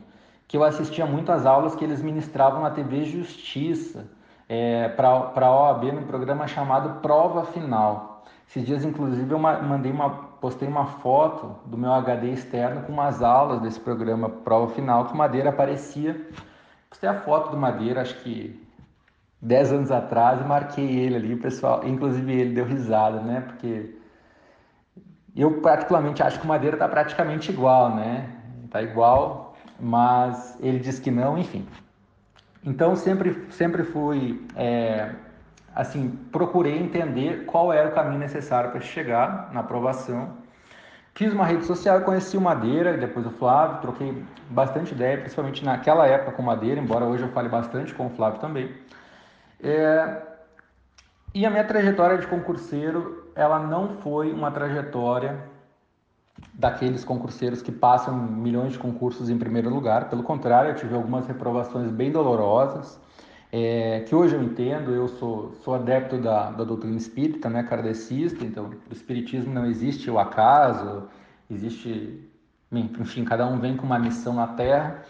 [0.48, 4.06] que eu assistia muito às aulas que eles ministravam na TV Justiça
[4.48, 8.24] é, para a OAB num programa chamado Prova Final.
[8.48, 10.08] Esses dias, inclusive, eu mandei uma,
[10.40, 15.16] postei uma foto do meu HD externo com umas aulas desse programa Prova Final que
[15.16, 16.28] Madeira aparecia.
[16.96, 18.58] Postei a foto do Madeira, acho que
[19.42, 23.42] 10 anos atrás, e marquei ele ali, o pessoal, inclusive ele deu risada, né?
[23.42, 23.94] Porque
[25.36, 28.30] eu particularmente acho que o Madeira está praticamente igual, né?
[28.64, 29.46] Está igual
[29.78, 31.66] mas ele disse que não, enfim.
[32.64, 35.14] Então sempre, sempre fui, é,
[35.74, 40.30] assim, procurei entender qual era o caminho necessário para chegar na aprovação.
[41.16, 46.06] Fiz uma rede social, conheci o Madeira, depois o Flávio, troquei bastante ideia, principalmente naquela
[46.06, 48.70] época com o Madeira, embora hoje eu fale bastante com o Flávio também.
[49.62, 50.20] É,
[51.34, 55.42] e a minha trajetória de concurseiro, ela não foi uma trajetória
[56.52, 60.10] daqueles concurseiros que passam milhões de concursos em primeiro lugar.
[60.10, 63.00] Pelo contrário, eu tive algumas reprovações bem dolorosas,
[63.52, 64.92] é, que hoje eu entendo.
[64.92, 70.10] Eu sou, sou adepto da, da doutrina espírita, né, kardecista, então o espiritismo não existe
[70.10, 71.04] o acaso,
[71.50, 72.28] existe,
[72.72, 75.02] enfim, cada um vem com uma missão na Terra,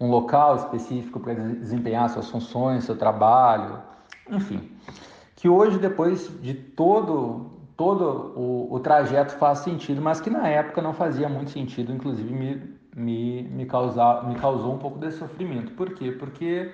[0.00, 3.80] um local específico para desempenhar suas funções, seu trabalho,
[4.30, 4.70] enfim.
[5.36, 7.50] Que hoje, depois de todo
[7.80, 12.30] todo o, o, trajeto faz sentido, mas que na época não fazia muito sentido, inclusive
[12.30, 12.62] me,
[12.94, 15.72] me, me, causar, me causou um pouco de sofrimento.
[15.72, 16.12] Por quê?
[16.12, 16.70] Porque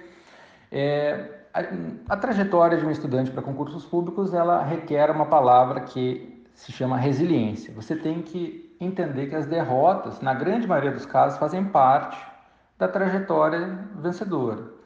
[0.78, 6.44] é, a, a, trajetória de um estudante para concursos públicos ela requer uma palavra que
[6.52, 7.72] se chama resiliência.
[7.74, 12.18] Você tem que entender que as derrotas, na grande maioria dos casos, fazem parte
[12.78, 14.76] da trajetória vencedora.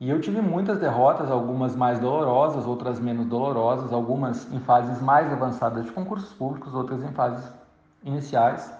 [0.00, 5.30] E eu tive muitas derrotas, algumas mais dolorosas, outras menos dolorosas, algumas em fases mais
[5.30, 7.50] avançadas de concursos públicos, outras em fases
[8.02, 8.72] iniciais.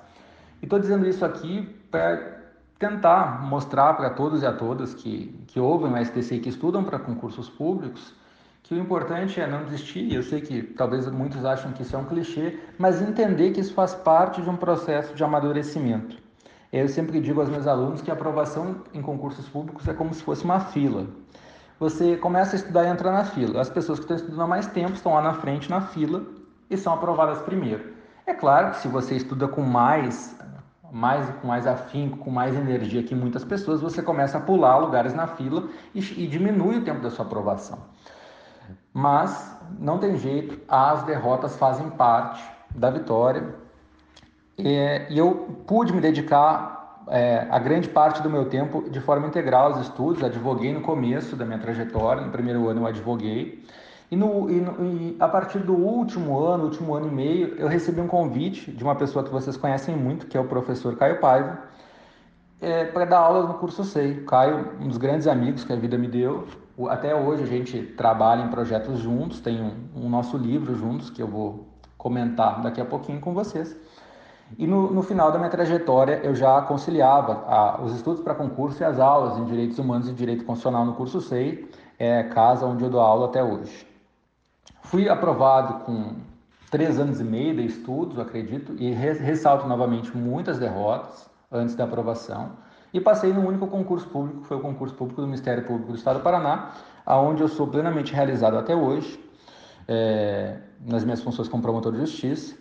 [0.62, 2.35] E estou dizendo isso aqui para
[2.78, 6.84] tentar mostrar para todos e a todas que, que ouvem o STC e que estudam
[6.84, 8.14] para concursos públicos
[8.62, 10.12] que o importante é não desistir.
[10.12, 13.72] Eu sei que talvez muitos acham que isso é um clichê, mas entender que isso
[13.72, 16.16] faz parte de um processo de amadurecimento.
[16.72, 20.22] Eu sempre digo aos meus alunos que a aprovação em concursos públicos é como se
[20.22, 21.06] fosse uma fila.
[21.78, 23.60] Você começa a estudar e entra na fila.
[23.60, 26.24] As pessoas que estão estudando há mais tempo estão lá na frente na fila
[26.68, 27.94] e são aprovadas primeiro.
[28.26, 30.35] É claro que se você estuda com mais,
[30.96, 35.12] mais com mais afinco, com mais energia que muitas pessoas, você começa a pular lugares
[35.12, 37.78] na fila e, e diminui o tempo da sua aprovação.
[38.94, 42.42] Mas não tem jeito, as derrotas fazem parte
[42.74, 43.54] da vitória.
[44.56, 49.66] E, eu pude me dedicar é, a grande parte do meu tempo de forma integral
[49.66, 50.24] aos estudos.
[50.24, 53.62] Advoguei no começo da minha trajetória, no primeiro ano eu advoguei.
[54.10, 57.66] E, no, e, no, e, a partir do último ano, último ano e meio, eu
[57.66, 61.18] recebi um convite de uma pessoa que vocês conhecem muito, que é o professor Caio
[61.18, 61.58] Paiva,
[62.60, 64.22] é, para dar aula no curso SEI.
[64.24, 66.46] Caio, um dos grandes amigos que a vida me deu.
[66.88, 71.20] Até hoje a gente trabalha em projetos juntos, tem um, um nosso livro juntos que
[71.20, 71.66] eu vou
[71.98, 73.76] comentar daqui a pouquinho com vocês.
[74.56, 78.80] E no, no final da minha trajetória eu já conciliava a, os estudos para concurso
[78.80, 81.68] e as aulas em Direitos Humanos e Direito Constitucional no curso SEI,
[81.98, 83.95] é, casa onde eu dou aula até hoje.
[84.90, 86.14] Fui aprovado com
[86.70, 92.52] três anos e meio de estudos, acredito, e ressalto novamente muitas derrotas antes da aprovação.
[92.94, 95.98] E passei no único concurso público, que foi o concurso público do Ministério Público do
[95.98, 96.70] Estado do Paraná,
[97.04, 99.18] aonde eu sou plenamente realizado até hoje,
[99.88, 102.56] é, nas minhas funções como promotor de justiça.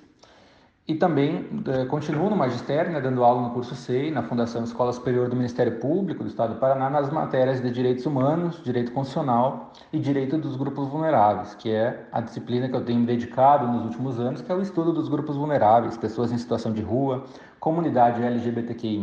[0.87, 4.93] E também eh, continuo no magistério, né, dando aula no curso SEI, na Fundação Escola
[4.93, 9.71] Superior do Ministério Público do Estado do Paraná, nas matérias de Direitos Humanos, Direito Constitucional
[9.91, 13.83] e Direito dos Grupos Vulneráveis, que é a disciplina que eu tenho me dedicado nos
[13.83, 17.23] últimos anos, que é o estudo dos grupos vulneráveis, pessoas em situação de rua,
[17.59, 19.01] comunidade LGBTQI+,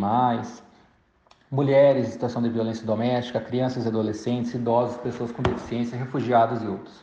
[1.50, 6.66] mulheres em situação de violência doméstica, crianças e adolescentes, idosos, pessoas com deficiência, refugiados e
[6.68, 7.02] outros.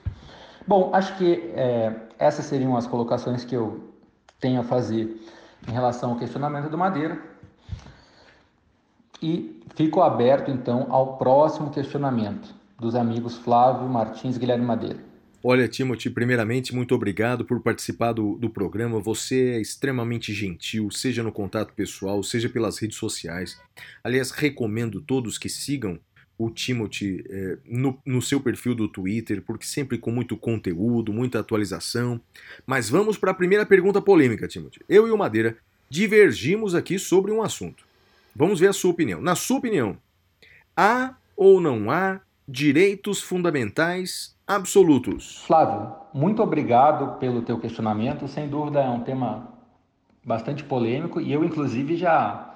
[0.66, 3.90] Bom, acho que é, essas seriam as colocações que eu
[4.40, 5.22] tenho a fazer
[5.68, 7.22] em relação ao questionamento do Madeira.
[9.22, 15.10] E fico aberto então ao próximo questionamento dos amigos Flávio Martins e Guilherme Madeira.
[15.42, 19.00] Olha, Timothy, primeiramente, muito obrigado por participar do, do programa.
[19.00, 23.58] Você é extremamente gentil, seja no contato pessoal, seja pelas redes sociais.
[24.04, 25.98] Aliás, recomendo todos que sigam
[26.40, 31.42] o Timothy é, no, no, seu perfil do Twitter, porque sempre com muito conteúdo, muita
[31.42, 32.20] atualização.
[32.66, 34.80] Mas vamos para a primeira pergunta polêmica, Timothy.
[34.88, 35.58] Eu e o Madeira
[35.90, 37.84] divergimos aqui sobre um assunto.
[38.34, 39.20] Vamos ver a sua opinião.
[39.20, 39.98] Na sua opinião,
[40.78, 45.44] há ou não há direitos fundamentais absolutos?
[45.46, 48.30] Flávio, muito obrigado pelo teu questionamento.
[48.30, 49.54] Sem dúvida é um tema
[50.24, 52.49] bastante polêmico e eu inclusive já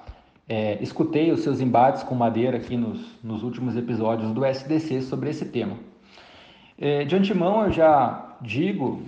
[0.48, 5.30] é, escutei os seus embates com Madeira aqui nos, nos últimos episódios do SDC sobre
[5.30, 5.76] esse tema.
[6.78, 9.02] É, de antemão, eu já digo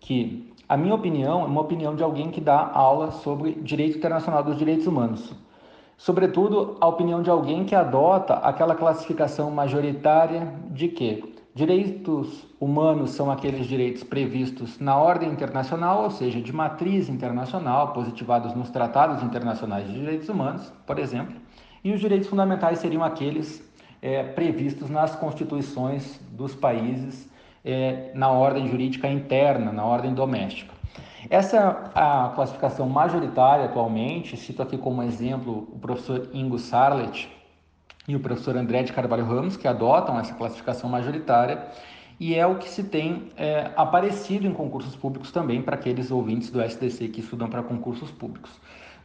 [0.00, 4.42] que a minha opinião é uma opinião de alguém que dá aula sobre direito internacional
[4.42, 5.32] dos direitos humanos.
[5.96, 13.28] Sobretudo, a opinião de alguém que adota aquela classificação majoritária de que Direitos humanos são
[13.28, 19.88] aqueles direitos previstos na ordem internacional, ou seja, de matriz internacional, positivados nos tratados internacionais
[19.88, 21.34] de direitos humanos, por exemplo,
[21.82, 23.68] e os direitos fundamentais seriam aqueles
[24.00, 27.28] é, previstos nas constituições dos países
[27.64, 30.72] é, na ordem jurídica interna, na ordem doméstica.
[31.28, 37.28] Essa a classificação majoritária atualmente, cito aqui como exemplo o professor Ingo Sarlet,
[38.08, 41.66] e o professor André de Carvalho Ramos, que adotam essa classificação majoritária,
[42.18, 46.50] e é o que se tem é, aparecido em concursos públicos também para aqueles ouvintes
[46.50, 48.50] do SDC que estudam para concursos públicos.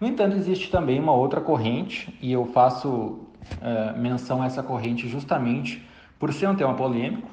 [0.01, 3.22] No entanto, existe também uma outra corrente, e eu faço
[3.61, 5.85] é, menção a essa corrente justamente
[6.19, 7.30] por ser um tema polêmico,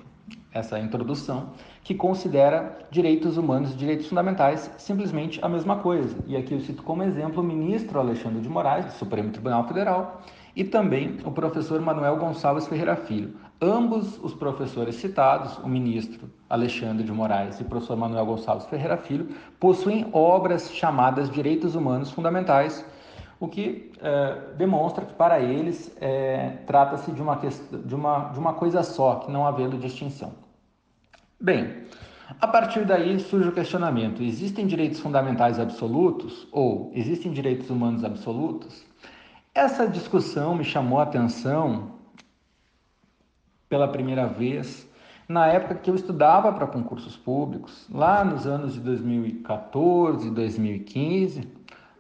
[0.53, 1.51] essa introdução,
[1.83, 6.17] que considera direitos humanos e direitos fundamentais simplesmente a mesma coisa.
[6.27, 10.23] E aqui eu cito como exemplo o ministro Alexandre de Moraes, do Supremo Tribunal Federal,
[10.55, 13.35] e também o professor Manuel Gonçalves Ferreira Filho.
[13.61, 18.97] Ambos os professores citados, o ministro Alexandre de Moraes e o professor Manuel Gonçalves Ferreira
[18.97, 22.85] Filho, possuem obras chamadas Direitos Humanos Fundamentais,
[23.41, 28.53] o que é, demonstra que para eles é, trata-se de uma, de, uma, de uma
[28.55, 30.33] coisa só, que não havendo distinção.
[31.41, 31.83] Bem,
[32.41, 38.85] a partir daí surge o questionamento: existem direitos fundamentais absolutos ou existem direitos humanos absolutos?
[39.55, 41.93] Essa discussão me chamou a atenção
[43.69, 44.89] pela primeira vez
[45.29, 51.49] na época que eu estudava para concursos públicos, lá nos anos de 2014, 2015,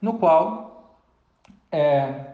[0.01, 0.99] no qual
[1.71, 2.27] é,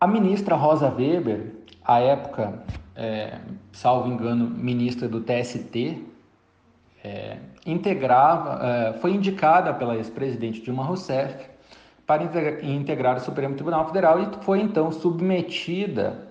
[0.00, 1.54] a ministra Rosa Weber,
[1.84, 2.62] à época,
[2.96, 3.38] é,
[3.72, 6.02] salvo engano, ministra do TST,
[7.02, 11.53] é, integrava, é, foi indicada pela ex-presidente Dilma Rousseff
[12.06, 12.22] para
[12.62, 16.28] integrar o Supremo Tribunal Federal e foi então submetida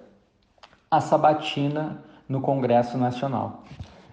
[0.90, 3.64] à sabatina no Congresso Nacional.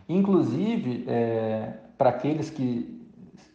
[0.08, 2.98] Inclusive, é, para aqueles que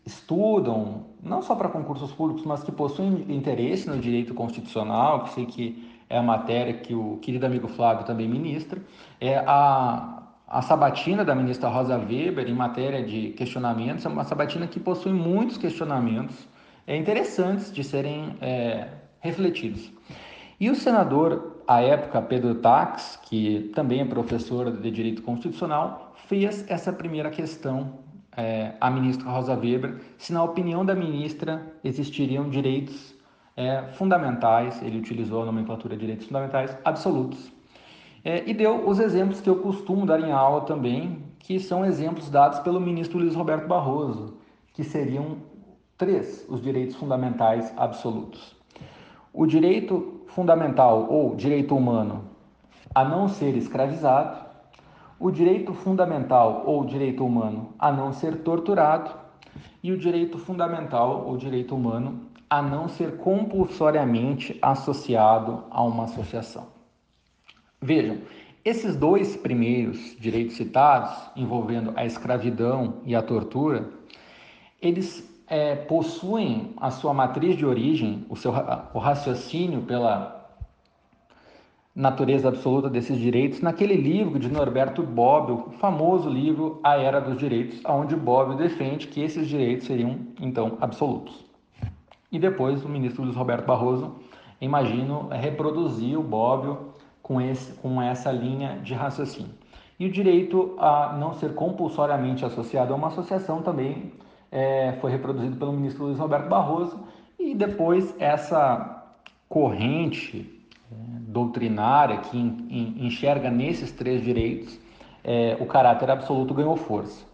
[0.06, 5.46] estudam, não só para concursos públicos, mas que possuem interesse no direito constitucional, que sei
[5.46, 8.80] que é a matéria que o querido amigo Flávio também ministra,
[9.20, 14.68] é a, a sabatina da ministra Rosa Weber em matéria de questionamentos, é uma sabatina
[14.68, 16.48] que possui muitos questionamentos
[16.88, 18.88] é, interessantes de serem é,
[19.20, 19.92] refletidos.
[20.60, 26.66] E o senador, à época, Pedro Tax, que também é professor de Direito Constitucional, fez
[26.70, 28.06] essa primeira questão
[28.38, 33.16] é, à ministra Rosa Weber, se na opinião da ministra existiriam direitos
[33.56, 37.52] é, fundamentais, ele utilizou a nomenclatura de direitos fundamentais absolutos.
[38.24, 42.30] É, e deu os exemplos que eu costumo dar em aula também, que são exemplos
[42.30, 44.38] dados pelo ministro Luiz Roberto Barroso,
[44.74, 45.38] que seriam
[45.98, 48.56] três os direitos fundamentais absolutos.
[49.34, 52.26] O direito fundamental ou direito humano
[52.94, 54.46] a não ser escravizado,
[55.20, 59.12] o direito fundamental ou direito humano a não ser torturado
[59.82, 66.68] e o direito fundamental ou direito humano a não ser compulsoriamente associado a uma associação.
[67.82, 68.20] Vejam,
[68.64, 73.90] esses dois primeiros direitos citados, envolvendo a escravidão e a tortura,
[74.82, 78.52] eles é, possuem a sua matriz de origem, o seu
[78.94, 80.36] o raciocínio pela
[81.96, 87.38] natureza absoluta desses direitos naquele livro de Norberto Bobbio, o famoso livro A Era dos
[87.38, 91.46] Direitos, onde Bobbio defende que esses direitos seriam então absolutos.
[92.30, 94.16] E depois o ministro Luiz Roberto Barroso,
[94.60, 96.90] imagino, reproduziu Bobbio
[97.22, 99.54] com, esse, com essa linha de raciocínio.
[99.98, 104.12] E o direito a não ser compulsoriamente associado a uma associação também
[104.56, 106.98] é, foi reproduzido pelo ministro Luiz Roberto Barroso
[107.38, 109.04] e depois essa
[109.50, 110.50] corrente
[111.28, 112.38] doutrinária que
[112.98, 114.80] enxerga nesses três direitos
[115.22, 117.26] é, o caráter absoluto ganhou força.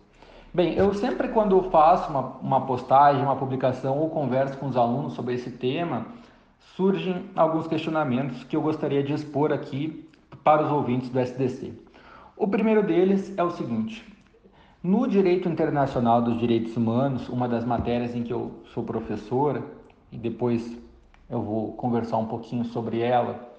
[0.52, 5.14] Bem, eu sempre quando faço uma, uma postagem, uma publicação ou converso com os alunos
[5.14, 6.08] sobre esse tema,
[6.76, 10.10] surgem alguns questionamentos que eu gostaria de expor aqui
[10.44, 11.72] para os ouvintes do SDC.
[12.36, 14.04] O primeiro deles é o seguinte:
[14.84, 19.64] no direito internacional dos direitos humanos, uma das matérias em que eu sou professora,
[20.12, 20.76] e depois
[21.30, 23.52] eu vou conversar um pouquinho sobre ela,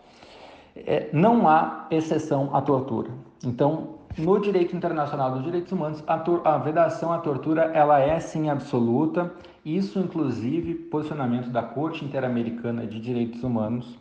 [0.74, 3.10] é, não há exceção à tortura.
[3.44, 8.50] Então, no direito internacional dos direitos humanos, a, a, vedação à tortura ela é sim
[8.50, 9.32] absoluta.
[9.64, 13.98] Isso, inclusive, posicionamento da Corte Interamericana de Direitos Humanos,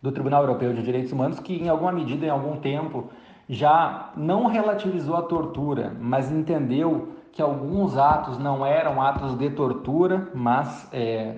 [0.00, 3.10] do Tribunal Europeu de Direitos Humanos, que em alguma medida, em algum tempo,
[3.48, 10.28] já não relativizou a tortura, mas entendeu que alguns atos não eram atos de tortura,
[10.34, 11.36] mas é,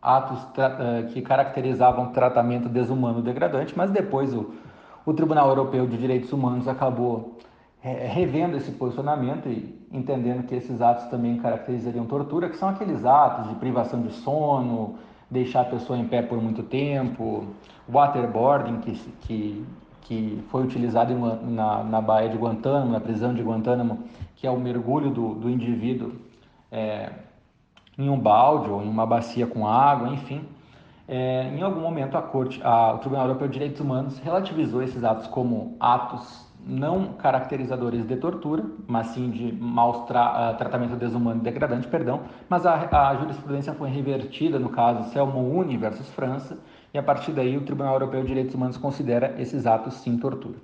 [0.00, 4.52] atos eh, que caracterizavam tratamento desumano degradante, mas depois o,
[5.04, 7.38] o Tribunal Europeu de Direitos Humanos acabou
[7.82, 13.04] é, revendo esse posicionamento e entendendo que esses atos também caracterizariam tortura, que são aqueles
[13.04, 14.96] atos de privação de sono,
[15.30, 17.44] deixar a pessoa em pé por muito tempo,
[17.88, 19.66] waterboarding, que, que,
[20.08, 24.04] que foi utilizado em, na, na Baía de Guantánamo, na prisão de Guantánamo,
[24.36, 26.12] que é o mergulho do, do indivíduo
[26.72, 27.10] é,
[27.98, 30.40] em um balde ou em uma bacia com água, enfim.
[31.06, 35.04] É, em algum momento a Corte, a, o Tribunal Europeu de Direitos Humanos relativizou esses
[35.04, 41.40] atos como atos não caracterizadores de tortura, mas sim de maus tra uh, tratamento desumano
[41.40, 46.58] e degradante, perdão, mas a, a, jurisprudência foi revertida no caso Selmo Uni versus França,
[46.92, 50.56] e a partir daí o Tribunal Europeu de Direitos Humanos considera esses atos sim tortura.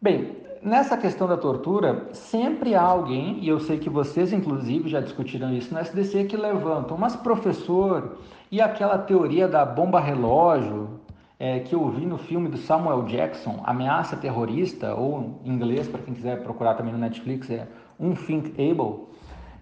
[0.00, 5.00] Bem, nessa questão da tortura, sempre há alguém, e eu sei que vocês, inclusive, já
[5.00, 8.18] discutiram isso no SDC, que levantam, mas professor,
[8.50, 11.00] e aquela teoria da bomba relógio
[11.38, 16.00] é, que eu vi no filme do Samuel Jackson, Ameaça Terrorista, ou em inglês, para
[16.00, 17.66] quem quiser procurar também no Netflix, é
[17.98, 19.06] Unthinkable,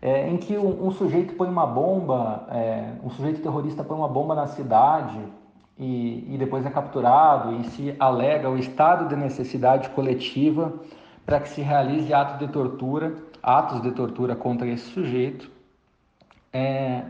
[0.00, 4.08] é, em que um, um, sujeito põe uma bomba, é, um sujeito terrorista põe uma
[4.08, 5.18] bomba na cidade
[5.78, 10.72] e, e depois é capturado e se alega o estado de necessidade coletiva
[11.24, 15.50] para que se realize ato de tortura, atos de tortura contra esse sujeito,
[16.52, 17.02] é,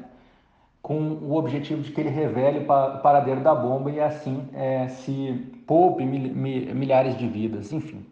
[0.82, 5.44] com o objetivo de que ele revele o paradeiro da bomba e assim é, se
[5.66, 6.32] poupe mil,
[6.74, 8.06] milhares de vidas, enfim.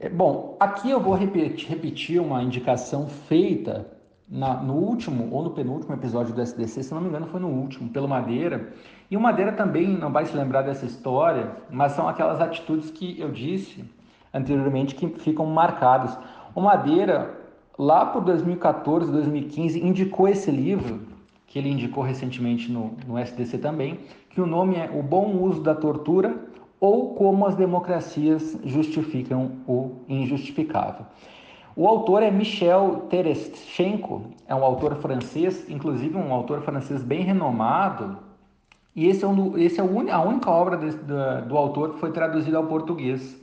[0.00, 3.86] É, bom, aqui eu vou repetir, repetir uma indicação feita
[4.28, 7.48] na, no último ou no penúltimo episódio do SDC, se não me engano foi no
[7.48, 8.72] último, pelo Madeira,
[9.14, 13.16] e o Madeira também não vai se lembrar dessa história, mas são aquelas atitudes que
[13.20, 13.84] eu disse
[14.32, 16.18] anteriormente que ficam marcadas.
[16.52, 17.32] O Madeira,
[17.78, 21.02] lá por 2014, 2015, indicou esse livro,
[21.46, 24.00] que ele indicou recentemente no, no SDC também,
[24.30, 26.34] que o nome é O Bom Uso da Tortura
[26.80, 31.06] ou Como as Democracias Justificam o Injustificável.
[31.76, 38.23] O autor é Michel Terestchenko, é um autor francês, inclusive um autor francês bem renomado,
[38.94, 42.56] e esse é, um, esse é a única obra do, do autor que foi traduzida
[42.56, 43.40] ao português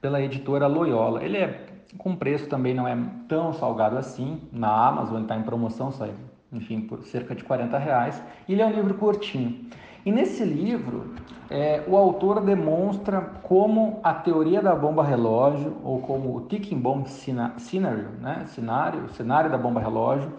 [0.00, 1.22] pela editora Loyola.
[1.22, 1.66] Ele é
[1.96, 2.96] com preço também não é
[3.28, 6.12] tão salgado assim, na Amazon está em promoção, sai,
[6.52, 9.66] enfim, por cerca de 40 reais, e ele é um livro curtinho.
[10.04, 11.14] E nesse livro,
[11.50, 17.06] é, o autor demonstra como a teoria da bomba relógio, ou como o ticking bomb
[17.08, 18.44] scenario, né?
[18.46, 20.32] cenário, cenário da bomba relógio,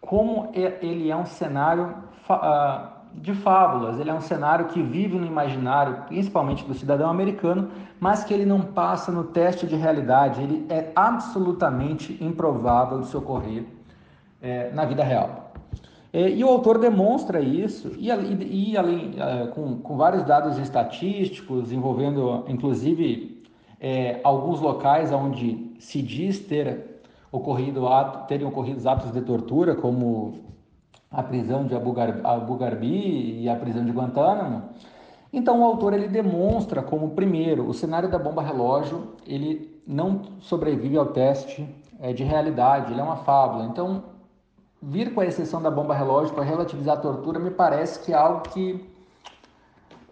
[0.00, 1.94] como é, ele é um cenário
[2.28, 7.70] uh, de fábulas, ele é um cenário que vive no imaginário, principalmente do cidadão americano,
[8.00, 13.16] mas que ele não passa no teste de realidade, ele é absolutamente improvável de se
[13.16, 13.64] ocorrer
[14.40, 15.52] é, na vida real.
[16.12, 20.58] É, e o autor demonstra isso, e, e, e além, é, com, com, vários dados
[20.58, 23.42] estatísticos, envolvendo inclusive
[23.80, 30.51] é, alguns locais onde se diz ter ocorrido ato, terem ocorrido atos de tortura, como
[31.12, 34.62] a prisão de Abu, Gar, Abu Garbi e a prisão de Guantánamo.
[35.32, 40.96] Então o autor ele demonstra como primeiro o cenário da bomba relógio ele não sobrevive
[40.96, 41.68] ao teste
[42.00, 43.64] é, de realidade, ele é uma fábula.
[43.64, 44.04] Então
[44.80, 48.16] vir com a exceção da bomba relógio para relativizar a tortura me parece que é
[48.16, 48.90] algo que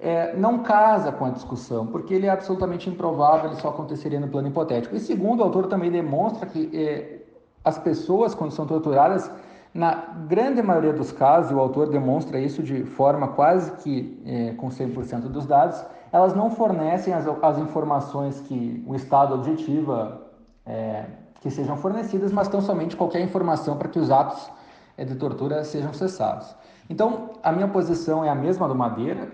[0.01, 4.29] é, não casa com a discussão, porque ele é absolutamente improvável, ele só aconteceria no
[4.29, 4.97] plano hipotético.
[4.97, 7.21] E segundo, o autor também demonstra que é,
[7.63, 9.31] as pessoas, quando são torturadas,
[9.73, 9.95] na
[10.27, 14.69] grande maioria dos casos, e o autor demonstra isso de forma quase que é, com
[14.69, 15.83] 100% dos dados,
[16.13, 20.27] elas não fornecem as, as informações que o Estado objetiva
[20.67, 21.05] é,
[21.41, 24.51] que sejam fornecidas, mas tão somente qualquer informação para que os atos
[24.97, 26.55] é, de tortura sejam cessados.
[26.89, 29.31] Então, a minha posição é a mesma do Madeira,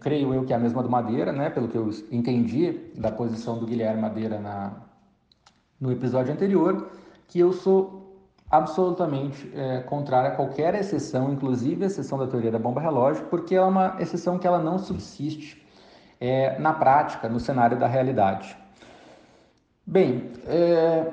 [0.00, 3.58] creio eu que é a mesma do Madeira, né, pelo que eu entendi da posição
[3.58, 4.72] do Guilherme Madeira na,
[5.80, 6.90] no episódio anterior,
[7.26, 8.07] que eu sou
[8.50, 13.54] absolutamente é, contrário a qualquer exceção, inclusive a exceção da teoria da bomba relógio, porque
[13.54, 15.66] ela é uma exceção que ela não subsiste
[16.20, 18.56] é, na prática, no cenário da realidade.
[19.86, 21.06] Bem, é,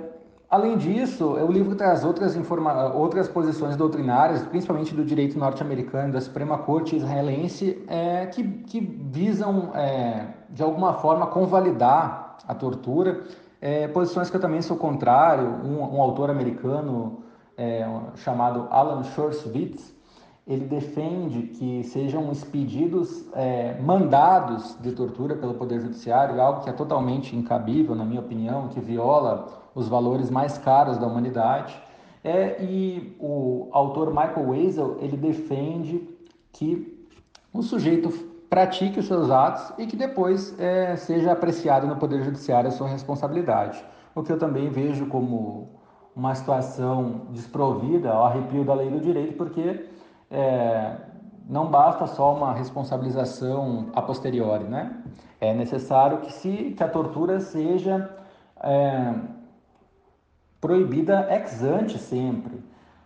[0.55, 6.21] Além disso, o livro traz outras, informa outras posições doutrinárias, principalmente do direito norte-americano, da
[6.21, 13.23] Suprema Corte israelense, é, que, que, visam, é, de alguma forma, convalidar a tortura.
[13.59, 15.45] É, posições que eu também sou contrário.
[15.45, 17.24] Um, um autor americano
[17.57, 19.93] é, chamado Alan Shorswitz,
[20.47, 26.73] ele defende que sejam expedidos é, mandados de tortura pelo Poder Judiciário, algo que é
[26.73, 31.75] totalmente incabível, na minha opinião, que viola os valores mais caros da humanidade.
[32.23, 36.07] É, e o autor Michael Weisel, ele defende
[36.51, 37.07] que
[37.51, 38.09] o sujeito
[38.49, 42.87] pratique os seus atos e que depois é, seja apreciado no Poder Judiciário a sua
[42.87, 43.83] responsabilidade.
[44.13, 45.74] O que eu também vejo como
[46.15, 49.85] uma situação desprovida ao arrepio da lei do direito, porque
[50.31, 50.95] é,
[51.47, 55.03] não basta só uma responsabilização a posteriori, né?
[55.41, 58.09] É necessário que, se, que a tortura seja
[58.61, 59.13] é,
[60.61, 62.63] proibida ex ante sempre.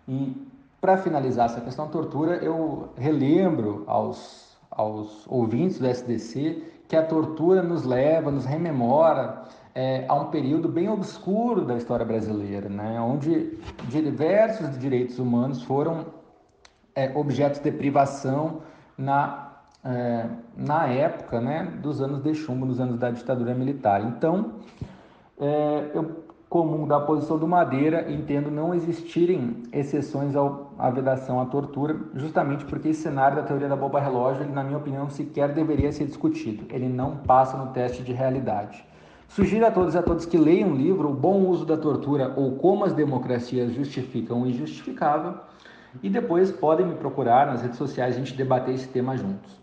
[0.08, 0.48] E
[0.80, 7.06] para finalizar essa questão da tortura, eu relembro aos, aos ouvintes do SDC que a
[7.06, 9.44] tortura nos leva, nos rememora
[9.80, 13.00] é, a um período bem obscuro da história brasileira, né?
[13.00, 13.58] onde
[13.88, 16.08] diversos direitos humanos foram
[16.94, 18.58] é, objetos de privação
[18.98, 19.54] na,
[19.86, 20.26] é,
[20.58, 24.02] na época né, dos anos de chumbo, nos anos da ditadura militar.
[24.02, 24.56] Então,
[25.40, 31.46] é, eu comum da posição do Madeira, entendo não existirem exceções ao, à vedação à
[31.46, 35.54] tortura, justamente porque esse cenário da teoria da bomba relógio, ele, na minha opinião, sequer
[35.54, 36.66] deveria ser discutido.
[36.70, 38.89] Ele não passa no teste de realidade.
[39.30, 42.34] Sugiro a todos e a todos que leiam o livro O Bom Uso da Tortura
[42.36, 45.36] ou Como as Democracias Justificam o Injustificável
[46.02, 49.56] e depois podem me procurar nas redes sociais a gente debater esse tema juntos.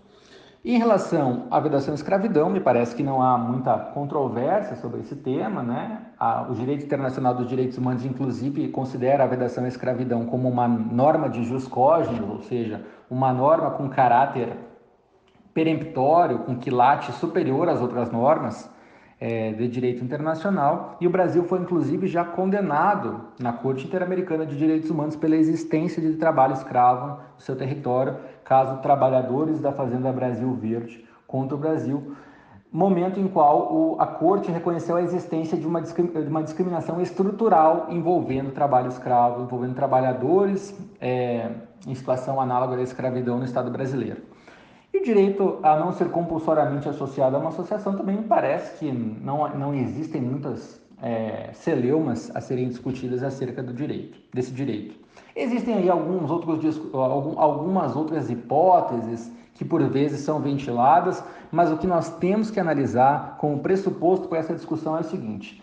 [0.65, 5.17] Em relação à vedação à escravidão, me parece que não há muita controvérsia sobre esse
[5.17, 6.01] tema, né?
[6.49, 11.29] o direito internacional dos direitos humanos, inclusive, considera a vedação à escravidão como uma norma
[11.29, 14.57] de jus cogito, ou seja, uma norma com caráter
[15.53, 18.76] peremptório, com quilate superior às outras normas
[19.21, 20.97] é, de direito internacional.
[21.01, 26.03] E o Brasil foi, inclusive, já condenado na Corte Interamericana de Direitos Humanos pela existência
[26.03, 32.15] de trabalho escravo no seu território caso trabalhadores da Fazenda Brasil Verde contra o Brasil,
[32.71, 37.87] momento em qual o, a Corte reconheceu a existência de uma, de uma discriminação estrutural
[37.91, 41.51] envolvendo trabalho escravo, envolvendo trabalhadores é,
[41.87, 44.23] em situação análoga à escravidão no Estado brasileiro.
[44.97, 48.91] E o direito a não ser compulsoriamente associado a uma associação também me parece que
[48.91, 54.95] não, não existem muitas é, celeumas a serem discutidas acerca do direito, desse direito.
[55.37, 61.87] Existem aí alguns outros, algumas outras hipóteses que por vezes são ventiladas, mas o que
[61.87, 65.63] nós temos que analisar como pressuposto para essa discussão é o seguinte: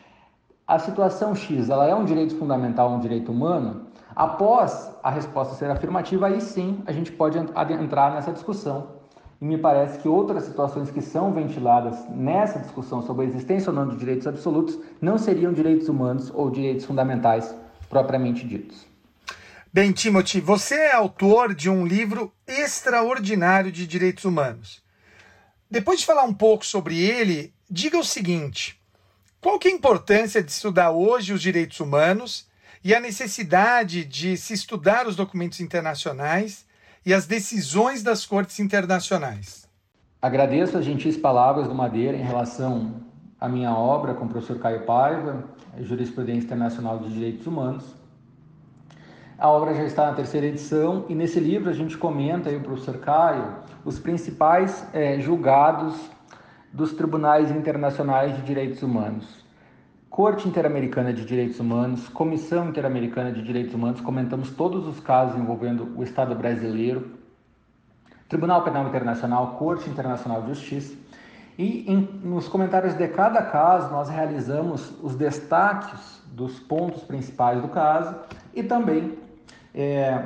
[0.67, 3.87] a situação X ela é um direito fundamental, um direito humano?
[4.15, 9.01] Após a resposta ser afirmativa, aí sim a gente pode adentrar nessa discussão.
[9.43, 13.75] E me parece que outras situações que são ventiladas nessa discussão sobre a existência ou
[13.75, 17.53] não de direitos absolutos não seriam direitos humanos ou direitos fundamentais
[17.89, 18.85] propriamente ditos.
[19.73, 24.81] Bem, Timothy, você é autor de um livro extraordinário de direitos humanos.
[25.69, 28.81] Depois de falar um pouco sobre ele, diga o seguinte:
[29.41, 32.47] qual que é a importância de estudar hoje os direitos humanos
[32.81, 36.65] e a necessidade de se estudar os documentos internacionais
[37.05, 39.67] e as decisões das cortes internacionais?
[40.21, 43.01] Agradeço as gentis palavras do Madeira em relação
[43.39, 45.43] à minha obra com o professor Caio Paiva,
[45.81, 47.83] Jurisprudência Internacional de Direitos Humanos.
[49.37, 52.61] A obra já está na terceira edição e nesse livro a gente comenta, aí o
[52.61, 55.93] professor Caio, os principais é, julgados
[56.71, 59.42] dos tribunais internacionais de direitos humanos.
[60.13, 65.91] Corte Interamericana de Direitos Humanos, Comissão Interamericana de Direitos Humanos, comentamos todos os casos envolvendo
[65.97, 67.13] o Estado brasileiro,
[68.29, 70.95] Tribunal Penal Internacional, Corte Internacional de Justiça.
[71.57, 77.69] E em, nos comentários de cada caso, nós realizamos os destaques dos pontos principais do
[77.69, 78.15] caso
[78.53, 79.17] e também
[79.73, 80.25] é,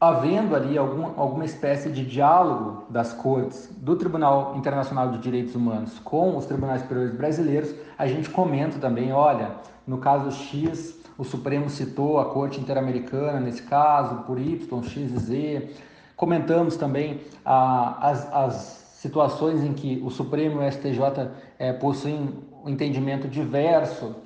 [0.00, 5.98] havendo ali algum, alguma espécie de diálogo das cortes do Tribunal Internacional de Direitos Humanos
[6.00, 9.52] com os tribunais superiores brasileiros, a gente comenta também, olha,
[9.86, 15.18] no caso X, o Supremo citou a Corte Interamericana nesse caso, por Y, X e
[15.18, 15.70] Z.
[16.16, 18.54] Comentamos também ah, as, as
[18.96, 22.30] situações em que o Supremo e o STJ é, possuem
[22.64, 24.16] um entendimento diverso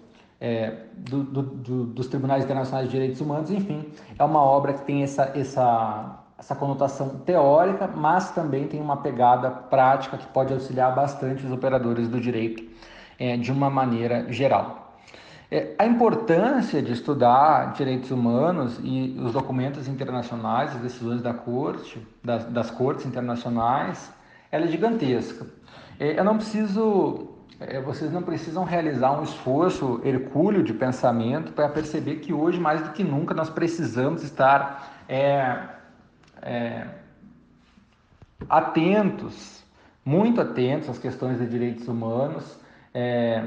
[0.40, 4.84] é, do, do, do, dos tribunais internacionais de direitos humanos, enfim, é uma obra que
[4.84, 10.94] tem essa, essa, essa conotação teórica, mas também tem uma pegada prática que pode auxiliar
[10.94, 12.62] bastante os operadores do direito
[13.18, 14.88] é, de uma maneira geral.
[15.50, 22.06] É, a importância de estudar direitos humanos e os documentos internacionais, as decisões da corte,
[22.22, 24.12] das, das cortes internacionais,
[24.52, 25.46] ela é gigantesca.
[25.98, 31.68] É, eu não preciso é, vocês não precisam realizar um esforço hercúleo de pensamento para
[31.68, 35.58] perceber que hoje, mais do que nunca, nós precisamos estar é,
[36.40, 36.86] é,
[38.48, 39.64] atentos,
[40.04, 42.58] muito atentos às questões de direitos humanos,
[42.94, 43.42] é,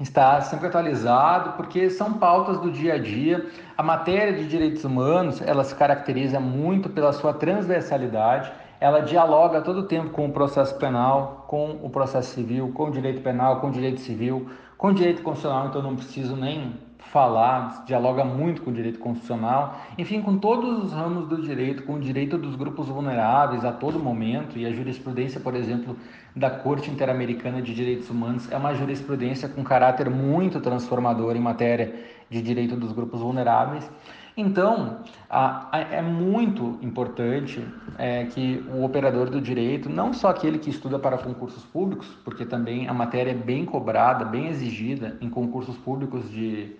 [0.00, 3.46] estar sempre atualizado, porque são pautas do dia a dia.
[3.76, 8.50] A matéria de direitos humanos, ela se caracteriza muito pela sua transversalidade,
[8.80, 12.90] ela dialoga todo o tempo com o processo penal, com o processo civil, com o
[12.90, 17.84] direito penal, com o direito civil, com o direito constitucional, então não preciso nem falar,
[17.86, 22.00] dialoga muito com o direito constitucional, enfim, com todos os ramos do direito, com o
[22.00, 25.96] direito dos grupos vulneráveis a todo momento, e a jurisprudência, por exemplo,
[26.36, 31.94] da Corte Interamericana de Direitos Humanos é uma jurisprudência com caráter muito transformador em matéria
[32.28, 33.90] de direito dos grupos vulneráveis.
[34.40, 34.98] Então,
[35.28, 37.60] a, a, é muito importante
[37.98, 42.46] é, que o operador do direito, não só aquele que estuda para concursos públicos, porque
[42.46, 46.76] também a matéria é bem cobrada, bem exigida em concursos públicos de,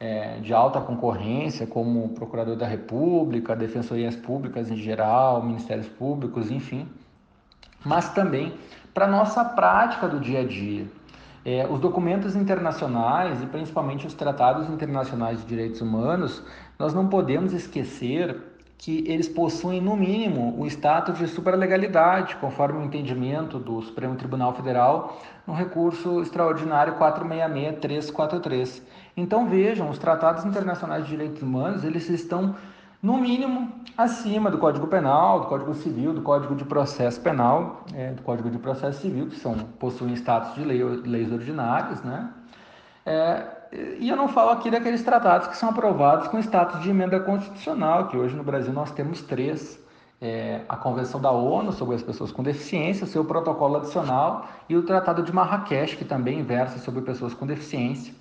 [0.00, 6.88] é, de alta concorrência, como Procurador da República, Defensorias Públicas em geral, Ministérios Públicos, enfim,
[7.84, 8.54] mas também
[8.94, 10.86] para nossa prática do dia a dia.
[11.44, 16.42] É, os documentos internacionais e principalmente os tratados internacionais de direitos humanos,
[16.78, 18.40] nós não podemos esquecer
[18.78, 24.54] que eles possuem, no mínimo, o status de supralegalidade, conforme o entendimento do Supremo Tribunal
[24.54, 28.82] Federal no recurso extraordinário 466-343.
[29.16, 32.56] Então vejam, os tratados internacionais de direitos humanos, eles estão
[33.04, 38.12] no mínimo, acima do Código Penal, do Código Civil, do Código de Processo Penal, é,
[38.12, 42.30] do Código de Processo Civil, que são, possuem status de lei, leis ordinárias, né?
[43.04, 43.46] É,
[43.98, 48.08] e eu não falo aqui daqueles tratados que são aprovados com status de emenda constitucional,
[48.08, 49.84] que hoje no Brasil nós temos três.
[50.22, 54.76] É, a Convenção da ONU sobre as pessoas com deficiência, o seu protocolo adicional e
[54.76, 58.14] o Tratado de Marrakech, que também versa sobre pessoas com deficiência.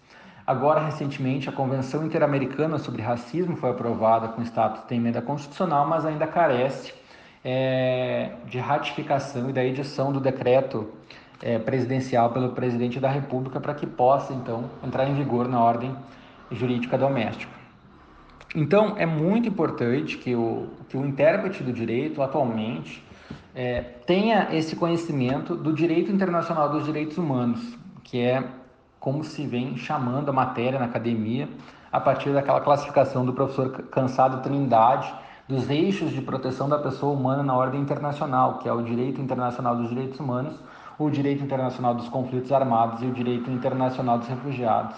[0.46, 6.06] Agora, recentemente, a Convenção Interamericana sobre Racismo foi aprovada com status de emenda constitucional, mas
[6.06, 6.94] ainda carece
[7.46, 10.90] é, de ratificação e da edição do decreto
[11.42, 15.96] é, presidencial pelo presidente da República para que possa, então, entrar em vigor na ordem
[16.52, 17.52] jurídica doméstica.
[18.54, 23.02] Então, é muito importante que o, que o intérprete do direito, atualmente,
[23.56, 28.44] é, tenha esse conhecimento do direito internacional dos direitos humanos, que é
[29.04, 31.50] como se vem chamando a matéria na academia,
[31.92, 35.14] a partir daquela classificação do professor Cansado Trindade,
[35.46, 39.76] dos eixos de proteção da pessoa humana na ordem internacional, que é o direito internacional
[39.76, 40.58] dos direitos humanos,
[40.98, 44.96] o direito internacional dos conflitos armados e o direito internacional dos refugiados.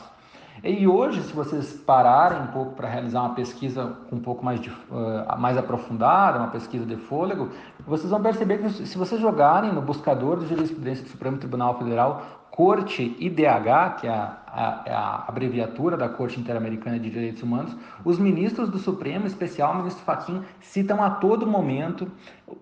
[0.64, 4.70] E hoje, se vocês pararem um pouco para realizar uma pesquisa um pouco mais, de,
[4.70, 7.50] uh, mais aprofundada, uma pesquisa de fôlego,
[7.88, 12.45] vocês vão perceber que se vocês jogarem no buscador de jurisprudência do Supremo Tribunal Federal
[12.56, 17.76] Corte IDH, que é a, a, é a, abreviatura da Corte Interamericana de Direitos Humanos,
[18.06, 22.10] os ministros do Supremo, em especial o ministro Fachin, citam a todo momento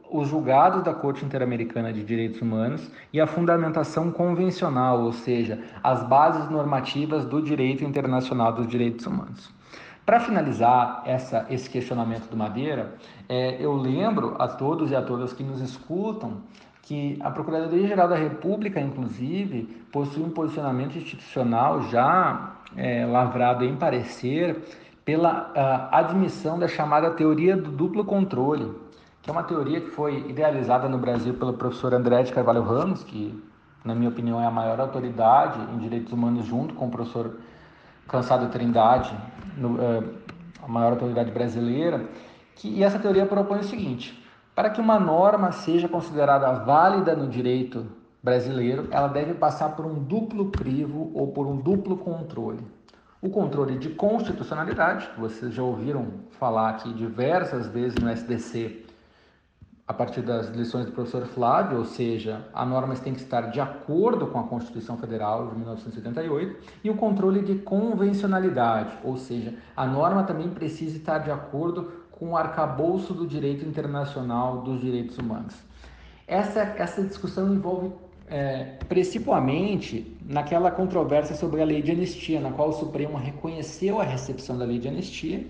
[0.10, 6.02] os julgados da Corte Interamericana de Direitos Humanos e a fundamentação convencional, ou seja, as
[6.02, 9.54] bases normativas do direito internacional dos direitos humanos.
[10.04, 12.96] Para finalizar essa, esse questionamento do Madeira,
[13.30, 16.42] é, eu lembro a todos e a todas que nos escutam
[16.84, 24.62] que a Procuradoria-Geral da República, inclusive, possui um posicionamento institucional já é, lavrado em parecer
[25.06, 25.52] pela
[25.92, 28.72] admissão da chamada teoria do duplo controle,
[29.22, 33.04] que é uma teoria que foi idealizada no Brasil pelo professor André de Carvalho Ramos,
[33.04, 33.34] que,
[33.84, 37.38] na minha opinião, é a maior autoridade em direitos humanos, junto com o professor
[38.08, 39.14] Cansado Trindade,
[39.58, 40.14] no, uh,
[40.62, 42.06] a maior autoridade brasileira,
[42.56, 44.23] que, e essa teoria propõe o seguinte:
[44.56, 47.86] para que uma norma seja considerada válida no direito
[48.22, 52.66] brasileiro, ela deve passar por um duplo crivo ou por um duplo controle.
[53.22, 58.86] O controle de constitucionalidade, que vocês já ouviram falar aqui diversas vezes no SDC,
[59.86, 63.60] a partir das lições do professor Flávio, ou seja, a norma tem que estar de
[63.60, 69.86] acordo com a Constituição Federal de 1978, e o controle de convencionalidade, ou seja, a
[69.86, 75.56] norma também precisa estar de acordo com o arcabouço do direito internacional dos direitos humanos.
[76.28, 77.92] Essa, essa discussão envolve
[78.28, 84.04] é, principalmente naquela controvérsia sobre a lei de anistia, na qual o Supremo reconheceu a
[84.04, 85.46] recepção da lei de anistia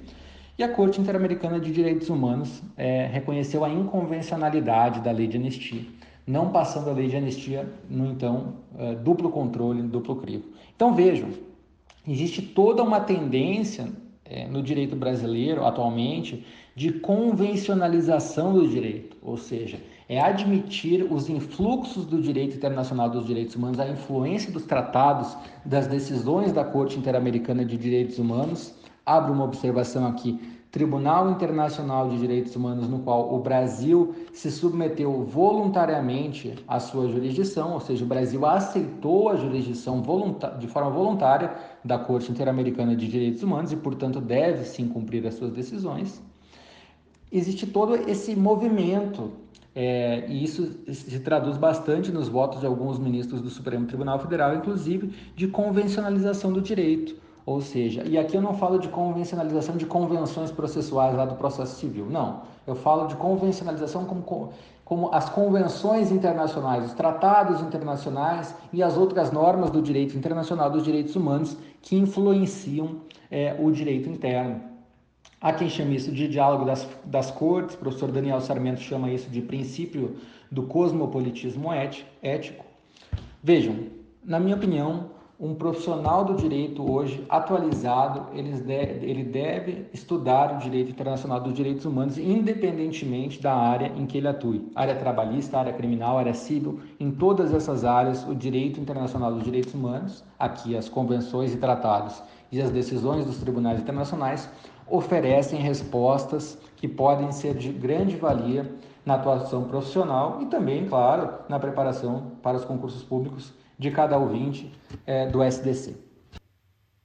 [0.57, 5.81] e a Corte Interamericana de Direitos Humanos é, reconheceu a inconvencionalidade da lei de anistia,
[6.27, 10.45] não passando a lei de anistia no então é, duplo controle, duplo crivo.
[10.75, 11.29] Então vejam,
[12.07, 13.87] existe toda uma tendência
[14.33, 16.45] é, no direito brasileiro atualmente
[16.75, 19.79] de convencionalização do direito, ou seja,
[20.09, 25.85] é admitir os influxos do direito internacional dos direitos humanos, a influência dos tratados, das
[25.85, 28.73] decisões da Corte Interamericana de Direitos Humanos.
[29.05, 30.39] Abro uma observação aqui.
[30.73, 37.71] Tribunal Internacional de Direitos Humanos, no qual o Brasil se submeteu voluntariamente à sua jurisdição,
[37.73, 40.03] ou seja, o Brasil aceitou a jurisdição
[40.59, 41.55] de forma voluntária
[41.85, 46.21] da Corte Interamericana de Direitos Humanos e, portanto, deve sim cumprir as suas decisões
[47.33, 49.31] existe todo esse movimento,
[49.73, 54.55] é, e isso se traduz bastante nos votos de alguns ministros do Supremo Tribunal Federal,
[54.55, 57.15] inclusive, de convencionalização do direito.
[57.45, 61.75] Ou seja, e aqui eu não falo de convencionalização de convenções processuais lá do processo
[61.75, 62.41] civil, não.
[62.65, 64.53] Eu falo de convencionalização como,
[64.85, 70.83] como as convenções internacionais, os tratados internacionais e as outras normas do direito internacional dos
[70.83, 74.61] direitos humanos que influenciam é, o direito interno.
[75.41, 79.29] Há quem chame isso de diálogo das, das cortes, o professor Daniel Sarmento chama isso
[79.29, 80.15] de princípio
[80.49, 81.69] do cosmopolitismo
[82.21, 82.63] ético.
[83.43, 83.75] Vejam,
[84.23, 85.09] na minha opinião,
[85.43, 91.53] um profissional do direito hoje atualizado, ele deve, ele deve estudar o direito internacional dos
[91.53, 94.71] direitos humanos, independentemente da área em que ele atue.
[94.73, 99.73] Área trabalhista, área criminal, área civil, em todas essas áreas, o direito internacional dos direitos
[99.73, 104.49] humanos, aqui as convenções e tratados e as decisões dos tribunais internacionais,
[104.89, 108.73] oferecem respostas que podem ser de grande valia
[109.05, 114.71] na atuação profissional e também, claro, na preparação para os concursos públicos de cada ouvinte
[115.05, 115.95] é, do SDC.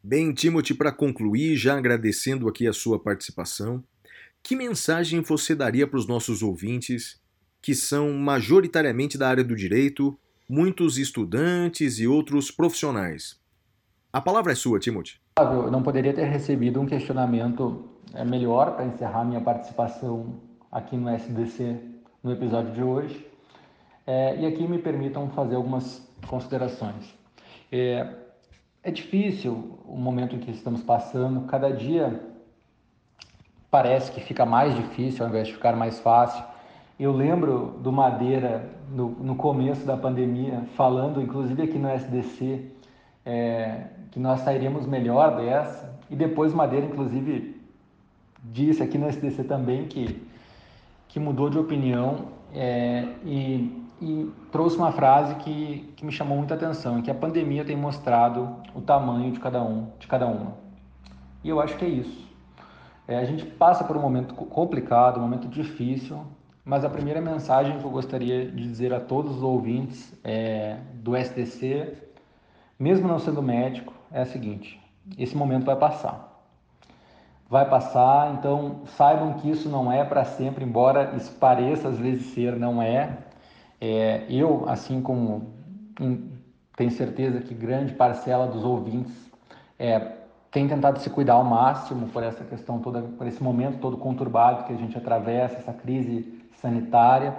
[0.02, 3.82] Bem, Timothy, para concluir, já agradecendo aqui a sua participação,
[4.42, 7.20] que mensagem você daria para os nossos ouvintes
[7.60, 10.18] que são majoritariamente da área do direito,
[10.48, 13.38] muitos estudantes e outros profissionais?
[14.12, 15.20] A palavra é sua, Timothy.
[15.38, 20.40] Eu não poderia ter recebido um questionamento é, melhor para encerrar minha participação
[20.72, 21.76] aqui no SDC
[22.22, 23.26] no episódio de hoje.
[24.06, 27.14] É, e aqui me permitam fazer algumas considerações.
[27.70, 28.06] É,
[28.82, 32.20] é difícil o momento em que estamos passando, cada dia
[33.70, 36.42] parece que fica mais difícil ao invés de ficar mais fácil.
[36.98, 42.72] Eu lembro do Madeira no, no começo da pandemia, falando, inclusive aqui no SDC,
[43.24, 45.96] é, que nós sairíamos melhor dessa.
[46.10, 47.60] E depois Madeira, inclusive,
[48.42, 50.26] disse aqui no SDC também que,
[51.06, 56.54] que mudou de opinião é, e, e, trouxe uma frase que, que me chamou muita
[56.54, 60.54] atenção, que a pandemia tem mostrado o tamanho de cada um, de cada uma.
[61.42, 62.28] E eu acho que é isso.
[63.06, 66.24] É, a gente passa por um momento complicado, um momento difícil,
[66.64, 71.16] mas a primeira mensagem que eu gostaria de dizer a todos os ouvintes é, do
[71.16, 71.94] SDC,
[72.78, 74.78] mesmo não sendo médico, é a seguinte:
[75.16, 76.28] esse momento vai passar.
[77.48, 82.34] Vai passar, então saibam que isso não é para sempre, embora isso pareça às vezes
[82.34, 83.16] ser, não é.
[83.80, 85.54] É eu, assim como
[86.00, 86.30] em,
[86.76, 89.12] tenho certeza que grande parcela dos ouvintes
[89.78, 90.16] é,
[90.50, 94.64] tem tentado se cuidar ao máximo por essa questão toda, por esse momento todo conturbado
[94.64, 97.36] que a gente atravessa, essa crise sanitária.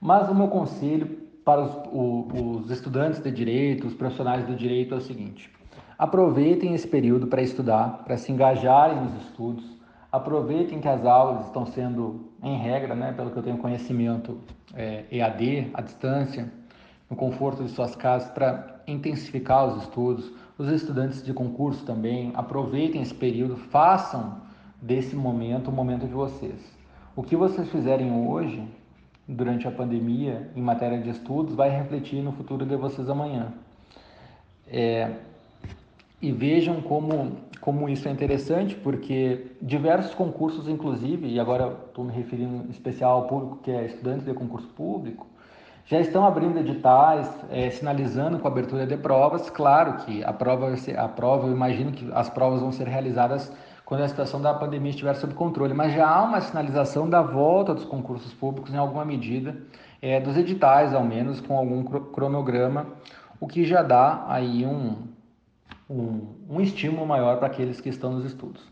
[0.00, 4.98] Mas o meu conselho para os, os estudantes de direito, os profissionais do direito é
[4.98, 5.50] o seguinte:
[5.98, 9.64] aproveitem esse período para estudar, para se engajarem nos estudos,
[10.10, 14.40] aproveitem que as aulas estão sendo, em regra, né, pelo que eu tenho conhecimento,
[14.74, 16.52] é, EAD, à distância,
[17.08, 20.32] no conforto de suas casas, para intensificar os estudos.
[20.58, 24.40] Os estudantes de concurso também aproveitem esse período, façam
[24.80, 26.60] desse momento o momento de vocês.
[27.14, 28.66] O que vocês fizerem hoje,
[29.28, 33.52] durante a pandemia, em matéria de estudos, vai refletir no futuro de vocês amanhã.
[34.66, 35.12] É,
[36.20, 42.12] e vejam como, como isso é interessante, porque diversos concursos, inclusive, e agora estou me
[42.12, 45.28] referindo em especial ao público que é estudante de concurso público,
[45.86, 49.48] já estão abrindo editais, é, sinalizando com a abertura de provas.
[49.48, 53.52] Claro que a prova, a prova, eu imagino que as provas vão ser realizadas
[53.84, 57.72] quando a situação da pandemia estiver sob controle, mas já há uma sinalização da volta
[57.72, 59.56] dos concursos públicos em alguma medida,
[60.00, 62.88] é, dos editais ao menos, com algum cronograma,
[63.38, 65.11] o que já dá aí um,
[65.88, 68.62] um, um estímulo maior para aqueles que estão nos estudos.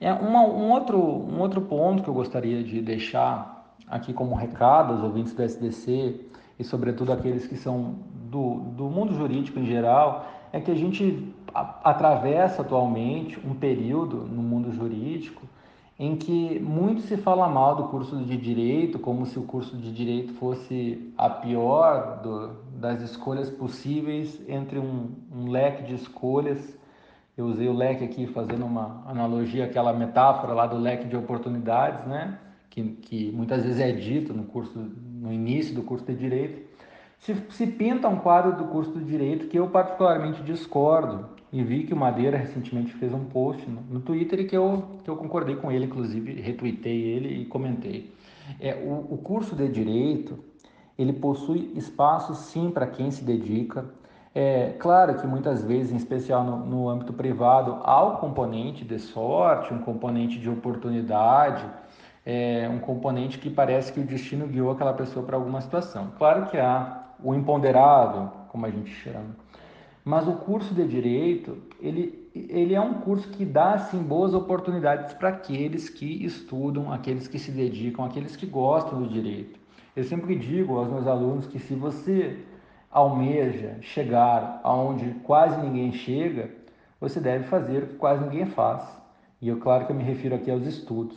[0.00, 4.92] É uma, um, outro, um outro ponto que eu gostaria de deixar aqui como recado
[4.92, 6.20] aos ouvintes do SDC
[6.58, 7.96] e sobretudo aqueles que são
[8.30, 14.42] do, do mundo jurídico em geral, é que a gente atravessa atualmente um período no
[14.42, 15.42] mundo jurídico
[15.98, 19.92] em que muito se fala mal do curso de direito, como se o curso de
[19.92, 22.50] direito fosse a pior do,
[22.84, 26.78] das escolhas possíveis entre um, um, leque de escolhas.
[27.34, 32.06] Eu usei o leque aqui fazendo uma analogia, aquela metáfora lá do leque de oportunidades,
[32.06, 32.38] né?
[32.68, 36.62] Que, que muitas vezes é dito no curso, no início do curso de direito.
[37.18, 41.84] Se, se pinta um quadro do curso de direito que eu particularmente discordo e vi
[41.84, 45.16] que o Madeira recentemente fez um post no, no Twitter e que eu, que eu
[45.16, 48.12] concordei com ele, inclusive retuitei ele e comentei.
[48.60, 50.38] É, o, o curso de Direito,
[50.98, 53.84] ele possui espaço sim para quem se dedica.
[54.34, 58.98] É claro que muitas vezes, em especial no, no âmbito privado, há um componente de
[58.98, 61.64] sorte, um componente de oportunidade,
[62.26, 66.12] é, um componente que parece que o destino guiou aquela pessoa para alguma situação.
[66.18, 69.36] Claro que há o imponderável, como a gente chama,
[70.04, 75.14] mas o curso de direito, ele, ele é um curso que dá assim boas oportunidades
[75.14, 79.63] para aqueles que estudam, aqueles que se dedicam, aqueles que gostam do direito.
[79.96, 82.44] Eu sempre digo aos meus alunos que se você
[82.90, 86.50] almeja chegar aonde quase ninguém chega,
[87.00, 88.82] você deve fazer o que quase ninguém faz.
[89.40, 91.16] E eu, claro que eu me refiro aqui aos estudos.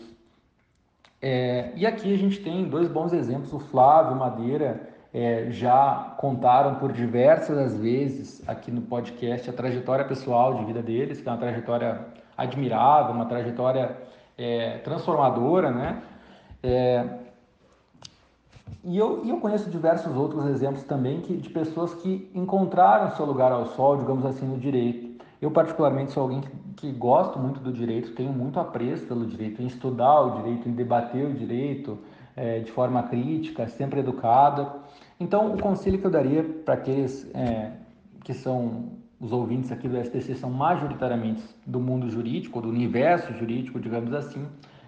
[1.19, 6.75] É, e aqui a gente tem dois bons exemplos, o Flávio Madeira é, já contaram
[6.75, 11.39] por diversas vezes aqui no podcast a trajetória pessoal de vida deles, que é uma
[11.39, 12.05] trajetória
[12.37, 13.97] admirável, uma trajetória
[14.37, 16.03] é, transformadora, né?
[16.61, 17.26] É,
[18.88, 23.26] e eu, e eu conheço diversos outros exemplos também que, de pessoas que encontraram seu
[23.26, 25.22] lugar ao sol, digamos assim, no direito.
[25.41, 29.61] Eu, particularmente, sou alguém que, que gosto muito do direito, tenho muito apreço pelo direito,
[29.61, 31.99] em estudar o direito, em debater o direito
[32.34, 34.73] é, de forma crítica, sempre educada.
[35.19, 37.73] Então, o conselho que eu daria para aqueles é,
[38.23, 43.81] que são os ouvintes aqui do STC são majoritariamente do mundo jurídico, do universo jurídico,
[43.81, 44.45] digamos assim,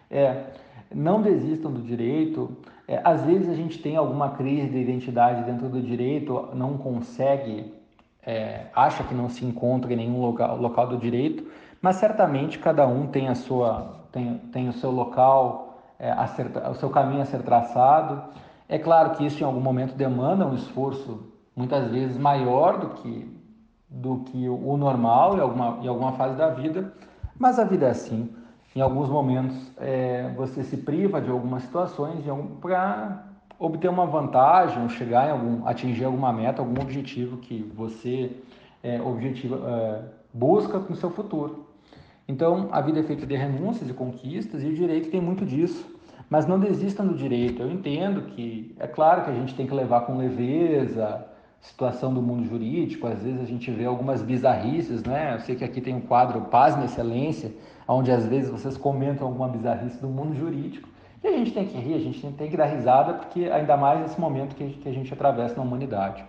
[0.10, 0.46] é
[0.94, 2.58] não desistam do direito.
[2.90, 7.72] É, às vezes a gente tem alguma crise de identidade dentro do direito, não consegue,
[8.26, 11.46] é, acha que não se encontra em nenhum local, local do direito,
[11.80, 16.74] mas certamente cada um tem a sua tem, tem o seu local, é, ser, o
[16.74, 18.24] seu caminho a ser traçado.
[18.68, 23.40] É claro que isso em algum momento demanda um esforço muitas vezes maior do que,
[23.88, 26.92] do que o normal em alguma, em alguma fase da vida,
[27.38, 28.34] mas a vida é assim.
[28.76, 32.24] Em alguns momentos é, você se priva de algumas situações
[32.62, 33.26] para
[33.58, 38.32] obter uma vantagem, chegar em algum, atingir alguma meta, algum objetivo que você
[38.84, 41.68] é, objetivo, é, busca no seu futuro.
[42.28, 45.98] Então, a vida é feita de renúncias e conquistas e o direito tem muito disso.
[46.30, 47.64] Mas não desistam do direito.
[47.64, 51.26] Eu entendo que, é claro que a gente tem que levar com leveza
[51.62, 55.36] situação do mundo jurídico, às vezes a gente vê algumas bizarrices, né?
[55.36, 57.54] Eu sei que aqui tem um quadro Paz na Excelência,
[57.88, 60.88] onde às vezes vocês comentam alguma bizarrice do mundo jurídico.
[61.24, 64.00] E a gente tem que rir, a gente tem que dar risada, porque ainda mais
[64.00, 66.24] nesse momento que a gente atravessa na humanidade.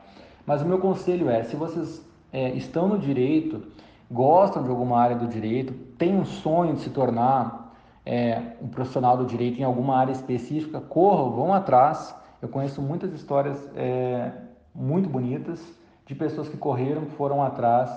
[0.44, 3.62] Mas o meu conselho é, se vocês é, estão no direito,
[4.10, 7.72] gostam de alguma área do direito, têm um sonho de se tornar
[8.04, 12.12] é, um profissional do direito em alguma área específica, corram, vão atrás.
[12.42, 14.32] Eu conheço muitas histórias é,
[14.74, 15.60] muito bonitas
[16.06, 17.90] de pessoas que correram, que foram atrás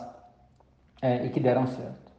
[1.02, 2.12] é, e que deram certo.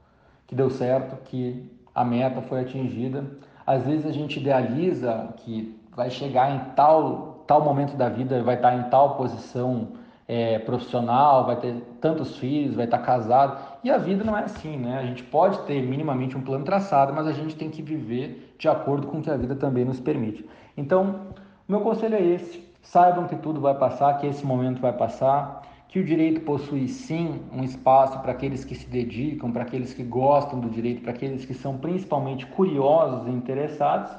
[0.47, 3.25] Que deu certo, que a meta foi atingida.
[3.67, 8.57] Às vezes a gente idealiza que vai chegar em tal, tal momento da vida, vai
[8.57, 9.93] estar em tal posição
[10.27, 13.59] é, profissional, vai ter tantos filhos, vai estar casado.
[13.83, 14.99] E a vida não é assim, né?
[14.99, 18.69] A gente pode ter minimamente um plano traçado, mas a gente tem que viver de
[18.69, 20.49] acordo com o que a vida também nos permite.
[20.77, 21.21] Então,
[21.69, 25.99] meu conselho é esse: saibam que tudo vai passar, que esse momento vai passar, que
[25.99, 30.61] o direito possui sim um espaço para aqueles que se dedicam, para aqueles que gostam
[30.61, 34.11] do direito, para aqueles que são principalmente curiosos e interessados.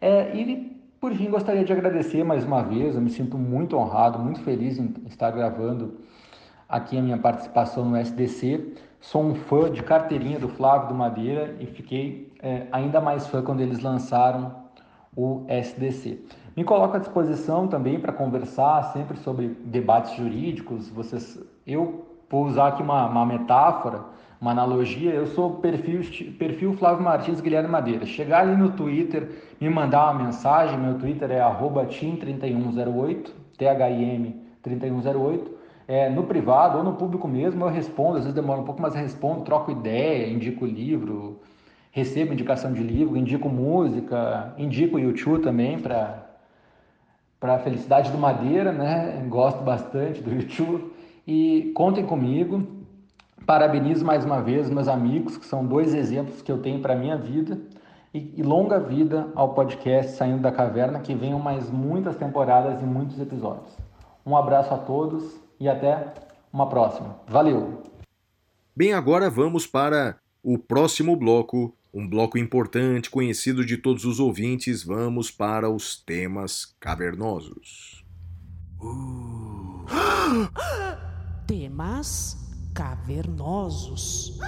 [0.00, 2.94] É, e por fim, gostaria de agradecer mais uma vez.
[2.94, 6.00] Eu me sinto muito honrado, muito feliz em estar gravando
[6.68, 8.74] aqui a minha participação no SDC.
[9.00, 13.42] Sou um fã de carteirinha do Flávio do Madeira e fiquei é, ainda mais fã
[13.42, 14.62] quando eles lançaram
[15.14, 16.24] o SDC.
[16.56, 20.88] Me coloco à disposição também para conversar sempre sobre debates jurídicos.
[20.90, 24.12] Vocês, eu vou usar aqui uma, uma metáfora
[24.42, 26.00] uma analogia, eu sou perfil,
[26.36, 28.04] perfil Flávio Martins Guilherme Madeira.
[28.04, 29.30] Chegar ali no Twitter,
[29.60, 35.62] me mandar uma mensagem, meu Twitter é tim3108, T-H-I-M 3108.
[35.86, 38.96] É, no privado ou no público mesmo eu respondo, às vezes demora um pouco, mas
[38.96, 41.40] respondo, troco ideia, indico livro,
[41.92, 46.21] recebo indicação de livro, indico música, indico YouTube também para
[47.42, 49.20] para a felicidade do Madeira, né?
[49.28, 50.94] Gosto bastante do YouTube
[51.26, 52.64] e contem comigo.
[53.44, 56.96] Parabenizo mais uma vez meus amigos, que são dois exemplos que eu tenho para a
[56.96, 57.58] minha vida.
[58.14, 62.84] E, e, longa vida ao podcast Saindo da Caverna, que venham mais muitas temporadas e
[62.84, 63.76] muitos episódios.
[64.24, 66.14] Um abraço a todos e até
[66.52, 67.16] uma próxima.
[67.26, 67.82] Valeu!
[68.76, 74.82] Bem, agora vamos para o próximo bloco, um bloco importante, conhecido de todos os ouvintes.
[74.82, 78.04] Vamos para os temas cavernosos.
[78.80, 79.84] Uh.
[81.46, 82.36] Temas
[82.74, 84.38] cavernosos.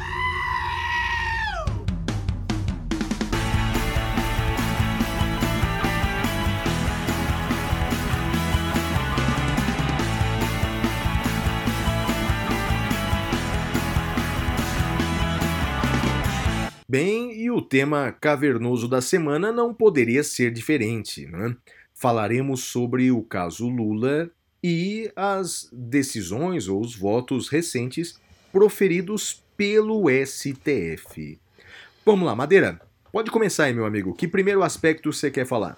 [16.96, 21.56] Bem, e o tema cavernoso da semana não poderia ser diferente, né?
[21.92, 24.30] Falaremos sobre o caso Lula
[24.62, 28.14] e as decisões ou os votos recentes
[28.52, 31.36] proferidos pelo STF.
[32.06, 32.80] Vamos lá, Madeira,
[33.10, 34.14] pode começar aí, meu amigo.
[34.14, 35.76] Que primeiro aspecto você quer falar?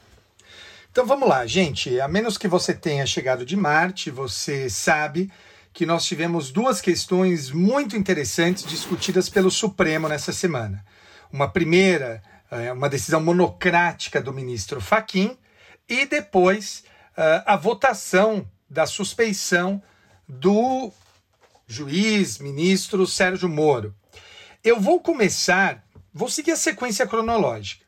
[0.92, 1.98] Então vamos lá, gente.
[1.98, 5.32] A menos que você tenha chegado de Marte, você sabe
[5.72, 10.84] que nós tivemos duas questões muito interessantes discutidas pelo Supremo nessa semana.
[11.32, 15.36] Uma primeira, é, uma decisão monocrática do ministro Faquim,
[15.88, 16.84] e depois
[17.16, 19.80] é, a votação da suspeição
[20.28, 20.92] do
[21.66, 23.94] juiz, ministro Sérgio Moro.
[24.62, 25.82] Eu vou começar,
[26.12, 27.86] vou seguir a sequência cronológica.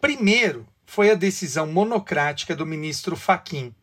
[0.00, 3.74] Primeiro foi a decisão monocrática do ministro Faquim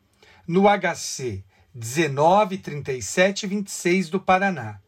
[0.48, 1.44] no HC
[1.74, 4.82] 193726 do Paraná.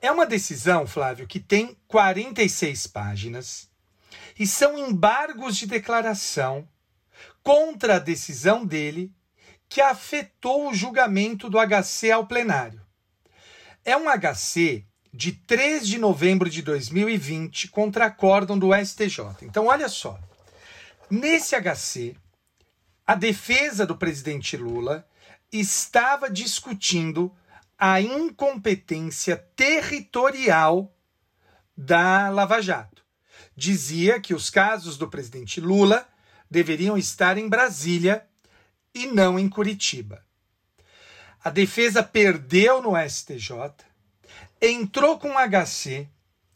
[0.00, 3.68] É uma decisão, Flávio, que tem 46 páginas
[4.38, 6.68] e são embargos de declaração
[7.42, 9.12] contra a decisão dele
[9.68, 12.80] que afetou o julgamento do HC ao plenário.
[13.84, 19.20] É um HC de 3 de novembro de 2020 contra acórdão do STJ.
[19.42, 20.18] Então, olha só.
[21.10, 22.14] Nesse HC,
[23.06, 25.06] a defesa do presidente Lula
[25.50, 27.34] estava discutindo
[27.78, 30.92] a incompetência territorial
[31.76, 33.04] da Lava Jato.
[33.54, 36.06] Dizia que os casos do presidente Lula
[36.50, 38.26] deveriam estar em Brasília
[38.92, 40.24] e não em Curitiba.
[41.42, 43.52] A defesa perdeu no STJ,
[44.60, 46.08] entrou com HC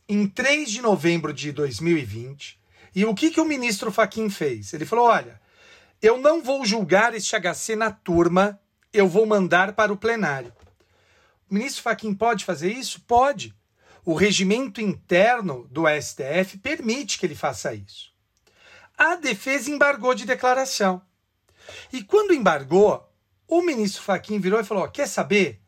[0.09, 2.61] em 3 de novembro de 2020.
[2.95, 4.75] E o que, que o ministro Faquim fez?
[4.75, 5.41] Ele falou: olha,
[6.01, 8.61] eu não vou julgar este HC na turma,
[8.93, 10.53] eu vou mandar para o plenário.
[11.53, 13.03] Ministro Faquim pode fazer isso?
[13.03, 13.55] Pode.
[14.07, 18.11] O regimento interno do STF permite que ele faça isso.
[18.97, 21.03] A defesa embargou de declaração.
[21.93, 23.07] E quando embargou,
[23.47, 25.61] o ministro Fachin virou e falou: Quer saber?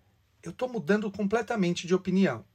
[0.42, 2.46] Eu estou mudando completamente de opinião.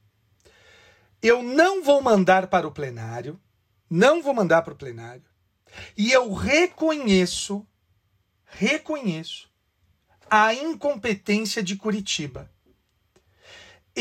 [1.22, 3.40] Eu não vou mandar para o plenário,
[3.88, 5.24] não vou mandar para o plenário,
[5.96, 7.64] e eu reconheço,
[8.44, 9.48] reconheço
[10.28, 12.50] a incompetência de Curitiba.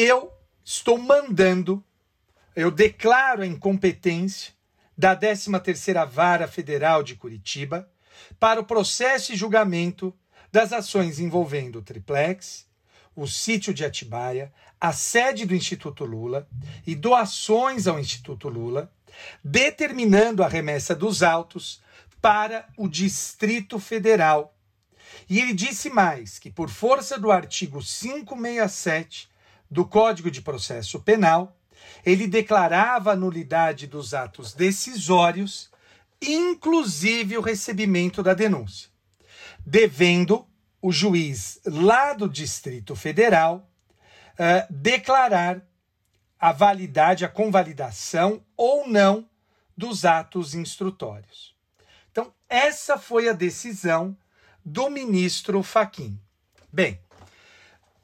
[0.02, 0.32] Eu
[0.64, 1.84] estou mandando,
[2.56, 4.54] eu declaro a incompetência
[4.98, 7.92] da 13ª Vara Federal de Curitiba
[8.40, 10.18] para o processo e julgamento
[10.50, 12.66] das ações envolvendo o Triplex,
[13.14, 16.48] o sítio de Atibaia, a sede do Instituto Lula
[16.88, 18.90] e doações ao Instituto Lula,
[19.44, 21.82] determinando a remessa dos autos
[22.22, 24.58] para o Distrito Federal.
[25.30, 29.28] E ele disse mais que, por força do artigo 567
[29.70, 31.56] do Código de Processo Penal,
[32.06, 35.70] ele declarava a nulidade dos atos decisórios,
[36.22, 38.90] inclusive o recebimento da denúncia,
[39.66, 40.46] devendo
[40.82, 43.70] o juiz lá do Distrito Federal
[44.34, 45.62] uh, declarar
[46.40, 49.30] a validade, a convalidação ou não
[49.76, 51.56] dos atos instrutórios.
[52.12, 54.18] Então, essa foi a decisão
[54.64, 56.20] do ministro Faquim.
[56.72, 57.00] Bem,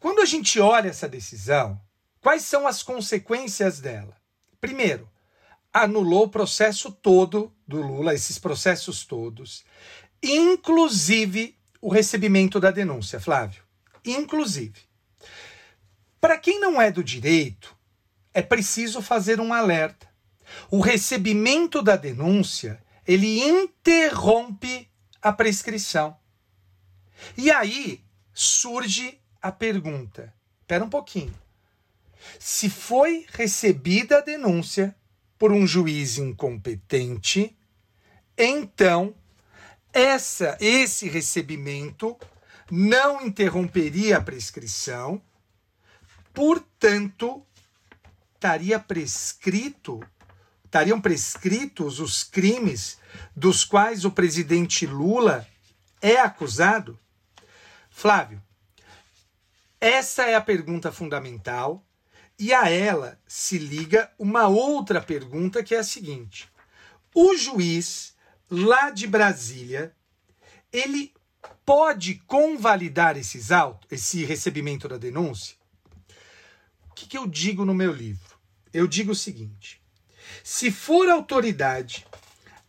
[0.06, 1.82] quando a gente olha essa decisão,
[2.22, 4.16] quais são as consequências dela?
[4.62, 5.10] Primeiro,
[5.74, 9.66] anulou o processo todo do Lula, esses processos todos,
[10.22, 13.64] inclusive o recebimento da denúncia, Flávio.
[14.06, 14.80] Inclusive.
[16.22, 17.76] Para quem não é do direito,
[18.32, 20.08] é preciso fazer um alerta.
[20.70, 24.88] O recebimento da denúncia, ele interrompe
[25.20, 26.16] a prescrição.
[27.36, 31.34] E aí surge a pergunta: espera um pouquinho.
[32.40, 34.96] Se foi recebida a denúncia
[35.38, 37.56] por um juiz incompetente,
[38.36, 39.14] então
[39.94, 42.18] essa esse recebimento
[42.72, 45.22] não interromperia a prescrição,
[46.34, 47.46] portanto,
[48.34, 50.02] estaria prescrito,
[50.66, 52.98] estariam prescritos os crimes
[53.36, 55.48] dos quais o presidente Lula
[56.02, 57.00] é acusado?
[57.92, 58.42] Flávio,
[59.80, 61.86] essa é a pergunta fundamental
[62.38, 66.50] e a ela se liga uma outra pergunta que é a seguinte:
[67.14, 68.16] o juiz
[68.50, 69.96] lá de Brasília,
[70.72, 71.14] ele
[71.66, 75.56] pode convalidar esses autos, esse recebimento da denúncia?
[76.90, 78.38] O que, que eu digo no meu livro?
[78.74, 79.82] Eu digo o seguinte:
[80.44, 82.06] se for autoridade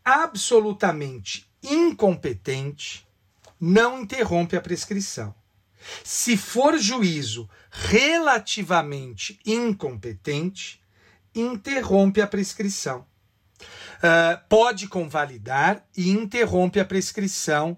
[0.05, 3.07] absolutamente incompetente,
[3.59, 5.35] não interrompe a prescrição.
[6.05, 10.81] Se for juízo relativamente incompetente,
[11.35, 13.07] interrompe a prescrição.
[13.97, 17.77] Uh, pode convalidar e interrompe a prescrição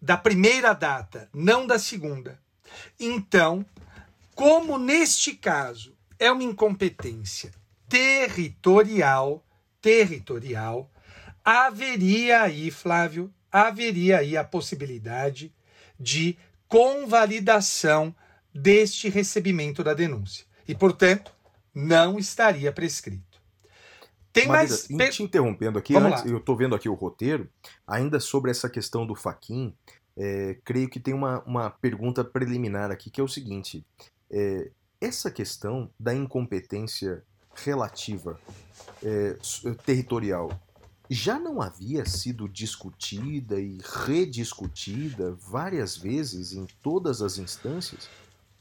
[0.00, 2.40] da primeira data, não da segunda.
[2.98, 3.64] Então,
[4.34, 7.52] como neste caso é uma incompetência
[7.88, 9.44] territorial,
[9.82, 10.90] territorial,
[11.44, 15.52] haveria aí, Flávio, haveria aí a possibilidade
[15.98, 16.38] de
[16.70, 18.14] convalidação
[18.54, 20.46] deste recebimento da denúncia.
[20.66, 21.32] E, portanto,
[21.74, 23.40] não estaria prescrito.
[24.32, 25.14] Tem Marida, mais.
[25.16, 27.48] Te interrompendo aqui, antes, eu estou vendo aqui o roteiro,
[27.84, 29.74] ainda sobre essa questão do Faquin,
[30.16, 33.84] é, creio que tem uma, uma pergunta preliminar aqui, que é o seguinte:
[34.30, 34.70] é,
[35.00, 37.24] essa questão da incompetência
[37.54, 38.38] relativa
[39.02, 39.36] é,
[39.84, 40.50] territorial
[41.12, 48.08] já não havia sido discutida e rediscutida várias vezes em todas as instâncias?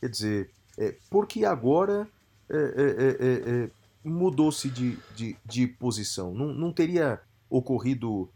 [0.02, 2.10] Quer dizer, é, porque agora
[2.50, 3.70] é, é, é
[4.04, 6.34] mudou-se de, de, de, posição?
[6.34, 8.28] Não, não teria ocorrido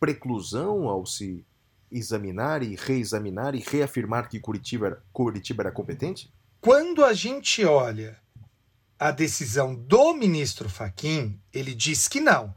[0.00, 1.46] preclusão ao se
[1.90, 6.32] examinar e reexaminar e reafirmar que Curitiba era, Curitiba era competente?
[6.60, 8.18] Quando a gente olha
[8.98, 12.54] a decisão do ministro Faquim, ele diz que não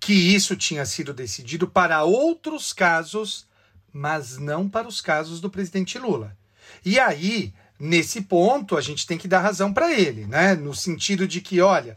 [0.00, 3.46] que isso tinha sido decidido para outros casos,
[3.92, 6.36] mas não para os casos do presidente Lula.
[6.84, 10.54] E aí, nesse ponto, a gente tem que dar razão para ele, né?
[10.54, 11.96] No sentido de que, olha,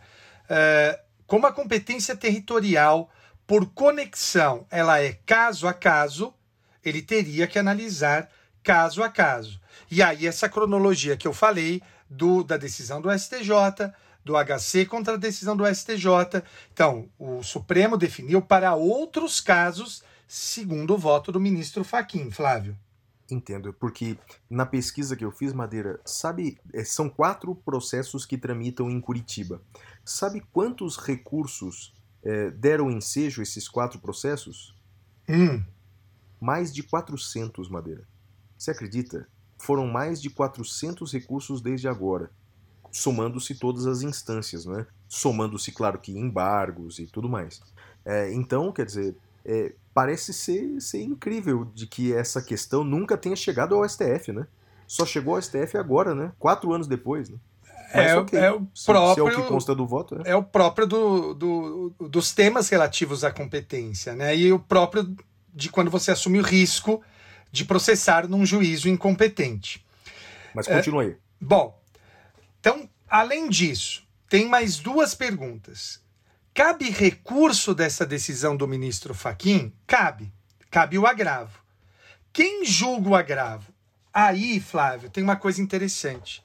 [0.49, 3.09] é, como a competência territorial
[3.47, 6.33] por conexão ela é caso a caso,
[6.83, 8.29] ele teria que analisar
[8.63, 9.59] caso a caso.
[9.89, 13.51] E aí, essa cronologia que eu falei do, da decisão do STJ,
[14.25, 16.43] do HC contra a decisão do STJ.
[16.73, 22.75] Então, o Supremo definiu para outros casos, segundo o voto do ministro Faquim, Flávio.
[23.29, 24.17] Entendo, porque
[24.49, 29.61] na pesquisa que eu fiz, Madeira, sabe, é, são quatro processos que tramitam em Curitiba.
[30.03, 31.93] Sabe quantos recursos
[32.23, 34.75] é, deram ensejo esses quatro processos?
[35.29, 35.63] Hum,
[36.39, 38.07] Mais de 400, Madeira.
[38.57, 39.27] Você acredita?
[39.57, 42.31] Foram mais de 400 recursos desde agora,
[42.99, 44.85] somando-se todas as instâncias, né?
[45.09, 47.61] Somando-se, claro que embargos e tudo mais.
[48.05, 53.35] É, então, quer dizer, é, parece ser, ser incrível de que essa questão nunca tenha
[53.35, 54.47] chegado ao STF, né?
[54.87, 56.31] Só chegou ao STF agora, né?
[56.39, 57.37] Quatro anos depois, né?
[57.93, 60.23] Mas É, ok, é o se- se é o próprio- que consta do voto, né?
[60.25, 64.35] é o próprio do, do- dos temas relativos à competência, né?
[64.35, 65.15] E o próprio
[65.53, 67.01] de quando você assume o risco
[67.51, 69.85] de processar num juízo incompetente.
[70.53, 71.15] Mas continua aí.
[71.39, 71.77] Bom,
[72.65, 76.01] então, além disso, tem mais duas perguntas.
[76.51, 79.71] Cabe recurso dessa decisão do ministro Faquim?
[79.85, 80.33] Cabe.
[80.71, 81.59] Cabe o agravo.
[82.33, 83.71] Quem julga o agravo?
[84.11, 86.43] Aí, Flávio, tem uma coisa interessante.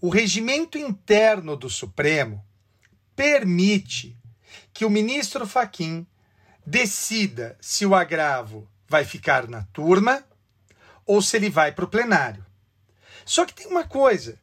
[0.00, 2.46] O regimento interno do Supremo
[3.16, 4.16] permite
[4.72, 6.06] que o ministro Faquim
[6.64, 10.22] decida se o agravo vai ficar na turma
[11.04, 12.46] ou se ele vai para o plenário.
[13.24, 14.38] Só que tem uma coisa: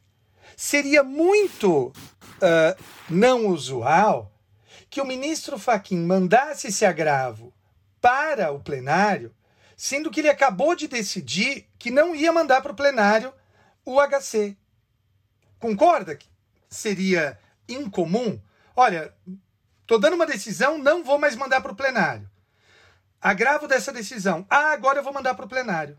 [0.56, 1.92] seria muito
[2.40, 2.76] ah,
[3.08, 4.30] não usual
[4.90, 7.52] que o ministro Faquim mandasse esse agravo
[8.00, 9.34] para o plenário,
[9.76, 13.32] sendo que ele acabou de decidir que não ia mandar para o plenário
[13.84, 14.56] o HC.
[15.58, 16.28] Concorda que
[16.68, 18.40] seria incomum?
[18.76, 19.14] Olha,
[19.86, 22.30] tô dando uma decisão, não vou mais mandar para o plenário.
[23.20, 24.46] Agravo dessa decisão.
[24.50, 25.98] Ah, agora eu vou mandar para o plenário.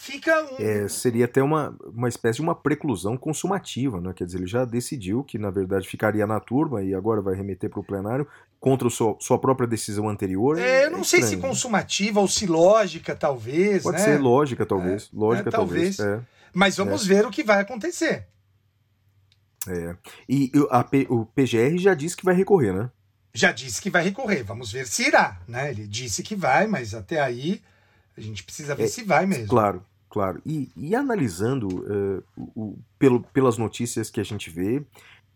[0.00, 4.12] Fica um, É, seria até uma, uma espécie de uma preclusão consumativa, né?
[4.14, 7.68] Quer dizer, ele já decidiu que, na verdade, ficaria na turma e agora vai remeter
[7.68, 8.24] para o plenário
[8.60, 10.56] contra seu- sua própria decisão anterior.
[10.56, 11.48] É, eu não sei se estranho, né?
[11.48, 13.82] consumativa ou se lógica, talvez.
[13.82, 14.04] Pode né?
[14.04, 15.10] ser lógica, talvez.
[15.12, 15.96] lógica, é, talvez.
[15.96, 16.22] talvez.
[16.54, 18.28] Mas vamos ver o que vai acontecer.
[19.66, 19.96] É, é.
[20.28, 22.88] E o- a o PGR já disse que vai recorrer, né?
[23.34, 24.44] Já disse que vai recorrer.
[24.44, 25.40] Vamos ver se irá.
[25.48, 25.70] Né?
[25.72, 27.60] Ele disse que vai, mas até aí
[28.18, 29.46] a gente precisa ver É, se vai mesmo.
[29.48, 30.42] Claro, claro.
[30.44, 32.22] E, e analisando eh,
[32.54, 34.84] o- pelo, pelas notícias que a gente vê,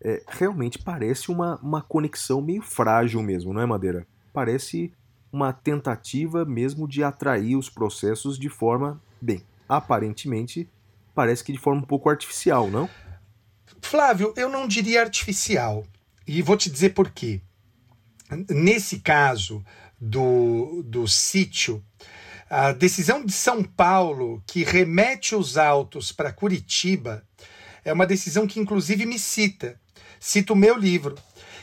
[0.02, 4.06] eh, realmente parece uma, uma conexão meio frágil mesmo, não é, Madeira?
[4.32, 4.92] Parece
[5.32, 10.68] uma tentativa mesmo de atrair os processos de forma, bem, aparentemente,
[11.14, 12.88] parece que de forma um pouco artificial, não?
[13.80, 15.84] Flávio, eu não diria artificial.
[16.26, 17.40] E vou te dizer por quê.
[18.48, 19.62] Nesse caso
[20.00, 21.82] do, do sítio,
[22.54, 27.26] a decisão de São Paulo que remete os autos para Curitiba
[27.82, 29.80] é uma decisão que, inclusive, me cita.
[30.20, 31.16] Cita o meu livro.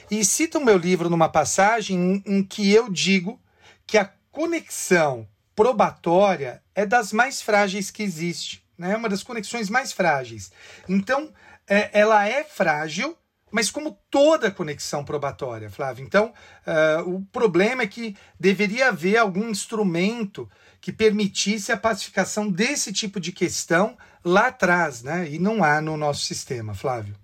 [0.10, 3.40] E cita o meu livro numa passagem em, que eu digo
[3.86, 8.66] que a conexão probatória é das mais frágeis que existe.
[8.76, 8.94] Né?
[8.94, 10.52] É uma das conexões mais frágeis.
[10.88, 11.32] Então,
[11.68, 13.16] é, ela é frágil,
[13.52, 16.04] mas como toda conexão probatória, Flávio.
[16.04, 16.34] Então,
[16.66, 20.50] ah, o problema é que deveria haver algum instrumento
[20.82, 25.30] que permitisse a pacificação desse tipo de questão lá atrás, né?
[25.30, 27.16] E não há no nosso sistema, Flávio.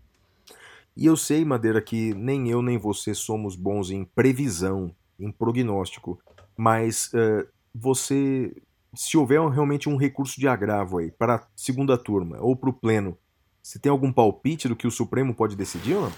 [0.96, 6.20] E eu sei, Madeira, que nem eu nem você somos bons em previsão, em prognóstico,
[6.56, 8.56] mas eh, você,
[8.94, 12.74] se houver realmente um recurso de agravo aí para a segunda turma ou para o
[12.74, 13.18] pleno,
[13.62, 16.14] você tem algum palpite do que o Supremo pode decidir ou não?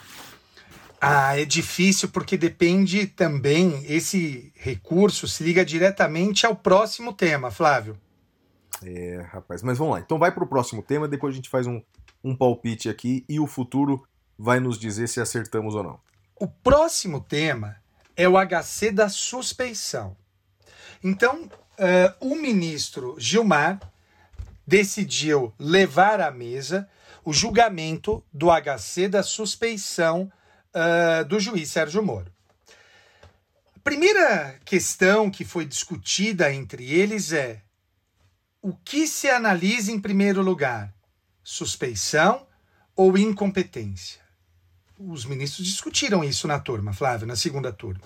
[1.00, 7.98] Ah, é difícil porque depende também, esse recurso se liga diretamente ao próximo tema, Flávio.
[8.84, 10.00] É, rapaz, mas vamos lá.
[10.00, 11.82] Então vai para o próximo tema, depois a gente faz um,
[12.24, 14.04] um palpite aqui e o futuro
[14.38, 16.00] vai nos dizer se acertamos ou não.
[16.36, 17.78] O próximo tema
[18.16, 20.16] é o HC da suspeição.
[21.04, 23.80] Então, eh, o ministro Gilmar
[24.66, 26.90] decidiu levar à mesa
[27.24, 30.32] o julgamento do HC da suspeição
[30.80, 32.32] eh, do juiz Sérgio Moro.
[33.76, 37.64] A primeira questão que foi discutida entre eles é
[38.62, 40.94] o que se analisa em primeiro lugar?
[41.44, 42.46] Suspeição
[42.96, 44.22] ou incompetência?
[45.00, 48.04] Os ministros discutiram isso na turma, Flávio, na segunda turma.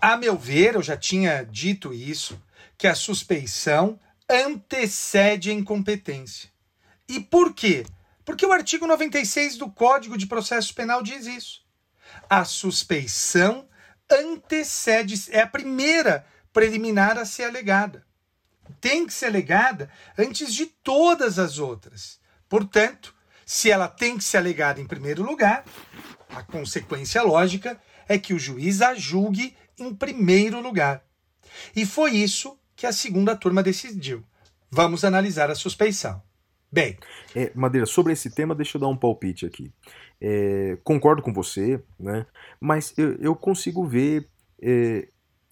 [0.00, 2.42] A meu ver, eu já tinha dito isso,
[2.76, 6.50] que a suspeição antecede a incompetência.
[7.08, 7.86] E por quê?
[8.24, 11.62] Porque o artigo 96 do Código de Processo Penal diz isso.
[12.28, 13.68] A suspeição
[14.10, 18.04] antecede, é a primeira preliminar a ser alegada.
[18.80, 22.20] Tem que ser alegada antes de todas as outras.
[22.48, 25.64] Portanto, se ela tem que ser alegada em primeiro lugar,
[26.30, 31.02] a consequência lógica é que o juiz a julgue em primeiro lugar.
[31.74, 34.24] E foi isso que a segunda turma decidiu.
[34.70, 36.22] Vamos analisar a suspeição.
[36.72, 36.96] Bem,
[37.36, 39.70] É, Madeira, sobre esse tema, deixa eu dar um palpite aqui.
[40.20, 42.24] É, concordo com você, né?
[42.58, 44.26] Mas eu, eu consigo ver
[44.60, 45.06] é,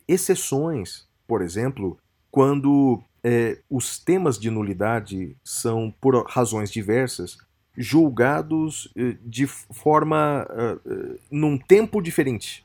[0.09, 1.99] exceções, por exemplo,
[2.31, 7.37] quando é, os temas de nulidade são, por razões diversas,
[7.77, 10.47] julgados eh, de forma.
[10.51, 12.65] eh, num tempo diferente.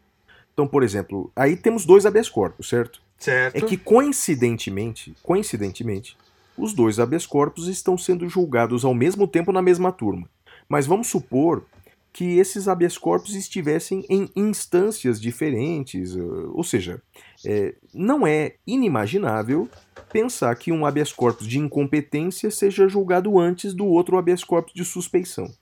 [0.54, 3.02] Então, por exemplo, aí temos dois habeas corpus, certo?
[3.18, 3.56] certo?
[3.56, 6.18] É que coincidentemente, coincidentemente,
[6.58, 10.30] os dois habeas corpus estão sendo julgados ao mesmo tempo na mesma turma.
[10.68, 11.66] Mas vamos supor
[12.16, 16.22] que esses habeas corpus estivessem em instâncias diferentes, eh,
[16.54, 17.02] ou seja,
[17.46, 19.70] eh, não é inimaginável
[20.14, 24.86] pensar que um habeas corpus de incompetência seja julgado antes do outro habeas corpus de
[24.86, 25.54] suspeição.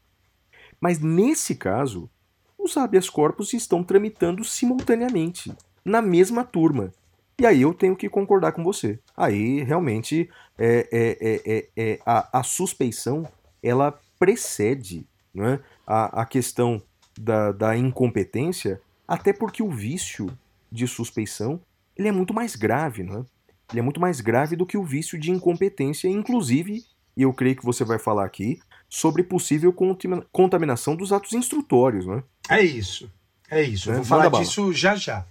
[0.79, 2.07] Mas nesse caso,
[2.55, 5.51] os habeas corpus estão tramitando simultaneamente,
[5.83, 6.93] na mesma turma.
[7.39, 8.99] E aí eu tenho que concordar com você.
[9.17, 13.27] Aí realmente é, é, é, é, é, a, a suspeição
[13.61, 16.81] ela precede né, a, a questão
[17.19, 20.27] da, da incompetência, até porque o vício
[20.71, 21.59] de suspeição
[21.97, 23.25] ele é muito mais grave, não é?
[23.71, 26.83] Ele é muito mais grave do que o vício de incompetência, inclusive,
[27.15, 32.05] e eu creio que você vai falar aqui, sobre possível contamina- contaminação dos atos instrutórios,
[32.05, 32.23] né?
[32.49, 33.11] É isso.
[33.49, 33.89] É isso.
[33.89, 33.97] Eu Né?
[33.97, 35.25] vou falar disso já já.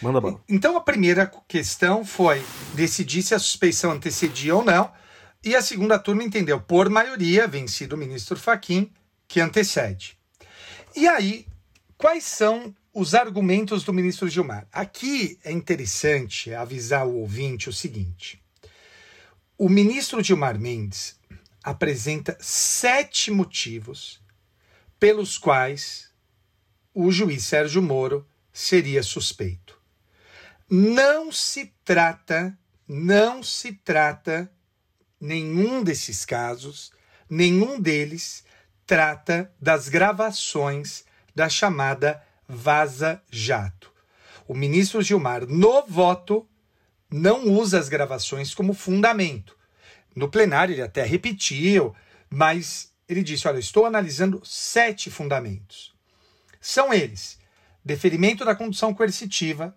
[0.00, 0.40] Manda bala.
[0.48, 2.44] Então a primeira questão foi
[2.74, 4.92] decidir se a suspeição antecedia ou não,
[5.44, 8.92] e a segunda turma entendeu, por maioria, vencido o ministro Faquim,
[9.26, 10.18] que antecede.
[10.96, 11.46] E aí,
[11.96, 14.66] quais são os argumentos do ministro Gilmar?
[14.72, 18.42] Aqui é interessante avisar o ouvinte o seguinte:
[19.56, 21.18] o ministro Gilmar Mendes
[21.62, 24.20] apresenta sete motivos
[24.98, 26.10] pelos quais
[26.92, 29.77] o juiz Sérgio Moro seria suspeito.
[30.70, 34.52] Não se trata, não se trata,
[35.18, 36.92] nenhum desses casos,
[37.28, 38.44] nenhum deles
[38.86, 43.90] trata das gravações da chamada Vaza Jato.
[44.46, 46.46] O ministro Gilmar, no voto,
[47.10, 49.56] não usa as gravações como fundamento.
[50.14, 51.94] No plenário ele até repetiu,
[52.28, 55.94] mas ele disse: Olha, estou analisando sete fundamentos.
[56.60, 57.38] São eles:
[57.82, 59.74] deferimento da condução coercitiva,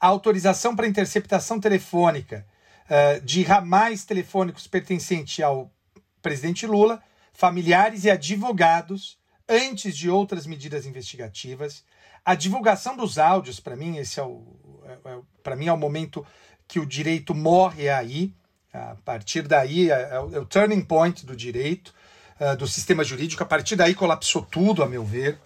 [0.00, 2.46] autorização para interceptação telefônica
[2.88, 5.70] eh, de ramais telefônicos pertencentes ao
[6.20, 7.02] presidente Lula,
[7.32, 11.84] familiares e advogados, antes de outras medidas investigativas,
[12.24, 14.42] a divulgação dos áudios, para mim, esse é o,
[14.84, 16.26] é, é, para mim é o momento
[16.66, 18.32] que o direito morre aí.
[18.72, 21.94] A partir daí é, é o, é o turning point do direito,
[22.40, 23.42] eh, do sistema jurídico.
[23.42, 25.38] A partir daí colapsou tudo, a meu ver.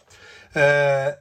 [0.55, 1.19] Eh,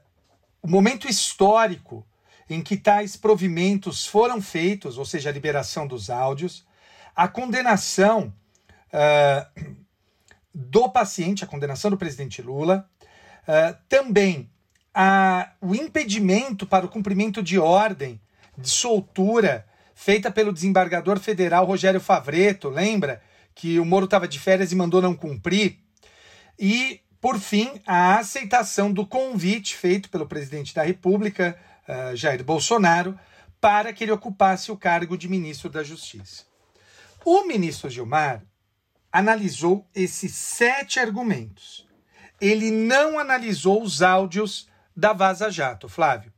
[0.62, 2.06] o momento histórico
[2.50, 6.66] em que tais provimentos foram feitos, ou seja, a liberação dos áudios,
[7.16, 8.34] a condenação
[8.94, 9.50] ah,
[10.54, 12.90] do paciente, a condenação do presidente Lula,
[13.48, 14.50] ah, também
[14.94, 18.20] a- o impedimento para o cumprimento de ordem
[18.58, 23.22] de soltura feita pelo desembargador federal Rogério Favreto, lembra?
[23.54, 25.80] Que o Moro estava de férias e mandou não cumprir.
[26.58, 33.18] E, por fim, a aceitação do convite feito pelo presidente da República, eh, Jair Bolsonaro,
[33.60, 36.44] para que ele ocupasse o cargo de ministro da Justiça.
[37.26, 38.44] O ministro Gilmar
[39.12, 41.88] analisou esses sete argumentos.
[42.40, 46.32] Ele não analisou os áudios da Vaza Jato, Flávio.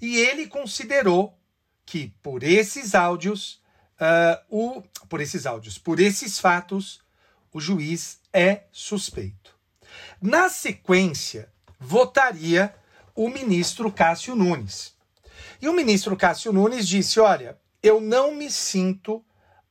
[0.00, 1.38] E ele considerou
[1.86, 3.62] que por esses áudios,
[3.98, 7.00] ah, o, por esses áudios, por esses fatos,
[7.52, 9.56] o juiz é suspeito.
[10.20, 12.74] Na sequência, votaria
[13.18, 14.94] o ministro Cássio Nunes.
[15.60, 19.24] E o ministro Cássio Nunes disse: Olha, eu não me sinto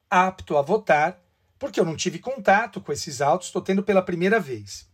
[0.09, 1.17] apto a votar,
[1.57, 4.89] porque eu não tive contato com esses autos, estou tendo pela primeira vez.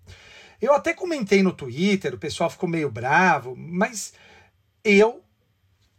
[0.61, 4.13] Eu até comentei no Twitter, o pessoal ficou meio bravo, mas
[4.83, 5.23] eu,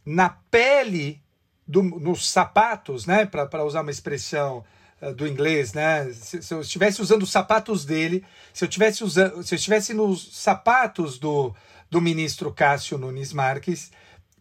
[0.07, 1.20] na pele,
[1.66, 4.65] do, nos sapatos, né, para usar uma expressão
[5.00, 9.02] eh, do inglês, né, se, se eu estivesse usando os sapatos dele, se eu estivesse
[9.02, 11.55] usando, se eu estivesse nos sapatos do,
[11.94, 13.92] do ministro Cássio Nunes Marques,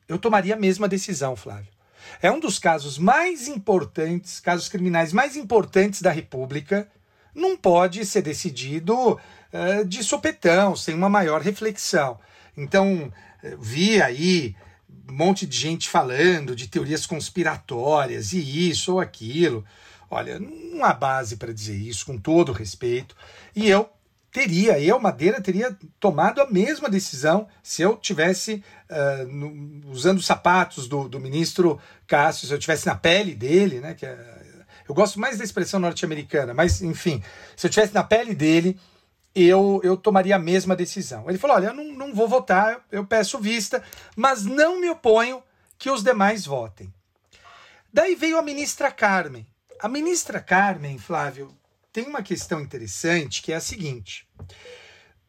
[0.08, 1.72] eu tomaria a mesma decisão, Flávio.
[2.20, 6.90] É um dos casos mais importantes, casos criminais mais importantes da República.
[7.32, 9.20] Não pode ser decidido
[9.52, 12.20] eh, de sopetão, sem uma maior reflexão.
[12.58, 14.56] Então, eh, vi aí
[15.08, 19.64] um monte de gente falando de teorias conspiratórias e isso ou aquilo.
[20.10, 23.16] Olha, não há base para dizer isso, com todo respeito.
[23.56, 23.88] E eu
[24.34, 30.26] teria, eu, Madeira, teria tomado a mesma decisão se eu tivesse ah, no- usando os
[30.26, 33.94] sapatos do, do ministro Cássio, se eu tivesse na pele dele, né?
[33.94, 34.44] Que é-
[34.90, 37.24] Eu gosto mais da expressão norte-americana, mas enfim,
[37.56, 38.78] se eu tivesse na pele dele,
[39.36, 41.30] eu, eu tomaria a mesma decisão.
[41.30, 43.82] Ele falou: olha, eu não, não vou votar, eu peço vista,
[44.16, 45.42] mas não me oponho
[45.78, 46.92] que os demais votem.
[47.94, 49.46] Daí veio a ministra Carmen.
[49.80, 51.56] A ministra Carmen, Flávio,
[51.94, 54.28] tem uma questão interessante que é a seguinte: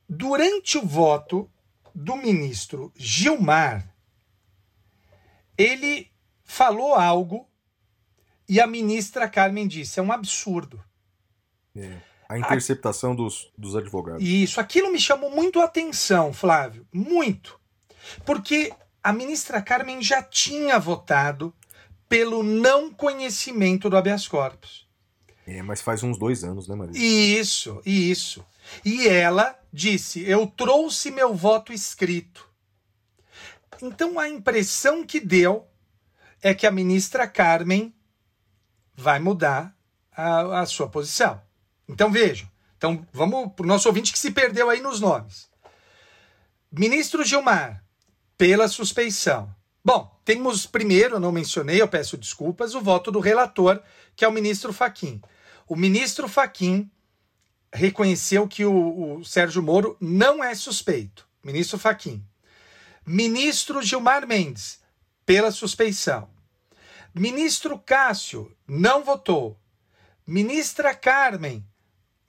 [0.09, 1.49] durante o voto
[1.95, 3.95] do ministro Gilmar,
[5.57, 6.11] ele
[6.43, 7.49] falou algo
[8.49, 10.83] e a ministra Carmen disse: é um absurdo.
[11.77, 12.01] É.
[12.27, 14.23] A interceptação dos, dos advogados.
[14.27, 17.61] Isso, aquilo me chamou muito a atenção, Flávio, muito.
[18.25, 21.55] Porque a ministra Carmen já tinha votado
[22.09, 24.84] pelo não conhecimento do habeas corpus.
[25.47, 26.99] É, mas faz uns dois anos, né, Maria?
[26.99, 28.45] Isso, isso.
[28.85, 32.49] E ela disse: Eu trouxe meu voto escrito.
[33.83, 35.67] Então a impressão que deu
[36.43, 37.95] é que a ministra Carmen
[38.95, 39.77] vai mudar
[40.17, 41.41] a, a sua posição.
[41.89, 42.49] Então vejam.
[42.77, 45.49] Então vamos para o nosso ouvinte que se perdeu aí nos nomes.
[46.71, 47.85] Ministro Gilmar,
[48.37, 49.55] pela suspeição.
[49.85, 53.81] Bom, temos primeiro, eu não mencionei, eu peço desculpas, o voto do relator,
[54.17, 55.21] que é o ministro Faquim.
[55.67, 56.91] O ministro Faquim
[57.73, 61.27] reconheceu que o, o Sérgio Moro não é suspeito.
[61.43, 62.25] Ministro Faquim.
[63.07, 64.81] Ministro Gilmar Mendes,
[65.27, 66.29] pela suspeição.
[67.15, 69.59] Ministro Cássio não votou.
[70.27, 71.65] Ministra Carmen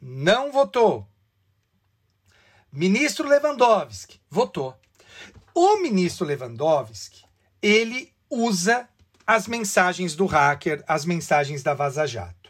[0.01, 1.07] não votou.
[2.71, 4.77] Ministro Lewandowski votou.
[5.53, 7.23] O ministro Lewandowski,
[7.61, 8.89] ele usa
[9.25, 12.44] as mensagens do hacker, as mensagens da Vaza Jato.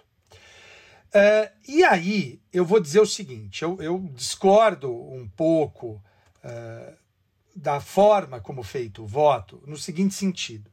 [1.15, 6.03] Uh, e aí, eu vou dizer o seguinte: eu, eu discordo um pouco
[6.43, 6.97] uh,
[7.55, 10.69] da forma como feito o voto, no seguinte sentido.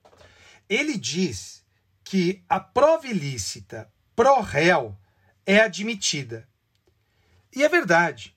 [0.68, 1.64] Ele diz
[2.02, 4.98] que a prova ilícita pró-réu
[5.46, 6.48] é admitida.
[7.54, 8.36] E é verdade.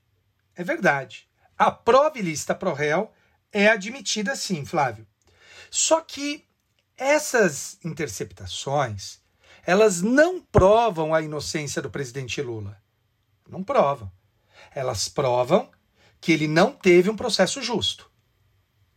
[0.56, 1.27] É verdade.
[1.58, 3.11] A prova ilícita pró-réu
[3.51, 5.08] é admitida sim, Flávio.
[5.72, 6.45] Só que
[6.95, 9.19] essas interceptações,
[9.66, 12.82] elas não provam a inocência do presidente Lula.
[13.48, 14.11] Não provam.
[14.74, 15.69] Elas provam
[16.22, 18.10] que ele não teve um processo justo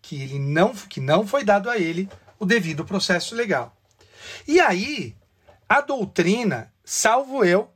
[0.08, 3.76] que ele não que não foi dado a ele o devido processo legal.
[4.46, 5.14] E aí,
[5.68, 7.70] a doutrina, salvo eu,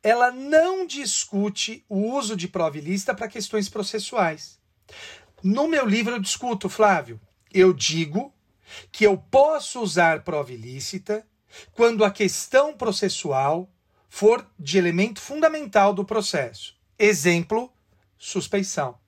[0.00, 4.60] ela não discute o uso de prova ilícita para questões processuais.
[5.42, 7.20] No meu livro eu discuto, Flávio,
[7.52, 8.32] eu digo
[8.92, 11.26] que eu posso usar prova ilícita
[11.72, 13.68] quando a questão processual
[14.08, 16.74] for de elemento fundamental do processo.
[16.98, 17.70] Exemplo,
[18.18, 19.00] suspeição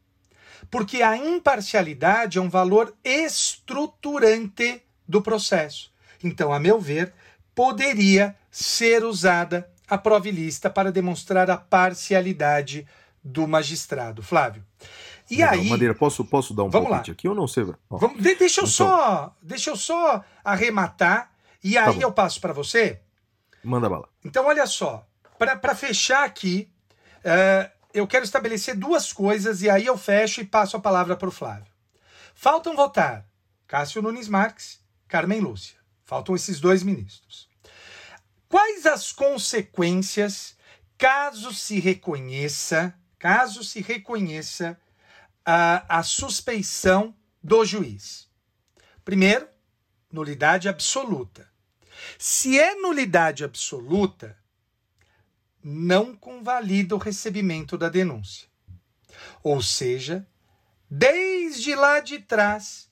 [0.70, 5.92] porque a imparcialidade é um valor estruturante do processo.
[6.22, 7.12] Então, a meu ver,
[7.54, 12.86] poderia ser usada a prova ilícita para demonstrar a parcialidade
[13.22, 14.22] do magistrado.
[14.22, 14.64] Flávio.
[15.30, 15.52] E Legal.
[15.52, 15.68] aí.
[15.68, 17.78] Madeira, posso, posso dar um palpite aqui ou não, Seva?
[17.90, 18.72] Ó, Vamos, de- deixa eu Então.
[18.72, 21.30] só, deixa eu só arrematar
[21.64, 22.02] e aí bom.
[22.02, 23.00] eu passo para você.
[23.62, 24.08] Manda bala.
[24.22, 25.06] Então, olha só,
[25.38, 26.70] para fechar aqui,
[27.24, 31.28] eh, eu quero estabelecer duas coisas e aí eu fecho e passo a palavra para
[31.28, 31.72] o Flávio.
[32.34, 33.26] Faltam votar
[33.66, 35.78] Cássio Nunes Marques, Carmen Lúcia.
[36.04, 37.48] Faltam esses dois ministros.
[38.48, 40.56] Quais as consequências
[40.98, 44.78] caso se reconheça, caso se reconheça
[45.44, 48.28] a, a suspeição do juiz?
[49.04, 49.48] Primeiro,
[50.12, 51.53] nulidade absoluta.
[52.18, 54.36] Se é nulidade absoluta,
[55.62, 58.48] não convalida o recebimento da denúncia.
[59.42, 60.26] Ou seja,
[60.90, 62.90] desde lá de trás,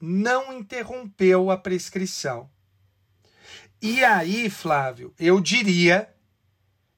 [0.00, 2.50] não interrompeu a prescrição.
[3.80, 6.12] E aí, Flávio, eu diria,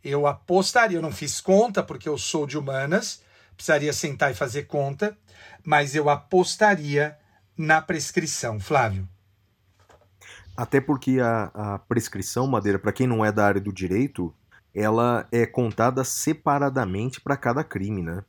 [0.02, 3.22] eu apostaria, eu não fiz conta porque eu sou de humanas,
[3.54, 5.16] precisaria sentar e fazer conta,
[5.64, 7.18] mas eu apostaria
[7.56, 9.08] na prescrição, Flávio.
[10.58, 14.34] Até porque a, a prescrição, Madeira, para quem não é da área do direito,
[14.74, 18.24] ela é contada separadamente para cada crime, né?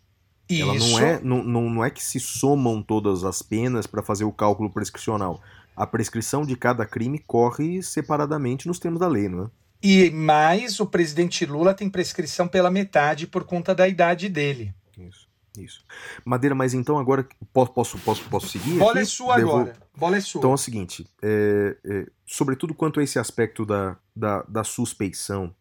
[0.48, 0.92] Ela Isso.
[0.92, 4.32] não é, não, não, não é que se somam todas as penas para fazer o
[4.32, 5.42] cálculo prescricional.
[5.76, 9.48] A prescrição de cada crime corre separadamente nos termos da lei, não é?
[9.82, 14.72] E mais, o presidente Lula tem prescrição pela metade por conta da idade dele.
[14.96, 15.28] Isso,
[15.58, 15.84] isso.
[16.24, 18.84] Madeira, mas então agora posso, posso, posso, posso seguir?
[18.84, 19.00] Aqui?
[19.00, 19.89] é sua Devo- agora.
[20.00, 20.40] Bola é sua.
[20.40, 25.54] Então é o seguinte, é, é, sobretudo quanto a esse aspecto da, da, da suspeição,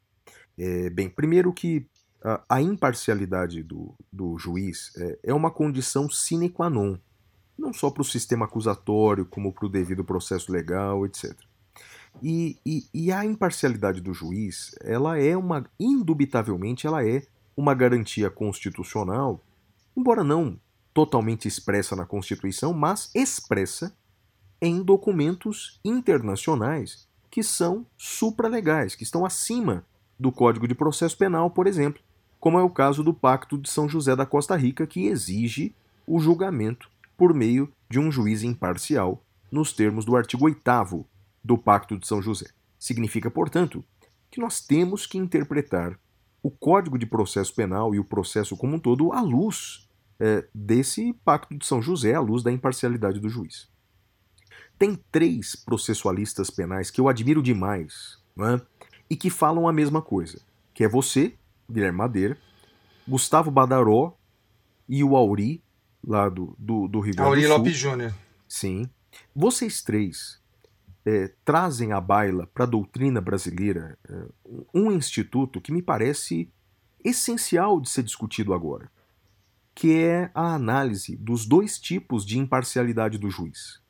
[0.56, 1.86] é, bem, primeiro que
[2.22, 6.96] a, a imparcialidade do, do juiz é, é uma condição sine qua non,
[7.58, 11.36] não só para o sistema acusatório, como para o devido processo legal, etc.
[12.22, 17.22] E, e, e a imparcialidade do juiz, ela é uma, indubitavelmente, ela é
[17.56, 19.44] uma garantia constitucional,
[19.96, 20.60] embora não
[20.94, 23.96] totalmente expressa na Constituição, mas expressa
[24.60, 29.84] em documentos internacionais que são supralegais, que estão acima
[30.18, 32.02] do Código de Processo Penal, por exemplo,
[32.40, 35.74] como é o caso do Pacto de São José da Costa Rica, que exige
[36.06, 41.06] o julgamento por meio de um juiz imparcial, nos termos do artigo 8
[41.42, 42.46] do Pacto de São José.
[42.78, 43.84] Significa, portanto,
[44.30, 45.98] que nós temos que interpretar
[46.42, 49.88] o Código de Processo Penal e o processo como um todo à luz
[50.20, 53.68] é, desse Pacto de São José, à luz da imparcialidade do juiz.
[54.78, 58.60] Tem três processualistas penais que eu admiro demais é?
[59.10, 60.40] e que falam a mesma coisa,
[60.72, 61.34] que é você,
[61.68, 62.38] Guilherme Madeira,
[63.06, 64.16] Gustavo Badaró
[64.88, 65.62] e o Auri,
[66.06, 67.56] lá do, do, do Rio Grande Auri do Sul.
[67.56, 68.14] Lopes Júnior.
[68.46, 68.88] Sim.
[69.34, 70.40] Vocês três
[71.04, 74.26] é, trazem à baila para a doutrina brasileira é,
[74.74, 76.52] um instituto que me parece
[77.02, 78.90] essencial de ser discutido agora,
[79.74, 83.80] que é a análise dos dois tipos de imparcialidade do juiz: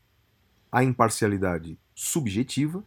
[0.70, 2.84] a imparcialidade subjetiva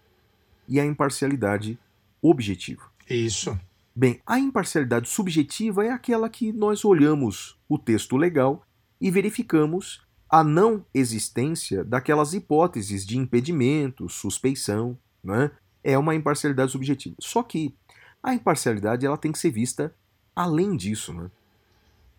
[0.68, 1.78] e a imparcialidade
[2.22, 2.84] objetiva.
[3.10, 3.58] Isso.
[3.96, 8.66] Bem, a imparcialidade subjetiva é aquela que nós olhamos o texto legal
[9.00, 15.52] e verificamos a não existência daquelas hipóteses de impedimento, suspeição, né?
[15.84, 17.16] é uma imparcialidade subjetiva.
[17.20, 17.76] Só que
[18.24, 19.94] a imparcialidade ela tem que ser vista
[20.34, 21.14] além disso.
[21.14, 21.30] Né?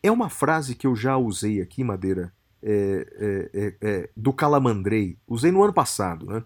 [0.03, 5.19] É uma frase que eu já usei aqui, Madeira, é, é, é, é, do Calamandrei,
[5.27, 6.45] usei no ano passado, né?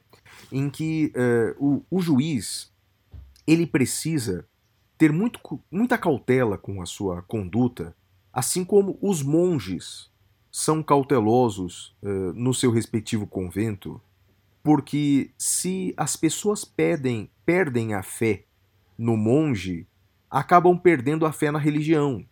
[0.50, 2.72] em que é, o, o juiz
[3.46, 4.46] ele precisa
[4.96, 7.94] ter muito, muita cautela com a sua conduta,
[8.32, 10.10] assim como os monges
[10.50, 11.94] são cautelosos
[12.34, 14.00] no seu respectivo convento,
[14.62, 18.46] porque se as pessoas pedem, perdem a fé
[18.96, 19.86] no monge,
[20.30, 22.26] acabam perdendo a fé na religião.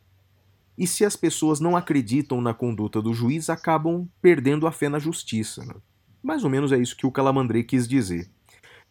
[0.77, 4.99] E se as pessoas não acreditam na conduta do juiz, acabam perdendo a fé na
[4.99, 5.65] justiça.
[5.65, 5.75] Né?
[6.23, 8.31] Mais ou menos é isso que o Calamandrei quis dizer.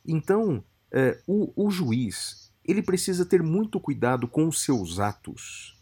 [0.06, 5.78] Então, eh, o, o juiz ele precisa ter muito cuidado com os seus atos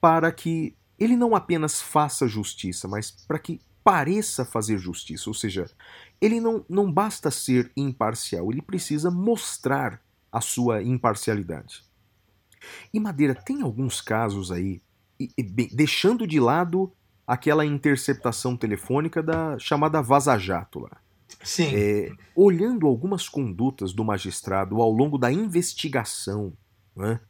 [0.00, 5.28] para que ele não apenas faça justiça, mas para que pareça fazer justiça.
[5.28, 5.70] Ou seja,
[6.20, 10.00] ele não, não basta ser imparcial, ele precisa mostrar
[10.32, 11.84] a sua imparcialidade.
[12.92, 14.80] E Madeira, tem alguns casos aí,
[15.72, 16.92] deixando de lado
[17.26, 20.90] aquela interceptação telefônica da chamada vaza-jato lá.
[21.42, 21.74] Sim.
[21.74, 26.52] É, olhando algumas condutas do magistrado ao longo da investigação,
[26.96, 27.20] né,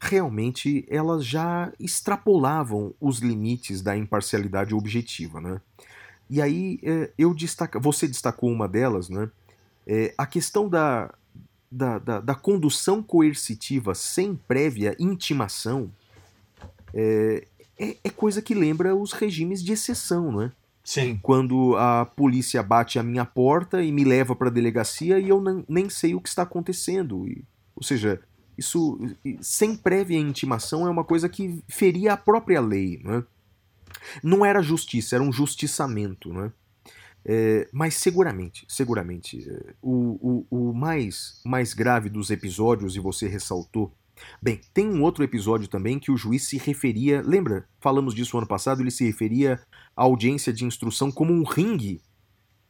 [0.00, 5.60] realmente elas já extrapolavam os limites da imparcialidade objetiva, né?
[6.30, 9.30] E aí é, eu destaca, você destacou uma delas, né?
[9.86, 11.12] É, a questão da,
[11.70, 15.90] da, da, da, condução coercitiva sem prévia intimação
[16.94, 17.46] é,
[17.78, 20.52] é, é, coisa que lembra os regimes de exceção, não é?
[20.84, 21.18] Sim.
[21.22, 25.40] Quando a polícia bate a minha porta e me leva para a delegacia e eu
[25.40, 27.28] não, nem sei o que está acontecendo.
[27.28, 27.44] E,
[27.76, 28.20] ou seja,
[28.56, 28.98] isso,
[29.40, 33.00] sem prévia intimação, é uma coisa que feria a própria lei.
[33.04, 33.24] Não, é?
[34.22, 36.32] não era justiça, era um justiçamento.
[36.32, 36.52] Não é?
[37.24, 43.28] É, mas seguramente, seguramente, é, o, o, o mais, mais grave dos episódios, e você
[43.28, 43.92] ressaltou.
[44.40, 47.22] Bem, tem um outro episódio também que o juiz se referia.
[47.22, 47.66] Lembra?
[47.80, 49.60] Falamos disso ano passado, ele se referia
[49.96, 52.00] à audiência de instrução como um ringue.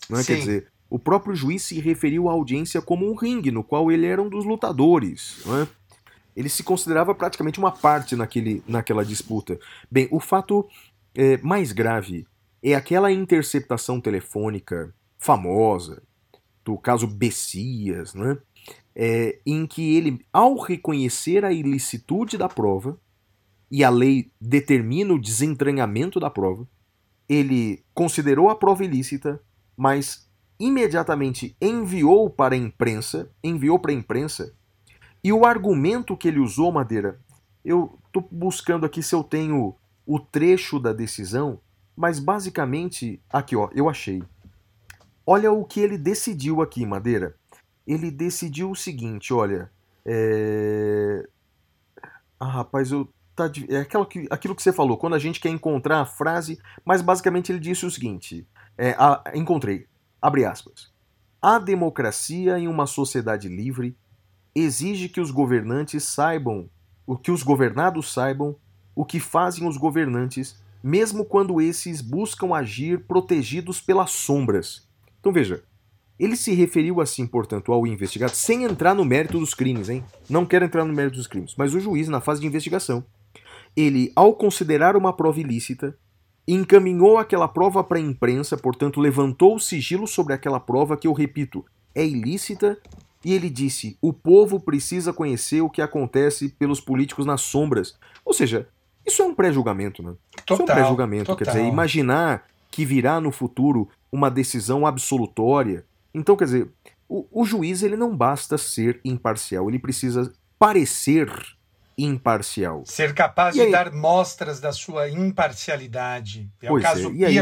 [0.08, 0.24] Não é?
[0.24, 4.06] Quer dizer, o próprio juiz se referiu à audiência como um ringue, no qual ele
[4.06, 5.42] era um dos lutadores.
[5.44, 5.68] Não é?
[6.38, 9.58] ele se considerava praticamente uma parte naquele, naquela disputa.
[9.90, 10.68] Bem, o fato
[11.12, 12.28] é, mais grave
[12.62, 16.00] é aquela interceptação telefônica famosa
[16.64, 18.38] do caso Bessias, né?
[19.00, 22.98] É, em que ele, ao reconhecer a ilicitude da prova,
[23.70, 26.66] e a lei determina o desentranhamento da prova,
[27.28, 29.40] ele considerou a prova ilícita,
[29.76, 30.28] mas
[30.58, 34.52] imediatamente enviou para a imprensa, enviou para a imprensa
[35.22, 37.20] e o argumento que ele usou, Madeira,
[37.64, 39.74] eu estou buscando aqui se eu tenho
[40.06, 41.60] o trecho da decisão,
[41.96, 44.22] mas basicamente, aqui ó, eu achei.
[45.26, 47.36] Olha o que ele decidiu aqui, Madeira.
[47.88, 49.70] Ele decidiu o seguinte, olha.
[50.04, 51.28] É...
[52.38, 55.48] Ah, rapaz, eu tá é aquilo que, aquilo que você falou, quando a gente quer
[55.48, 59.86] encontrar a frase, mas basicamente ele disse o seguinte: é, a, encontrei,
[60.20, 60.90] abre aspas.
[61.40, 63.96] A democracia em uma sociedade livre
[64.54, 66.68] exige que os governantes saibam,
[67.06, 68.56] o que os governados saibam,
[68.94, 74.88] o que fazem os governantes, mesmo quando esses buscam agir protegidos pelas sombras.
[75.20, 75.62] Então veja,
[76.18, 80.04] Ele se referiu assim, portanto, ao investigado, sem entrar no mérito dos crimes, hein?
[80.28, 83.04] Não quero entrar no mérito dos crimes, mas o juiz, na fase de investigação,
[83.76, 85.96] ele, ao considerar uma prova ilícita,
[86.46, 91.12] encaminhou aquela prova para a imprensa, portanto, levantou o sigilo sobre aquela prova que, eu
[91.12, 91.64] repito,
[91.94, 92.78] é ilícita,
[93.24, 97.96] e ele disse: o povo precisa conhecer o que acontece pelos políticos nas sombras.
[98.24, 98.68] Ou seja,
[99.06, 100.14] isso é um pré-julgamento, né?
[100.36, 101.36] isso é um Total, pré-julgamento.
[101.36, 101.72] Quer dizer, total.
[101.72, 105.84] imaginar que virá no futuro uma decisão absolutória.
[106.12, 106.70] Então, quer dizer,
[107.08, 111.30] o, o juiz ele não basta ser imparcial, ele precisa parecer
[111.96, 112.84] imparcial.
[112.86, 113.72] Ser capaz E de aí?
[113.72, 116.50] dar mostras da sua imparcialidade.
[116.62, 117.34] É Pois o é, caso e aí?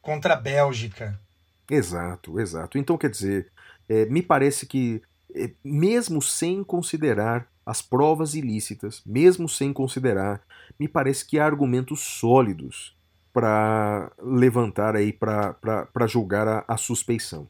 [0.00, 1.18] Contra a Bélgica.
[1.70, 2.76] Exato, exato.
[2.78, 3.50] Então, quer dizer,
[3.88, 5.00] é, me parece que,
[5.34, 10.42] é, mesmo sem considerar as provas ilícitas, mesmo sem considerar,
[10.78, 12.96] me parece que há argumentos sólidos
[13.32, 17.46] para levantar aí, para julgar a, a suspeição.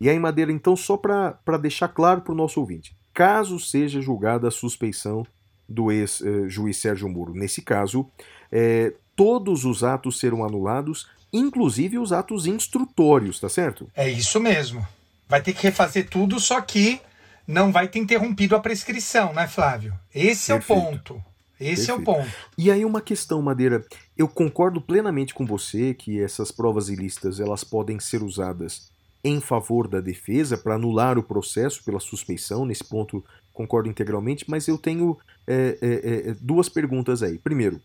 [0.00, 4.48] E aí, Madeira, então, só para deixar claro para o nosso ouvinte, caso seja julgada
[4.48, 5.26] a suspeição
[5.68, 8.08] do ex-juiz Sérgio Moro, nesse caso,
[8.50, 13.90] é, todos os atos serão anulados, inclusive os atos instrutórios, tá certo?
[13.94, 14.86] É isso mesmo.
[15.28, 17.00] Vai ter que refazer tudo, só que
[17.46, 19.94] não vai ter interrompido a prescrição, né, Flávio?
[20.14, 20.82] Esse é o Perfeito.
[20.82, 21.24] ponto.
[21.58, 22.24] Esse é o Perfeito.
[22.24, 22.36] ponto.
[22.56, 23.84] E aí uma questão, Madeira,
[24.16, 28.90] eu concordo plenamente com você que essas provas ilícitas elas podem ser usadas
[29.24, 34.68] em favor da defesa para anular o processo pela suspeição, nesse ponto concordo integralmente, mas
[34.68, 37.38] eu tenho é, é, é, duas perguntas aí.
[37.38, 37.80] Primeiro,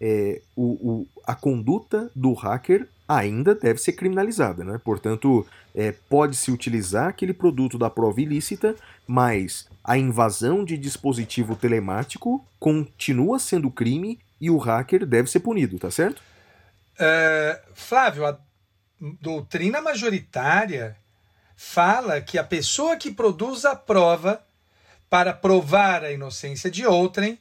[0.00, 4.80] é, o, o- a conduta do hacker ainda deve ser criminalizada, né?
[4.84, 8.74] Portanto, é, pode-se utilizar aquele produto da prova ilícita,
[9.06, 15.78] mas a invasão de dispositivo telemático continua sendo crime e o hacker deve ser punido,
[15.78, 16.22] tá certo?
[16.98, 18.38] É, Flávio, a
[19.20, 20.96] doutrina majoritária
[21.56, 24.40] fala que a pessoa que produz a prova
[25.08, 27.38] para provar a inocência de outrem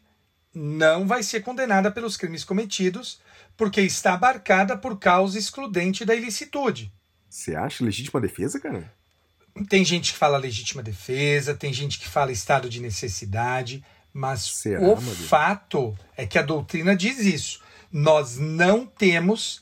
[0.59, 3.21] não vai ser condenada pelos crimes cometidos,
[3.55, 6.91] porque está abarcada por causa excludente da ilicitude.
[7.29, 8.91] Você acha legítima defesa, cara?
[9.69, 14.81] Tem gente que fala legítima defesa, tem gente que fala estado de necessidade, mas Será,
[14.81, 17.61] o fato é que a doutrina diz isso.
[17.91, 19.61] Nós não temos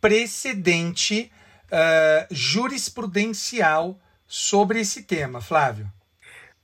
[0.00, 1.32] precedente
[1.72, 5.90] ah, jurisprudencial sobre esse tema, Flávio.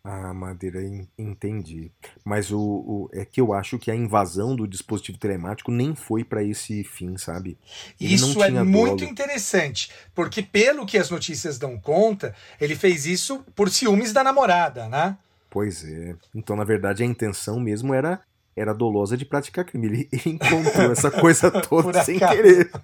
[0.02, 1.92] Ah, Madeira, en- entendi.
[2.24, 6.24] Mas o, o- é que eu acho que a invasão do dispositivo telemático nem foi
[6.24, 7.58] para esse fim, sabe?
[8.00, 9.10] Ele Isso é muito dolo.
[9.10, 14.88] interessante, porque pelo que as notícias dão conta, ele fez isso por ciúmes da namorada,
[14.88, 15.18] né?
[15.50, 16.14] Pois é.
[16.34, 18.20] Então, na verdade, a intenção mesmo era
[18.60, 19.86] era dolosa de praticar crime.
[19.86, 22.70] Ele, encontrou essa coisa toda sem querer.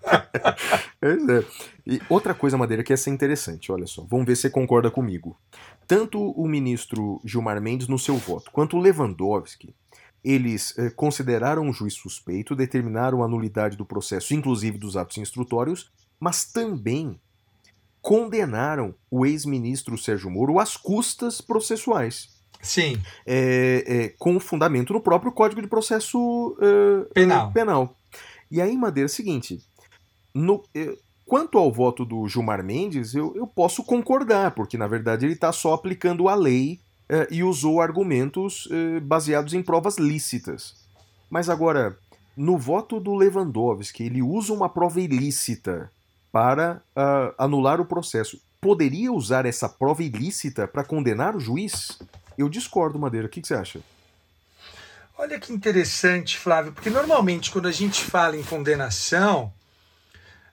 [1.03, 1.45] É.
[1.87, 4.03] E outra coisa, Madeira, que essa é interessante, olha só.
[4.09, 5.39] Vamos ver se você concorda comigo.
[5.87, 9.75] Tanto o ministro Gilmar Mendes no seu voto, quanto o Lewandowski,
[10.25, 15.93] eles eh, consideraram o juiz suspeito, determinaram a nulidade do processo, inclusive dos atos instrutórios,
[16.19, 17.21] mas também
[18.01, 25.33] condenaram o ex-ministro Sérgio Moro às custas processuais Sim, é, é, com fundamento no próprio
[25.33, 27.53] Código de Processo é, Penal.
[27.53, 27.97] penal.
[28.51, 29.61] E aí, Madeira, é o seguinte:
[30.35, 35.27] no- é, quanto ao voto do Gilmar Mendes, eu, eu posso concordar, porque na verdade
[35.27, 40.75] ele está só aplicando a lei é, e usou argumentos é, baseados em provas lícitas.
[41.31, 41.97] Mas agora,
[42.37, 45.91] no voto do Lewandowski, ele usa uma prova ilícita
[46.31, 48.39] para ah, anular o processo.
[48.61, 51.99] Poderia usar essa prova ilícita para condenar o juiz?
[52.39, 53.27] Eu discordo, Madeira.
[53.27, 53.81] O que, que você acha?
[55.19, 59.51] Olha que interessante, Flávio, porque normalmente quando a gente fala em condenação,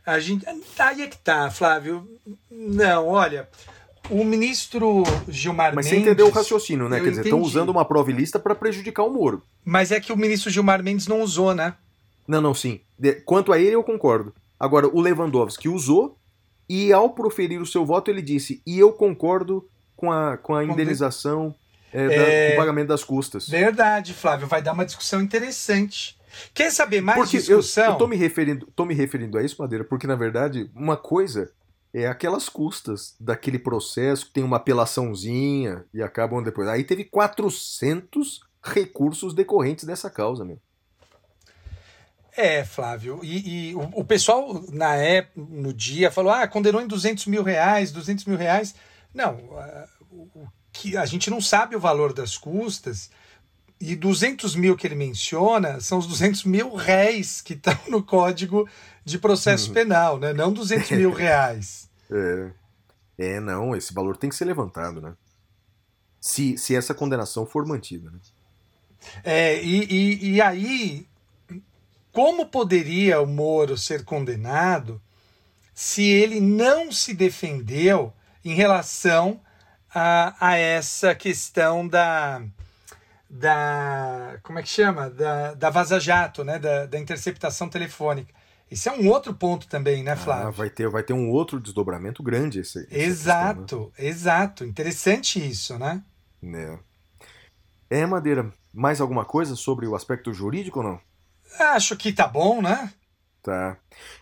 [0.05, 0.45] a gente.
[0.79, 2.07] Aí é que tá, Flávio.
[2.49, 3.49] Não, olha,
[4.09, 5.99] o ministro Gilmar Mas Mendes.
[5.99, 7.01] você entendeu o raciocínio, né?
[7.01, 9.43] Quer dizer, estão usando uma prova ilícita para prejudicar o Moro.
[9.65, 11.75] Mas é que o ministro Gilmar Mendes não usou, né?
[12.25, 12.79] Não, não, sim.
[12.97, 14.33] De- Quanto a ele, eu concordo.
[14.57, 16.17] Agora, o Lewandowski usou
[16.69, 20.63] e, ao proferir o seu voto, ele disse: e eu concordo com a, com a
[20.63, 21.53] indenização,
[21.93, 22.53] é, da- É.
[22.53, 23.47] o pagamento das custas.
[23.47, 26.17] Verdade, Flávio, vai dar uma discussão interessante.
[26.53, 27.91] Quer saber mais Porque eu, discussão?
[27.93, 31.51] eu tô me referindo, tô me referindo a isso, Madeira, porque na verdade, uma coisa
[31.93, 36.67] é aquelas custas daquele processo que tem uma apelaçãozinha e acabam depois.
[36.67, 40.57] Aí teve 400 recursos decorrentes dessa causa, meu.
[42.35, 43.19] É, Flávio.
[43.23, 47.43] E, e o, o pessoal, na época, no dia, falou: ah, condenou em 200 mil
[47.43, 48.73] reais, 200 mil reais.
[49.13, 49.35] Não,
[50.09, 53.09] o, o que a gente não sabe o valor das custas.
[53.79, 58.67] E 200 mil que ele menciona são os 200 mil réis que estão no Código
[59.05, 60.33] de Processo Penal, né?
[60.33, 61.89] Não 200 mil reais.
[62.09, 62.51] É.
[63.17, 65.13] É, não, esse valor tem que ser levantado, né?
[66.19, 68.19] Se, se essa condenação for mantida, né?
[69.23, 71.05] É, e, e, e aí,
[72.11, 75.01] como poderia o Moro ser condenado
[75.73, 79.41] se ele não se defendeu em relação
[79.93, 82.41] a, a essa questão da,
[83.29, 84.37] da.
[84.43, 85.09] Como é que chama?
[85.09, 86.59] Da, da vaza-jato, né?
[86.59, 88.33] Da, da interceptação telefônica.
[88.71, 90.47] Esse é um outro ponto também, né, Flávio?
[90.47, 92.79] Ah, vai, ter, vai ter um outro desdobramento grande esse.
[92.89, 94.65] essa exato, exato.
[94.65, 96.01] Interessante isso, né?
[96.41, 96.79] questão, né?
[97.89, 97.99] É.
[98.01, 100.99] É, Madeira, mais alguma coisa sobre o aspecto jurídico ou não?
[101.59, 102.91] Acho que tá bom, né?
[103.43, 103.77] Tá.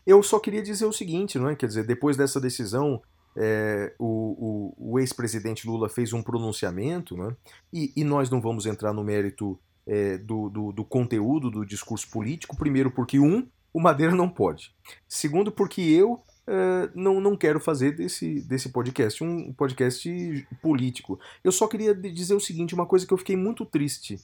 [0.06, 1.56] Eu só queria dizer o seguinte, não é?
[1.56, 3.01] Quer dizer, depois dessa decisão,
[3.35, 7.35] é, o, o, o ex-presidente Lula fez um pronunciamento, né?
[7.71, 12.09] E, e nós não vamos entrar no mérito é, do, do, do conteúdo do discurso
[12.09, 14.75] político, primeiro porque, um, o Madeira não pode.
[15.07, 21.19] Segundo, porque eu é, não, não quero fazer desse, desse podcast um podcast político.
[21.43, 24.19] Eu só queria dizer o seguinte, uma coisa que eu fiquei muito triste.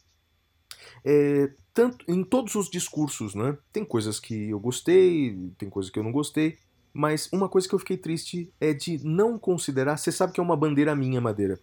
[1.05, 3.57] É, tanto em todos os discursos, né?
[3.71, 6.57] Tem coisas que eu gostei, tem coisas que eu não gostei,
[6.93, 10.43] mas uma coisa que eu fiquei triste é de não considerar, você sabe que é
[10.43, 11.59] uma bandeira minha, Madeira,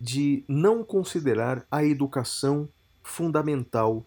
[0.00, 2.68] de não considerar a educação
[3.02, 4.04] fundamental,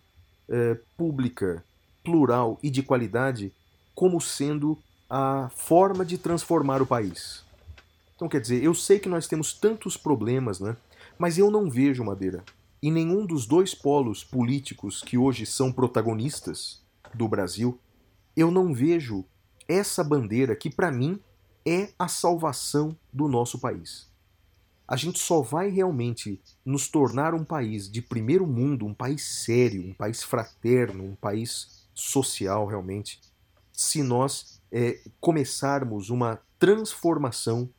[0.50, 1.64] é, pública,
[2.04, 3.54] plural e de qualidade
[3.96, 4.78] como sendo
[5.10, 7.44] a forma de transformar o país.
[8.16, 10.76] Então, quer dizer, eu sei que nós temos tantos problemas, né?
[11.18, 12.44] Mas eu não vejo, Madeira,
[12.82, 16.82] em nenhum dos dois polos políticos que hoje são protagonistas
[17.14, 17.80] do Brasil,
[18.36, 19.24] eu não vejo
[19.68, 21.20] essa bandeira que, para mim,
[21.66, 24.12] é a salvação do nosso país.
[24.88, 29.82] A gente só vai realmente nos tornar um país de primeiro mundo, um país sério,
[29.82, 33.22] um país fraterno, um país social realmente,
[33.72, 37.70] se nós é, começarmos uma transformação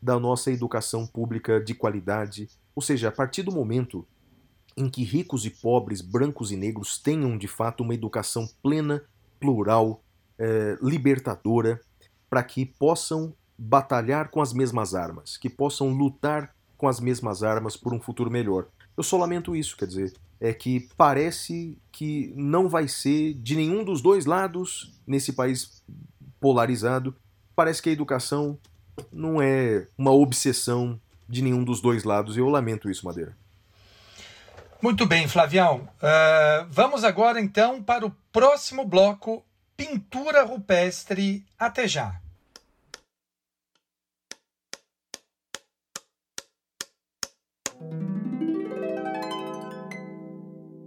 [0.00, 4.06] da nossa educação pública de qualidade, ou seja, a partir do momento
[4.76, 9.02] em que ricos e pobres, brancos e negros tenham de fato uma educação plena,
[9.40, 10.03] plural,
[10.38, 11.80] é, libertadora,
[12.28, 17.76] para que possam batalhar com as mesmas armas, que possam lutar com as mesmas armas
[17.76, 18.66] por um futuro melhor.
[18.96, 23.84] Eu só lamento isso, quer dizer, é que parece que não vai ser de nenhum
[23.84, 25.82] dos dois lados nesse país
[26.40, 27.14] polarizado.
[27.56, 28.58] Parece que a educação
[29.12, 32.36] não é uma obsessão de nenhum dos dois lados.
[32.36, 33.36] Eu lamento isso, Madeira.
[34.82, 35.88] Muito bem, Flavião.
[35.96, 39.42] Uh, vamos agora então para o próximo bloco:
[39.76, 41.46] pintura rupestre.
[41.58, 42.20] Até já.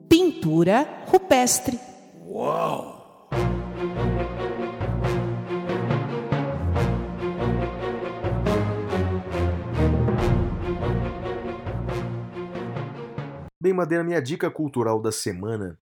[0.10, 1.80] Pintura rupestre.
[13.60, 15.78] Bem, Madeira, minha dica cultural da semana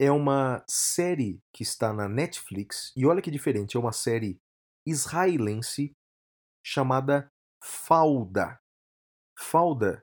[0.00, 4.40] é uma série que está na Netflix, e olha que diferente, é uma série
[4.86, 5.92] israelense
[6.64, 7.30] chamada
[7.62, 8.58] Falda.
[9.38, 10.02] Falda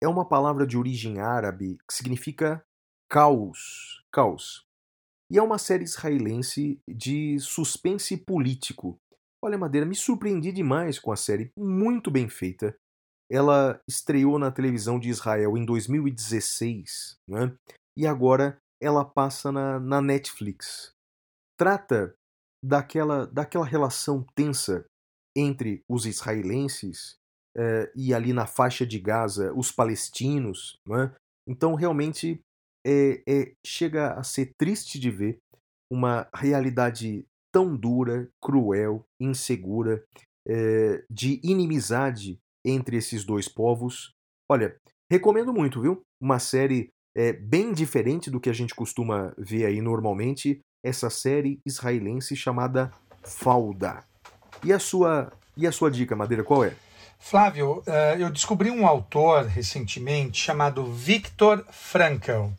[0.00, 2.64] é uma palavra de origem árabe que significa
[3.10, 4.64] caos, caos.
[5.28, 9.00] E é uma série israelense de suspense político.
[9.42, 12.78] Olha, Madeira, me surpreendi demais com a série, muito bem feita.
[13.28, 17.52] Ela estreou na televisão de Israel em 2016, né?
[17.96, 20.92] e agora ela passa na, na Netflix.
[21.58, 22.14] Trata
[22.64, 24.84] daquela, daquela relação tensa
[25.36, 27.16] entre os israelenses
[27.56, 30.78] eh, e ali na faixa de Gaza os palestinos.
[30.86, 31.14] Né?
[31.46, 32.40] Então, realmente,
[32.86, 35.38] é, é, chega a ser triste de ver
[35.90, 40.04] uma realidade tão dura, cruel, insegura,
[40.46, 44.12] é, de inimizade entre esses dois povos.
[44.50, 44.76] Olha,
[45.10, 46.02] recomendo muito, viu?
[46.20, 51.60] Uma série é, bem diferente do que a gente costuma ver aí normalmente, essa série
[51.66, 52.92] israelense chamada
[53.24, 54.04] Falda.
[54.62, 56.74] E a sua, e a sua dica, Madeira, qual é?
[57.18, 62.50] Flávio, eh, eu descobri um autor recentemente chamado Viktor Frankl.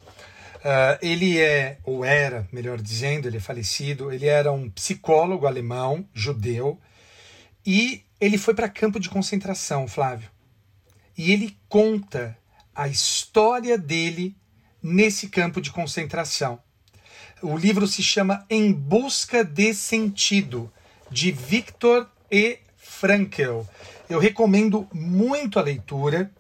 [0.61, 6.05] Eh, ele é, ou era, melhor dizendo, ele é falecido, ele era um psicólogo alemão,
[6.13, 6.77] judeu,
[7.65, 10.29] e ele foi para campo de concentração, Flávio.
[11.17, 12.37] E ele conta
[12.75, 14.35] a história dele
[14.81, 16.59] nesse campo de concentração.
[17.41, 20.71] O livro se chama Em Busca de Sentido,
[21.09, 22.59] de Viktor E.
[22.77, 23.61] Frankl.
[24.09, 26.31] Eu recomendo muito a leitura.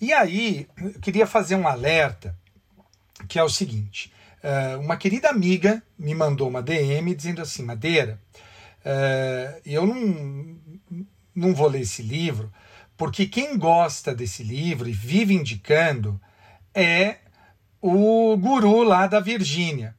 [0.00, 2.36] E aí, eu queria fazer um alerta,
[3.28, 4.12] que é o seguinte.
[4.42, 8.20] Uh, uma querida amiga me mandou uma DM dizendo assim, Madeira,
[8.84, 10.56] uh, eu não,
[11.34, 12.50] não vou ler esse livro
[12.98, 16.20] porque quem gosta desse livro e vive indicando
[16.74, 17.18] é
[17.80, 19.94] o guru lá da Virgínia.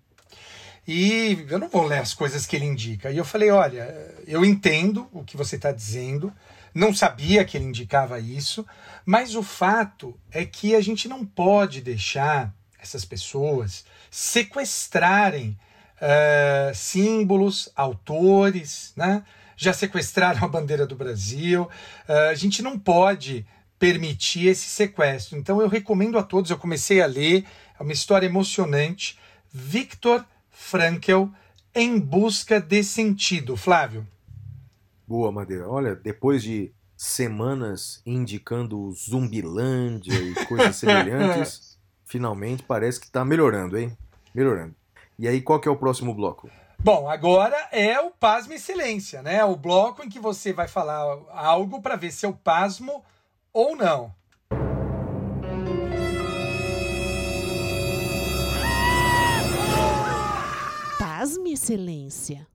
[0.87, 3.11] E eu não vou ler as coisas que ele indica.
[3.11, 6.33] E eu falei: olha, eu entendo o que você está dizendo,
[6.73, 8.65] não sabia que ele indicava isso,
[9.05, 15.57] mas o fato é que a gente não pode deixar essas pessoas sequestrarem
[16.01, 19.23] uh, símbolos, autores, né?
[19.55, 21.69] já sequestraram a bandeira do Brasil.
[22.07, 23.45] Uh, a gente não pode
[23.79, 25.37] permitir esse sequestro.
[25.37, 27.45] Então eu recomendo a todos, eu comecei a ler,
[27.79, 29.17] é uma história emocionante.
[29.51, 31.27] Victor Frankl,
[31.73, 33.55] Em Busca de Sentido.
[33.55, 34.05] Flávio.
[35.07, 35.67] Boa, Madeira.
[35.67, 43.97] Olha, depois de semanas indicando Zumbilândia e coisas semelhantes, finalmente parece que está melhorando, hein?
[44.35, 44.75] Melhorando.
[45.17, 46.49] E aí, qual que é o próximo bloco?
[46.77, 49.43] Bom, agora é o Pasmo e Silência, né?
[49.43, 51.01] O bloco em que você vai falar
[51.31, 53.03] algo para ver se eu pasmo
[53.53, 54.13] ou não.
[60.97, 62.47] Pasme, Excelência.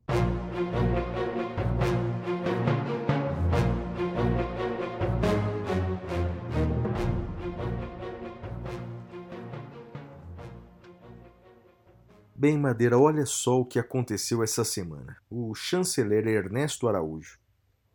[12.34, 15.16] Bem, Madeira, olha só o que aconteceu essa semana.
[15.30, 17.38] O chanceler Ernesto Araújo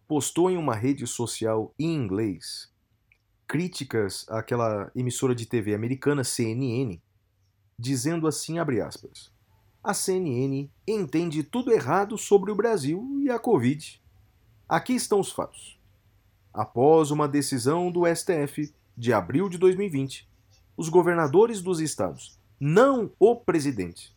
[0.07, 2.71] postou em uma rede social em inglês
[3.49, 7.01] críticas àquela emissora de TV americana CNN,
[7.79, 9.31] dizendo assim, abre aspas,
[9.83, 13.99] a CNN entende tudo errado sobre o Brasil e a Covid.
[14.67, 15.79] Aqui estão os fatos.
[16.53, 20.29] Após uma decisão do STF de abril de 2020,
[20.77, 24.15] os governadores dos estados, não o presidente,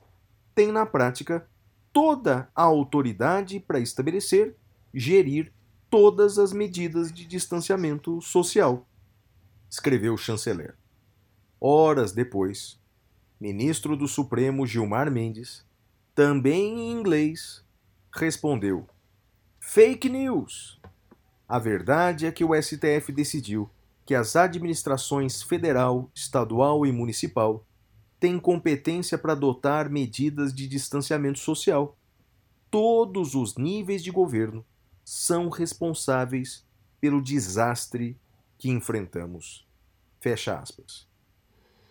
[0.54, 1.48] têm na prática
[1.90, 4.54] toda a autoridade para estabelecer,
[4.92, 5.50] gerir
[5.88, 8.86] todas as medidas de distanciamento social
[9.72, 10.74] escreveu o chanceler.
[11.58, 12.78] Horas depois,
[13.40, 15.64] ministro do Supremo Gilmar Mendes,
[16.14, 17.64] também em inglês,
[18.14, 18.86] respondeu:
[19.58, 20.78] Fake news!
[21.48, 23.70] A verdade é que o STF decidiu
[24.04, 27.66] que as administrações federal, estadual e municipal
[28.20, 31.96] têm competência para adotar medidas de distanciamento social.
[32.70, 34.66] Todos os níveis de governo
[35.02, 36.62] são responsáveis
[37.00, 38.20] pelo desastre
[38.62, 39.66] que enfrentamos.
[40.20, 41.04] Fecha aspas.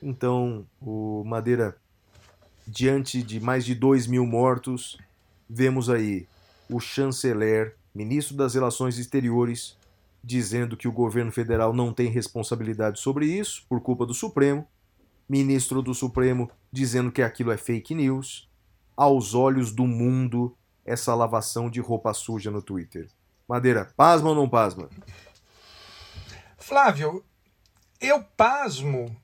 [0.01, 1.75] Então, o Madeira,
[2.65, 4.97] diante de mais de 2 mil mortos,
[5.49, 6.25] vemos aí
[6.69, 9.75] o chanceler, ministro das Relações Exteriores,
[10.23, 14.65] dizendo que o governo federal não tem responsabilidade sobre isso, por culpa do Supremo,
[15.27, 18.47] ministro do Supremo dizendo que aquilo é fake news,
[18.95, 23.09] aos olhos do mundo, essa lavação de roupa suja no Twitter.
[23.45, 24.87] Madeira, pasma ou não pasma?
[26.61, 27.25] Flávio,
[27.99, 29.15] eu pasmo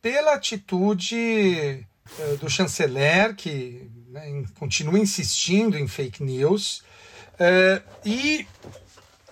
[0.00, 1.86] pela atitude
[2.18, 6.78] uh, do chanceler, que né, continua insistindo em fake news,
[7.34, 8.46] uh, e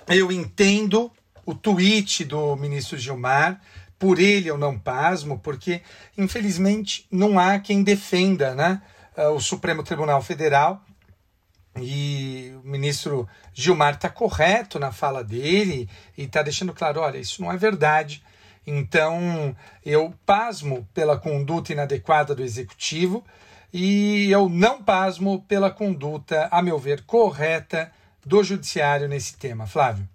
[0.09, 1.11] eu entendo
[1.47, 3.61] o tweet do ministro Gilmar,
[3.99, 5.81] por ele eu não pasmo, porque
[6.19, 8.83] infelizmente não há quem defenda né,
[9.17, 10.85] uh, o Supremo Tribunal Federal
[11.81, 17.43] e o ministro Gilmar está correto na fala dele e está deixando claro: olha, isso
[17.43, 18.23] não é verdade.
[18.67, 19.55] Então,
[19.85, 23.25] eu pasmo pela conduta inadequada do executivo
[23.73, 27.93] e eu não pasmo pela conduta, a meu ver, correta
[28.25, 29.67] do judiciário nesse tema.
[29.67, 30.09] Flávio.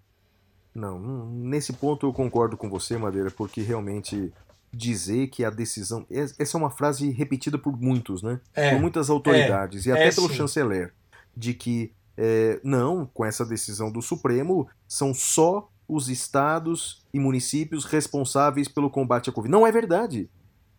[0.74, 0.98] Não,
[1.30, 4.34] nesse ponto eu concordo com você, Madeira, porque realmente
[4.72, 6.06] dizer que a decisão.
[6.10, 8.40] Essa é uma frase repetida por muitos, né?
[8.56, 10.36] É, por muitas autoridades é, e até é pelo sim.
[10.36, 10.94] chanceler
[11.40, 17.86] de que é, não, com essa decisão do Supremo, são só os estados e municípios
[17.86, 19.50] responsáveis pelo combate à Covid.
[19.50, 20.30] Não é verdade.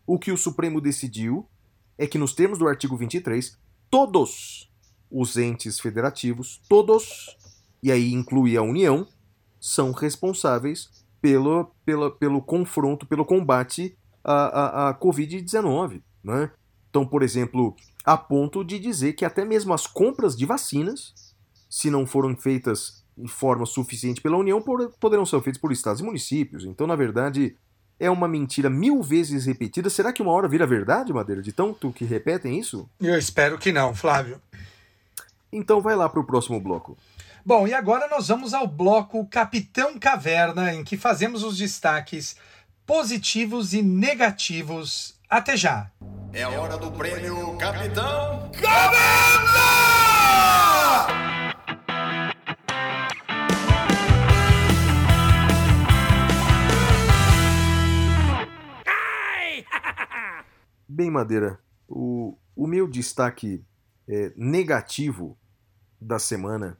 [0.06, 1.48] O que o Supremo decidiu
[1.96, 3.58] é que, nos termos do artigo 23,
[3.90, 4.70] todos
[5.10, 7.36] os entes federativos, todos,
[7.82, 9.06] e aí inclui a União,
[9.58, 10.90] são responsáveis
[11.22, 16.02] pelo, pelo, pelo confronto, pelo combate à, à, à Covid-19.
[16.22, 16.50] Né?
[16.90, 21.14] Então, por exemplo, a ponto de dizer que até mesmo as compras de vacinas,
[21.68, 24.62] se não foram feitas em forma suficiente pela União,
[24.98, 26.64] poderão ser feitas por estados e municípios.
[26.64, 27.56] Então, na verdade,
[27.98, 29.90] é uma mentira mil vezes repetida.
[29.90, 32.88] Será que uma hora vira verdade, Madeira, de tanto que repetem isso?
[32.98, 34.40] Eu espero que não, Flávio.
[35.52, 36.96] Então vai lá para o próximo bloco.
[37.44, 42.36] Bom, e agora nós vamos ao bloco Capitão Caverna, em que fazemos os destaques
[42.86, 45.19] positivos e negativos.
[45.30, 45.90] Até já!
[46.32, 48.80] É hora do prêmio Capitão Cabela!
[60.88, 63.64] Bem, Madeira, o, o meu destaque
[64.08, 65.38] é, negativo
[66.00, 66.76] da semana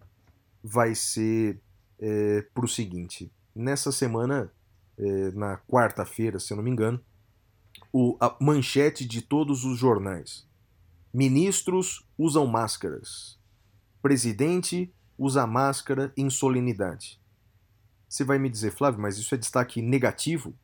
[0.60, 1.60] vai ser
[2.00, 3.32] é, para o seguinte.
[3.54, 4.50] Nessa semana,
[4.98, 7.00] é, na quarta-feira, se eu não me engano,
[7.93, 10.47] o, a manchete de todos os jornais:
[11.12, 13.39] Ministros usam máscaras.
[14.01, 17.20] Presidente usa máscara em solenidade.
[18.09, 20.55] Você vai me dizer, Flávio, mas isso é destaque negativo?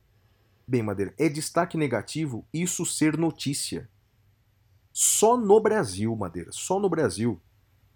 [0.67, 3.89] Bem, Madeira, é destaque negativo isso ser notícia.
[4.93, 7.41] Só no Brasil, Madeira, só no Brasil,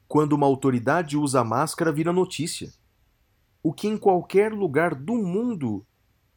[0.07, 2.73] quando uma autoridade usa máscara, vira notícia.
[3.63, 5.87] O que em qualquer lugar do mundo,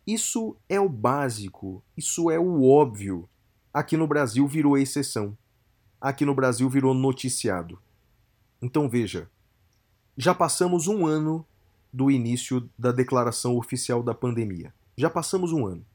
[0.06, 3.30] isso é o básico, isso é o óbvio.
[3.73, 5.38] Aqui no Brasil virou exceção.
[5.99, 7.80] Aqui no Brasil virou noticiado.
[8.61, 9.30] Então veja,
[10.17, 11.45] já passamos um ano
[11.91, 14.73] do início da declaração oficial da pandemia.
[14.98, 15.85] Já passamos um ano.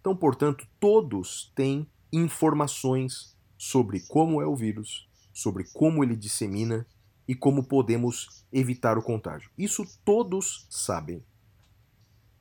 [0.00, 6.86] Então, portanto, todos têm informações sobre como é o vírus, sobre como ele dissemina
[7.26, 9.50] e como podemos evitar o contágio.
[9.58, 11.22] Isso todos sabem.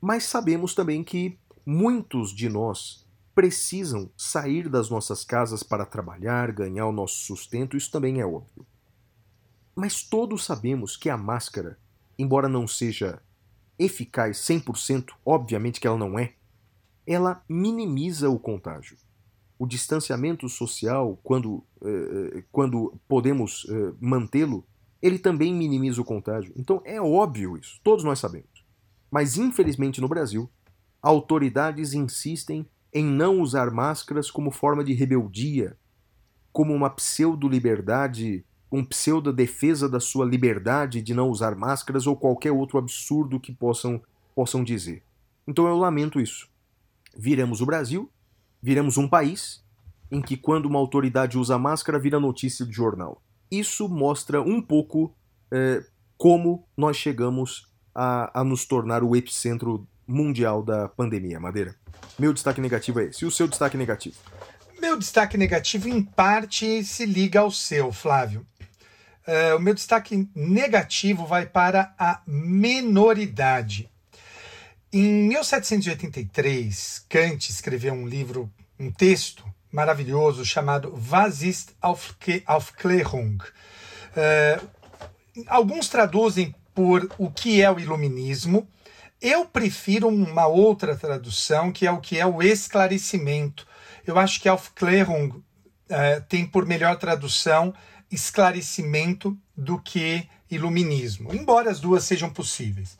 [0.08, 1.36] Mas sabemos também que
[1.66, 3.04] muitos de nós
[3.34, 8.68] precisam sair das nossas casas para trabalhar, ganhar o nosso sustento, isso também é óbvio.
[9.76, 11.80] Mas todos sabemos que a máscara,
[12.20, 13.20] embora não seja
[13.80, 16.36] eficaz 100%, obviamente que ela não é,
[17.08, 18.98] ela minimiza o contágio.
[19.58, 24.64] O distanciamento social, quando, eh, quando podemos eh, mantê-lo,
[25.02, 26.54] ele também minimiza o contágio.
[26.56, 28.55] Então é óbvio isso, todos nós sabemos.
[29.10, 30.50] Mas infelizmente no Brasil,
[31.02, 35.78] autoridades insistem em não usar máscaras como forma de rebeldia,
[36.52, 42.78] como uma pseudo-liberdade, um pseudo-defesa da sua liberdade de não usar máscaras ou qualquer outro
[42.78, 44.02] absurdo que possam,
[44.34, 45.04] possam dizer.
[45.48, 46.50] Então eu lamento isso
[47.16, 48.12] viramos o Brasil,
[48.62, 49.64] viramos um país
[50.12, 53.22] em que quando uma autoridade usa máscara vira notícia de jornal.
[53.50, 55.16] Isso mostra um pouco
[55.52, 55.84] é,
[56.18, 61.76] como nós chegamos a, a nos tornar o epicentro mundial da pandemia, Madeira.
[62.20, 63.24] Meu destaque negativo é esse.
[63.24, 64.16] E o seu destaque negativo?
[64.80, 68.46] Meu destaque negativo, em parte, se liga ao seu, Flávio.
[69.28, 73.90] Uh, o meu destaque negativo vai para a menoridade.
[74.94, 83.38] Em 1783, Kant escreveu um livro, um texto maravilhoso chamado Was ist Aufklärung?
[84.16, 84.68] Uh,
[85.48, 88.68] alguns traduzem por o que é o iluminismo.
[89.22, 93.66] Eu prefiro uma outra tradução, que é o que é o esclarecimento.
[94.06, 95.42] Eu acho que Aufklärung uh,
[96.28, 97.74] tem por melhor tradução
[98.12, 102.98] esclarecimento do que iluminismo, embora as duas sejam possíveis.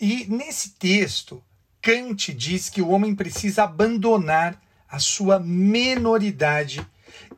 [0.00, 1.42] E nesse texto,
[1.82, 6.86] Kant diz que o homem precisa abandonar a sua menoridade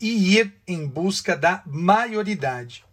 [0.00, 2.83] e ir em busca da maioridade.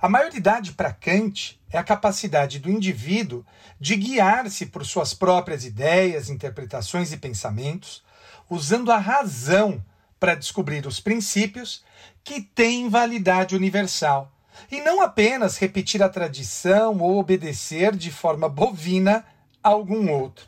[0.00, 3.44] A maioridade para Kant é a capacidade do indivíduo
[3.80, 8.04] de guiar-se por suas próprias ideias, interpretações e pensamentos,
[8.48, 9.82] usando a razão
[10.20, 11.82] para descobrir os princípios
[12.22, 14.30] que têm validade universal
[14.70, 19.24] e não apenas repetir a tradição ou obedecer de forma bovina
[19.62, 20.46] a algum outro.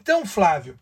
[0.00, 0.78] Então, Flávio,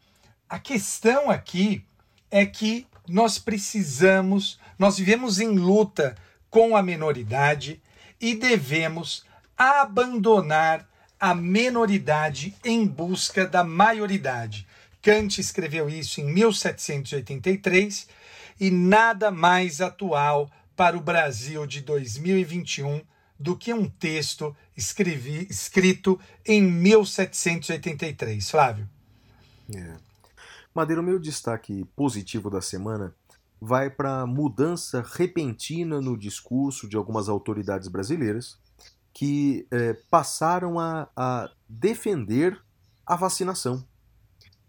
[0.49, 1.85] a questão aqui
[2.31, 6.15] é que nós precisamos, nós vivemos em luta
[6.51, 7.83] com a menoridade
[8.21, 9.25] e devemos
[9.57, 10.89] abandonar
[11.19, 14.67] a menoridade em busca da maioridade.
[15.03, 18.09] Kant escreveu isso em 1783
[18.61, 23.03] e nada mais atual para o Brasil de 2021
[23.39, 28.51] do que um texto escrevi, escrito em 1783.
[28.51, 28.89] Flávio.
[29.75, 29.97] É.
[30.75, 33.15] Madeira, o meu destaque positivo da semana
[33.61, 38.59] vai para a mudança repentina no discurso de algumas autoridades brasileiras
[39.13, 42.61] que é, passaram a, a, defender
[43.05, 43.85] a vacinação.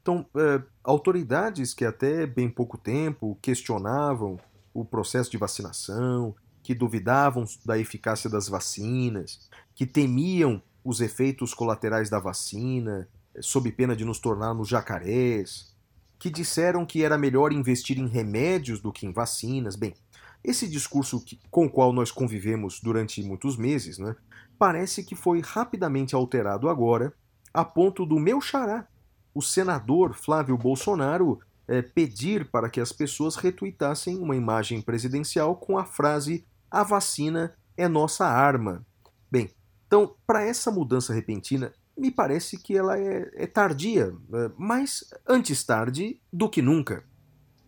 [0.02, 4.40] Então, é, autoridades que até bem pouco tempo questionavam
[4.74, 12.10] o processo de vacinação, que duvidavam da eficácia das vacinas, que temiam os efeitos colaterais
[12.10, 15.76] da vacina, eh, sob pena de nos tornarmos jacarés,
[16.20, 19.76] que disseram que era melhor investir em remédios do que em vacinas.
[19.76, 19.96] Bem,
[20.44, 24.16] esse discurso com o qual nós convivemos durante muitos meses, né,
[24.58, 27.14] parece que foi rapidamente alterado agora,
[27.54, 28.88] a ponto do meu xará,
[29.34, 35.78] o senador Flávio Bolsonaro, é, pedir para que as pessoas retuitassem uma imagem presidencial com
[35.78, 38.86] a frase: A vacina é nossa arma.
[39.32, 39.52] Bem,
[39.88, 45.64] então, para essa mudança repentina, me parece que ela é, é tardia, é, mas antes
[45.64, 47.04] tarde do que nunca.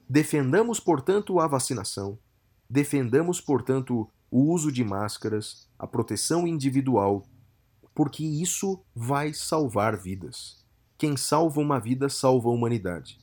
[0.10, 2.18] Defendamos, portanto, a vacinação.
[2.69, 7.26] Defendamos, portanto, o uso de máscaras, a proteção individual,
[7.93, 10.64] porque isso vai salvar vidas.
[10.98, 13.19] Quem salva uma vida salva a humanidade.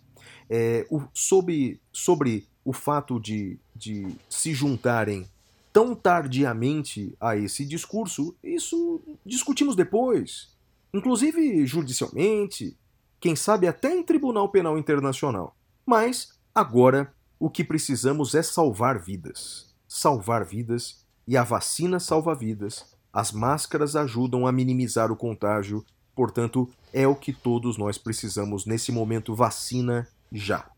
[0.50, 5.26] É, o- sobre, sobre o fato de, de se juntarem
[5.72, 10.48] tão tardiamente a esse discurso, isso discutimos depois,
[10.92, 12.76] inclusive judicialmente,
[13.20, 15.56] quem sabe até em Tribunal Penal Internacional.
[15.84, 19.74] Mas agora o que precisamos é salvar vidas.
[19.86, 22.86] Salvar vidas e a vacina salva vidas.
[23.12, 25.84] As máscaras ajudam a minimizar o contágio,
[26.14, 29.34] portanto, é o que todos nós precisamos nesse momento.
[29.34, 30.70] Vacina já.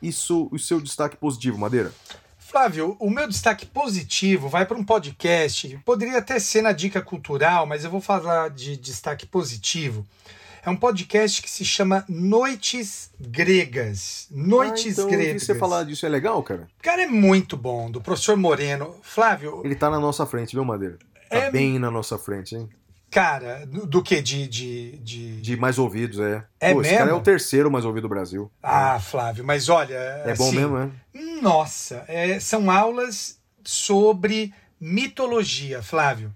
[0.00, 1.92] Isso, o seu destaque positivo, Madeira?
[2.52, 5.80] Flávio, o meu destaque positivo vai para um podcast.
[5.86, 10.06] Poderia até ser na dica cultural, mas eu vou falar de destaque positivo.
[10.62, 14.26] É um podcast que se chama Noites Gregas.
[14.30, 15.44] Noites ah, então, Gregas.
[15.44, 16.68] você falar disso é legal, cara?
[16.78, 18.96] O cara é muito bom, do professor Moreno.
[19.00, 20.98] Flávio, Ele tá na nossa frente, viu, Madeira?
[21.30, 22.68] Tá É- bem na nossa frente, hein?
[23.12, 24.20] Cara, do, do que?
[24.22, 25.40] De, de, de...
[25.40, 26.42] De mais ouvidos, é.
[26.58, 27.18] É Pô, esse cara é mesmo?
[27.20, 28.50] o terceiro mais ouvido do Brasil.
[28.62, 29.94] Ah, Flávio, mas olha.
[29.94, 30.90] é bom assim, mesmo, é?
[31.42, 36.34] Nossa, é, são aulas sobre mitologia, Flávio.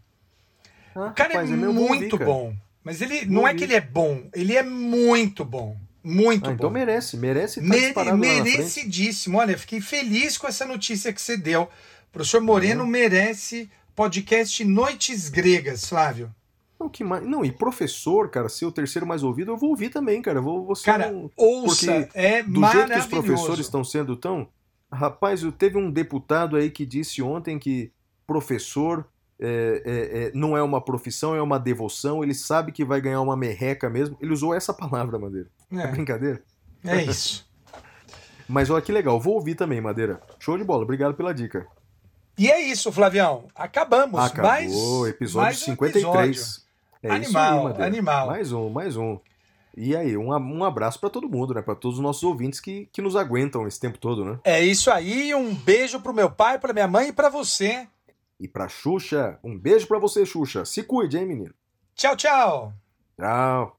[0.94, 2.30] Ah, O cara rapaz, é meu, vou ouvir, muito cara.
[2.30, 2.54] bom.
[2.84, 5.76] Mas ele não é que ele é bom, ele é muito bom.
[6.04, 6.54] Muito Ah, bom.
[6.54, 9.38] então merece, merece estar Mere- merecidíssimo.
[9.38, 11.62] Olha, fiquei feliz com essa notícia que você deu.
[11.62, 11.68] O
[12.12, 16.32] professor Moreno merece podcast Noites Gregas, Flávio.
[16.78, 17.24] Não, que mais...
[17.26, 20.38] não, e professor, cara, ser o terceiro mais ouvido, eu vou ouvir também, cara.
[20.38, 24.16] Eu Vou, vou Cara, um- ouça, porque é Do jeito que os professores estão sendo
[24.16, 24.48] tão.
[24.92, 27.90] Rapaz, eu teve um deputado aí que disse ontem que
[28.26, 29.06] professor
[29.38, 33.20] é, é, é, não é uma profissão, é uma devoção, ele sabe que vai ganhar
[33.20, 34.16] uma merreca mesmo.
[34.20, 35.48] Ele usou essa palavra, Madeira.
[35.72, 36.42] É, É, brincadeira?
[36.84, 37.46] é isso.
[38.48, 40.20] Mas olha que legal, vou ouvir também, Madeira.
[40.38, 41.66] Show de bola, obrigado pela dica.
[42.38, 43.48] E é isso, Flavião.
[43.54, 44.20] Acabamos.
[44.20, 44.72] Acabou, mais,
[45.08, 46.06] episódio mais um 53.
[46.06, 46.65] episódio.
[47.06, 48.26] É Animal, aí, animal.
[48.26, 49.18] Mais um, mais um.
[49.76, 51.60] E aí, um, um abraço pra todo mundo, né?
[51.60, 54.38] Pra todos os nossos ouvintes que, que nos aguentam esse tempo todo, né?
[54.42, 55.34] É isso aí.
[55.34, 57.86] Um beijo pro meu pai, pra minha mãe e pra você.
[58.40, 60.64] E pra Xuxa, um beijo pra você, Xuxa.
[60.64, 61.54] Se cuide, hein, menino?
[61.94, 62.72] Tchau, tchau.
[63.18, 63.75] Tchau.